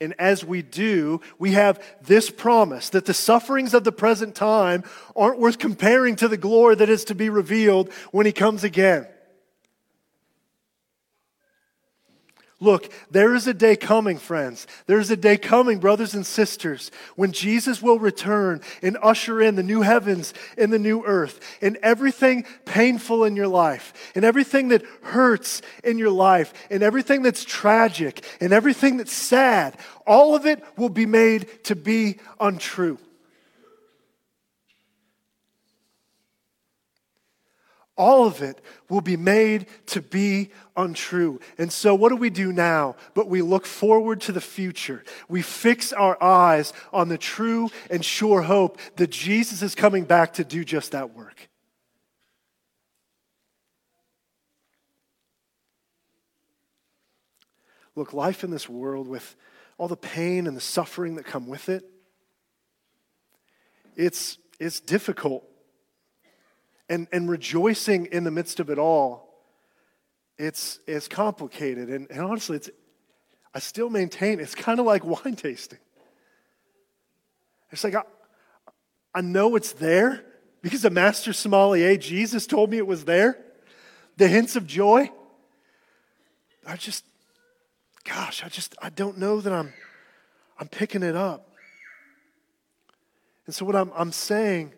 And 0.00 0.14
as 0.20 0.44
we 0.44 0.62
do, 0.62 1.20
we 1.38 1.52
have 1.52 1.82
this 2.02 2.30
promise 2.30 2.90
that 2.90 3.06
the 3.06 3.14
sufferings 3.14 3.74
of 3.74 3.82
the 3.82 3.92
present 3.92 4.34
time 4.34 4.84
aren't 5.16 5.40
worth 5.40 5.58
comparing 5.58 6.16
to 6.16 6.28
the 6.28 6.36
glory 6.36 6.76
that 6.76 6.90
is 6.90 7.04
to 7.06 7.14
be 7.14 7.30
revealed 7.30 7.92
when 8.12 8.26
he 8.26 8.32
comes 8.32 8.62
again. 8.62 9.08
Look, 12.58 12.90
there 13.10 13.34
is 13.34 13.46
a 13.46 13.52
day 13.52 13.76
coming, 13.76 14.16
friends. 14.16 14.66
There 14.86 14.98
is 14.98 15.10
a 15.10 15.16
day 15.16 15.36
coming, 15.36 15.78
brothers 15.78 16.14
and 16.14 16.24
sisters, 16.24 16.90
when 17.14 17.32
Jesus 17.32 17.82
will 17.82 17.98
return 17.98 18.62
and 18.82 18.96
usher 19.02 19.42
in 19.42 19.56
the 19.56 19.62
new 19.62 19.82
heavens 19.82 20.32
and 20.56 20.72
the 20.72 20.78
new 20.78 21.04
earth. 21.04 21.38
And 21.60 21.76
everything 21.82 22.46
painful 22.64 23.24
in 23.24 23.36
your 23.36 23.48
life, 23.48 24.12
and 24.14 24.24
everything 24.24 24.68
that 24.68 24.84
hurts 25.02 25.60
in 25.84 25.98
your 25.98 26.10
life, 26.10 26.54
and 26.70 26.82
everything 26.82 27.22
that's 27.22 27.44
tragic, 27.44 28.24
and 28.40 28.54
everything 28.54 28.96
that's 28.96 29.12
sad, 29.12 29.76
all 30.06 30.34
of 30.34 30.46
it 30.46 30.64
will 30.78 30.88
be 30.88 31.06
made 31.06 31.62
to 31.64 31.76
be 31.76 32.16
untrue. 32.40 32.98
All 37.96 38.26
of 38.26 38.42
it 38.42 38.60
will 38.90 39.00
be 39.00 39.16
made 39.16 39.66
to 39.86 40.02
be 40.02 40.50
untrue. 40.76 41.40
And 41.56 41.72
so, 41.72 41.94
what 41.94 42.10
do 42.10 42.16
we 42.16 42.30
do 42.30 42.52
now? 42.52 42.96
But 43.14 43.28
we 43.28 43.40
look 43.40 43.64
forward 43.64 44.20
to 44.22 44.32
the 44.32 44.40
future. 44.40 45.02
We 45.28 45.42
fix 45.42 45.92
our 45.92 46.22
eyes 46.22 46.72
on 46.92 47.08
the 47.08 47.18
true 47.18 47.70
and 47.90 48.04
sure 48.04 48.42
hope 48.42 48.78
that 48.96 49.10
Jesus 49.10 49.62
is 49.62 49.74
coming 49.74 50.04
back 50.04 50.34
to 50.34 50.44
do 50.44 50.64
just 50.64 50.92
that 50.92 51.14
work. 51.14 51.48
Look, 57.94 58.12
life 58.12 58.44
in 58.44 58.50
this 58.50 58.68
world 58.68 59.08
with 59.08 59.34
all 59.78 59.88
the 59.88 59.96
pain 59.96 60.46
and 60.46 60.54
the 60.54 60.60
suffering 60.60 61.16
that 61.16 61.24
come 61.24 61.46
with 61.46 61.70
it, 61.70 61.82
it's, 63.96 64.36
it's 64.60 64.80
difficult 64.80 65.48
and, 66.88 67.08
and 67.12 67.28
rejoicing 67.28 68.06
in 68.06 68.24
the 68.24 68.30
midst 68.30 68.60
of 68.60 68.70
it 68.70 68.78
all, 68.78 69.26
it's, 70.38 70.80
it's 70.86 71.08
complicated. 71.08 71.88
And, 71.88 72.10
and 72.10 72.20
honestly, 72.20 72.56
it's, 72.56 72.70
I 73.54 73.58
still 73.58 73.90
maintain 73.90 74.38
it's 74.38 74.54
kind 74.54 74.78
of 74.78 74.86
like 74.86 75.04
wine 75.24 75.36
tasting. 75.36 75.78
It's 77.70 77.82
like, 77.82 77.94
I, 77.94 78.02
I 79.14 79.20
know 79.22 79.56
it's 79.56 79.72
there 79.72 80.24
because 80.62 80.82
the 80.82 80.90
master 80.90 81.32
sommelier, 81.32 81.96
Jesus, 81.96 82.46
told 82.46 82.70
me 82.70 82.78
it 82.78 82.86
was 82.86 83.04
there. 83.04 83.38
The 84.16 84.28
hints 84.28 84.56
of 84.56 84.66
joy. 84.66 85.10
I 86.66 86.76
just, 86.76 87.04
gosh, 88.04 88.44
I 88.44 88.48
just, 88.48 88.74
I 88.80 88.90
don't 88.90 89.18
know 89.18 89.40
that 89.40 89.52
I'm, 89.52 89.72
I'm 90.58 90.68
picking 90.68 91.02
it 91.02 91.16
up. 91.16 91.50
And 93.46 93.54
so 93.54 93.64
what 93.64 93.76
I'm, 93.76 93.92
I'm 93.94 94.12
saying 94.12 94.72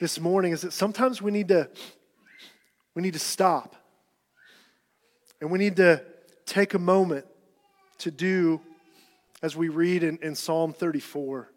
this 0.00 0.20
morning 0.20 0.52
is 0.52 0.62
that 0.62 0.72
sometimes 0.72 1.20
we 1.20 1.30
need 1.30 1.48
to 1.48 1.68
we 2.94 3.02
need 3.02 3.14
to 3.14 3.18
stop 3.18 3.76
and 5.40 5.50
we 5.50 5.58
need 5.58 5.76
to 5.76 6.02
take 6.46 6.74
a 6.74 6.78
moment 6.78 7.26
to 7.98 8.10
do 8.10 8.60
as 9.42 9.56
we 9.56 9.68
read 9.68 10.02
in, 10.02 10.18
in 10.22 10.34
Psalm 10.34 10.72
34, 10.72 11.50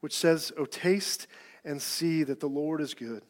which 0.00 0.16
says, 0.16 0.52
Oh, 0.56 0.64
taste 0.64 1.26
and 1.64 1.80
see 1.82 2.22
that 2.22 2.40
the 2.40 2.48
Lord 2.48 2.80
is 2.80 2.94
good. 2.94 3.22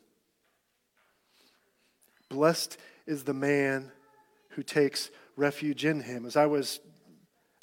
Blessed 2.28 2.76
is 3.06 3.24
the 3.24 3.34
man 3.34 3.90
who 4.50 4.62
takes 4.62 5.10
refuge 5.36 5.84
in 5.84 6.02
him. 6.02 6.26
As 6.26 6.36
I 6.36 6.46
was 6.46 6.80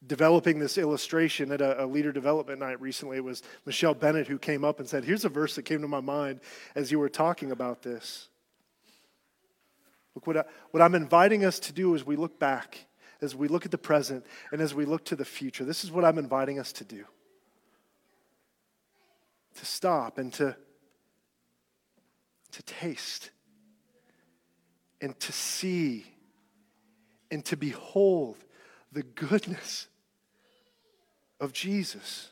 developing 0.05 0.59
this 0.59 0.77
illustration 0.77 1.51
at 1.51 1.61
a, 1.61 1.83
a, 1.83 1.85
leader 1.85 2.11
development 2.11 2.59
night 2.59 2.79
recently. 2.79 3.17
It 3.17 3.23
was 3.23 3.41
Michelle 3.65 3.95
Bennett 3.95 4.27
who 4.27 4.37
came 4.37 4.63
up 4.63 4.79
and 4.79 4.87
said, 4.87 5.03
Here's 5.03 5.25
a 5.25 5.29
verse 5.29 5.55
that 5.55 5.63
came 5.63 5.81
to 5.81 5.87
my 5.87 6.01
mind 6.01 6.41
as 6.75 6.91
you 6.91 6.99
were 6.99 7.09
talking 7.09 7.51
about 7.51 7.81
this. 7.81 8.29
Look, 10.13 10.27
what, 10.27 10.37
I, 10.37 10.43
what 10.71 10.81
I'm 10.83 10.95
inviting 10.95 11.45
us 11.45 11.59
to 11.61 11.73
do 11.73 11.95
as 11.95 12.05
we 12.05 12.15
look 12.15 12.39
back, 12.39 12.85
as 13.21 13.35
we 13.35 13.47
look 13.47 13.65
at 13.65 13.71
the 13.71 13.77
present, 13.77 14.25
and 14.51 14.61
as 14.61 14.75
we 14.75 14.85
look 14.85 15.05
to 15.05 15.15
the 15.15 15.25
future, 15.25 15.65
this 15.65 15.83
is 15.83 15.91
what 15.91 16.05
I'm 16.05 16.17
inviting 16.17 16.59
us 16.59 16.71
to 16.73 16.83
do 16.83 17.05
to 19.55 19.65
stop 19.65 20.19
and 20.19 20.31
to, 20.33 20.55
to 22.51 22.63
taste 22.63 23.31
and 25.01 25.19
to 25.19 25.31
see 25.31 26.05
and 27.31 27.43
to 27.45 27.57
behold 27.57 28.37
the 28.91 29.03
goodness 29.03 29.88
of 31.39 31.53
Jesus, 31.53 32.29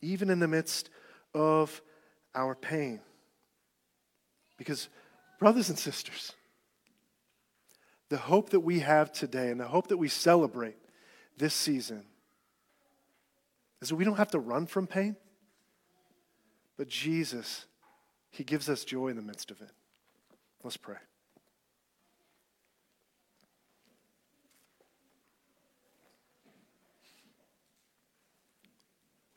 even 0.00 0.30
in 0.30 0.38
the 0.38 0.48
midst 0.48 0.90
of 1.34 1.82
our 2.34 2.54
pain. 2.54 3.00
Because, 4.56 4.88
brothers 5.38 5.68
and 5.68 5.78
sisters, 5.78 6.32
the 8.08 8.16
hope 8.16 8.50
that 8.50 8.60
we 8.60 8.80
have 8.80 9.12
today 9.12 9.50
and 9.50 9.60
the 9.60 9.66
hope 9.66 9.88
that 9.88 9.96
we 9.96 10.08
celebrate 10.08 10.76
this 11.36 11.54
season 11.54 12.04
is 13.80 13.90
that 13.90 13.96
we 13.96 14.04
don't 14.04 14.16
have 14.16 14.30
to 14.30 14.38
run 14.38 14.66
from 14.66 14.86
pain, 14.86 15.16
but 16.76 16.88
Jesus, 16.88 17.66
He 18.30 18.44
gives 18.44 18.68
us 18.68 18.84
joy 18.84 19.08
in 19.08 19.16
the 19.16 19.22
midst 19.22 19.50
of 19.50 19.60
it. 19.60 19.70
Let's 20.62 20.76
pray. 20.76 20.96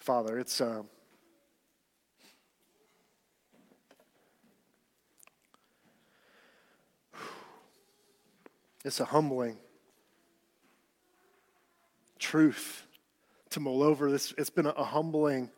Father, 0.02 0.40
it's. 0.40 0.60
Uh, 0.60 0.82
it's 8.84 9.00
a 9.00 9.06
humbling 9.06 9.58
truth 12.18 12.88
to 13.52 13.60
mull 13.60 13.84
over. 13.84 14.10
This, 14.10 14.34
it's 14.40 14.50
been 14.50 14.66
a, 14.66 14.84
humbling, 14.84 15.52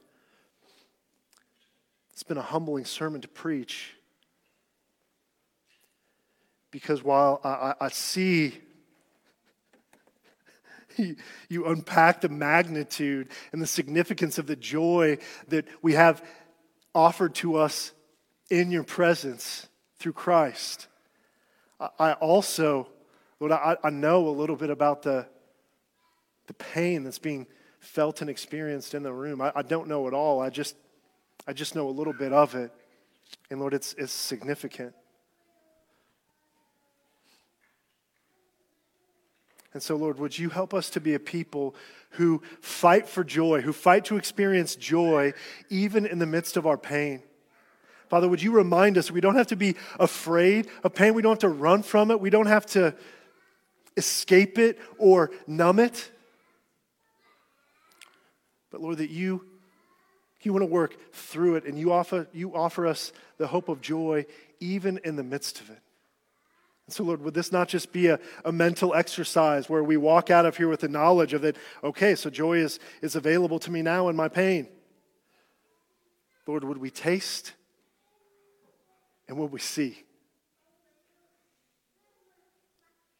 it's 2.11 2.23
been 2.23 2.37
a 2.37 2.41
humbling 2.41 2.83
sermon 2.83 3.21
to 3.21 3.29
preach. 3.29 3.95
Because 6.69 7.01
while 7.01 7.39
I, 7.45 7.49
I, 7.49 7.75
I 7.85 7.89
see 7.89 8.59
you 11.49 11.65
unpack 11.65 12.21
the 12.21 12.29
magnitude 12.29 13.29
and 13.51 13.61
the 13.61 13.67
significance 13.67 14.37
of 14.37 14.47
the 14.47 14.55
joy 14.55 15.17
that 15.47 15.67
we 15.81 15.93
have 15.93 16.23
offered 16.93 17.35
to 17.35 17.55
us 17.55 17.91
in 18.49 18.71
your 18.71 18.83
presence 18.83 19.67
through 19.97 20.13
Christ. 20.13 20.87
I 21.99 22.13
also, 22.13 22.87
Lord, 23.39 23.51
I, 23.51 23.89
know 23.89 24.27
a 24.27 24.29
little 24.29 24.55
bit 24.55 24.69
about 24.69 25.01
the, 25.01 25.27
the 26.47 26.53
pain 26.53 27.03
that's 27.03 27.19
being 27.19 27.47
felt 27.79 28.21
and 28.21 28.29
experienced 28.29 28.93
in 28.93 29.03
the 29.03 29.11
room. 29.11 29.41
I, 29.41 29.61
don't 29.61 29.87
know 29.87 30.07
it 30.07 30.13
all. 30.13 30.41
I 30.41 30.49
just, 30.49 30.75
I 31.47 31.53
just 31.53 31.75
know 31.75 31.89
a 31.89 31.91
little 31.91 32.13
bit 32.13 32.31
of 32.31 32.55
it. 32.55 32.71
And 33.49 33.59
Lord, 33.59 33.73
it's, 33.73 33.93
it's 33.97 34.13
significant. 34.13 34.93
And 39.73 39.81
so, 39.81 39.95
Lord, 39.95 40.19
would 40.19 40.37
you 40.37 40.49
help 40.49 40.73
us 40.73 40.89
to 40.91 41.01
be 41.01 41.15
a 41.15 41.19
people 41.19 41.75
who 42.11 42.41
fight 42.61 43.07
for 43.07 43.23
joy, 43.23 43.61
who 43.61 43.73
fight 43.73 44.05
to 44.05 44.17
experience 44.17 44.75
joy 44.75 45.33
even 45.69 46.05
in 46.05 46.19
the 46.19 46.27
midst 46.27 46.57
of 46.57 46.67
our 46.67 46.77
pain? 46.77 47.23
Father, 48.09 48.29
would 48.29 48.43
you 48.43 48.51
remind 48.51 48.97
us 48.97 49.09
we 49.09 49.21
don't 49.21 49.35
have 49.35 49.47
to 49.47 49.55
be 49.55 49.75
afraid 49.99 50.67
of 50.83 50.93
pain, 50.93 51.15
we 51.15 51.23
don't 51.23 51.31
have 51.31 51.39
to 51.39 51.49
run 51.49 51.81
from 51.81 52.11
it, 52.11 52.19
we 52.19 52.29
don't 52.29 52.45
have 52.45 52.67
to 52.67 52.93
escape 53.97 54.59
it 54.59 54.79
or 54.99 55.31
numb 55.47 55.79
it. 55.79 56.11
But 58.71 58.81
Lord, 58.81 58.97
that 58.97 59.09
you 59.09 59.45
you 60.41 60.51
want 60.51 60.61
to 60.61 60.67
work 60.67 60.97
through 61.13 61.55
it 61.55 61.65
and 61.65 61.79
you 61.79 61.93
offer 61.93 62.27
you 62.33 62.53
offer 62.53 62.85
us 62.85 63.13
the 63.37 63.47
hope 63.47 63.69
of 63.69 63.81
joy 63.81 64.25
even 64.59 64.99
in 65.03 65.15
the 65.15 65.23
midst 65.23 65.61
of 65.61 65.69
it. 65.69 65.79
So, 66.93 67.03
Lord, 67.03 67.21
would 67.21 67.33
this 67.33 67.51
not 67.51 67.67
just 67.67 67.91
be 67.91 68.07
a, 68.07 68.19
a 68.45 68.51
mental 68.51 68.93
exercise 68.93 69.69
where 69.69 69.83
we 69.83 69.97
walk 69.97 70.29
out 70.29 70.45
of 70.45 70.57
here 70.57 70.67
with 70.67 70.81
the 70.81 70.87
knowledge 70.87 71.33
of 71.33 71.41
that, 71.41 71.57
okay, 71.83 72.15
so 72.15 72.29
joy 72.29 72.59
is, 72.59 72.79
is 73.01 73.15
available 73.15 73.59
to 73.59 73.71
me 73.71 73.81
now 73.81 74.09
in 74.09 74.15
my 74.15 74.27
pain? 74.27 74.67
Lord, 76.45 76.63
would 76.63 76.77
we 76.77 76.89
taste 76.89 77.53
and 79.27 79.37
would 79.37 79.51
we 79.51 79.59
see 79.59 80.03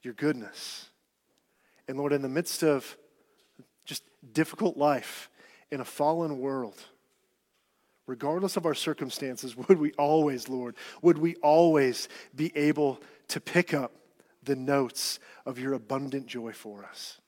your 0.02 0.14
goodness? 0.14 0.90
And 1.88 1.98
Lord, 1.98 2.14
in 2.14 2.22
the 2.22 2.30
midst 2.30 2.64
of 2.64 2.98
just 3.86 4.04
difficult 4.34 4.78
life 4.78 5.30
in 5.72 5.82
a 5.82 5.86
fallen 5.86 6.40
world, 6.40 6.80
regardless 8.06 8.58
of 8.58 8.66
our 8.66 8.74
circumstances, 8.74 9.56
would 9.68 9.80
we 9.80 9.92
always, 9.94 10.50
Lord, 10.50 10.76
would 11.02 11.18
we 11.18 11.36
always 11.36 12.10
be 12.36 12.56
able 12.56 13.02
to 13.28 13.40
pick 13.40 13.74
up 13.74 13.92
the 14.44 14.56
notes 14.56 15.20
of 15.46 15.60
your 15.60 15.74
abundant 15.74 16.28
joy 16.28 16.52
for 16.52 16.86
us. 16.86 17.20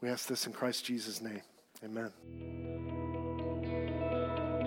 We 0.00 0.08
ask 0.08 0.26
this 0.26 0.46
in 0.46 0.52
Christ 0.52 0.84
Jesus' 0.84 1.20
name. 1.20 1.42
Amen. 1.84 2.10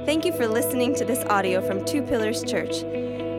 Thank 0.05 0.25
you 0.25 0.33
for 0.33 0.47
listening 0.47 0.93
to 0.95 1.05
this 1.05 1.23
audio 1.25 1.65
from 1.65 1.85
Two 1.85 2.01
Pillars 2.01 2.43
Church. 2.43 2.81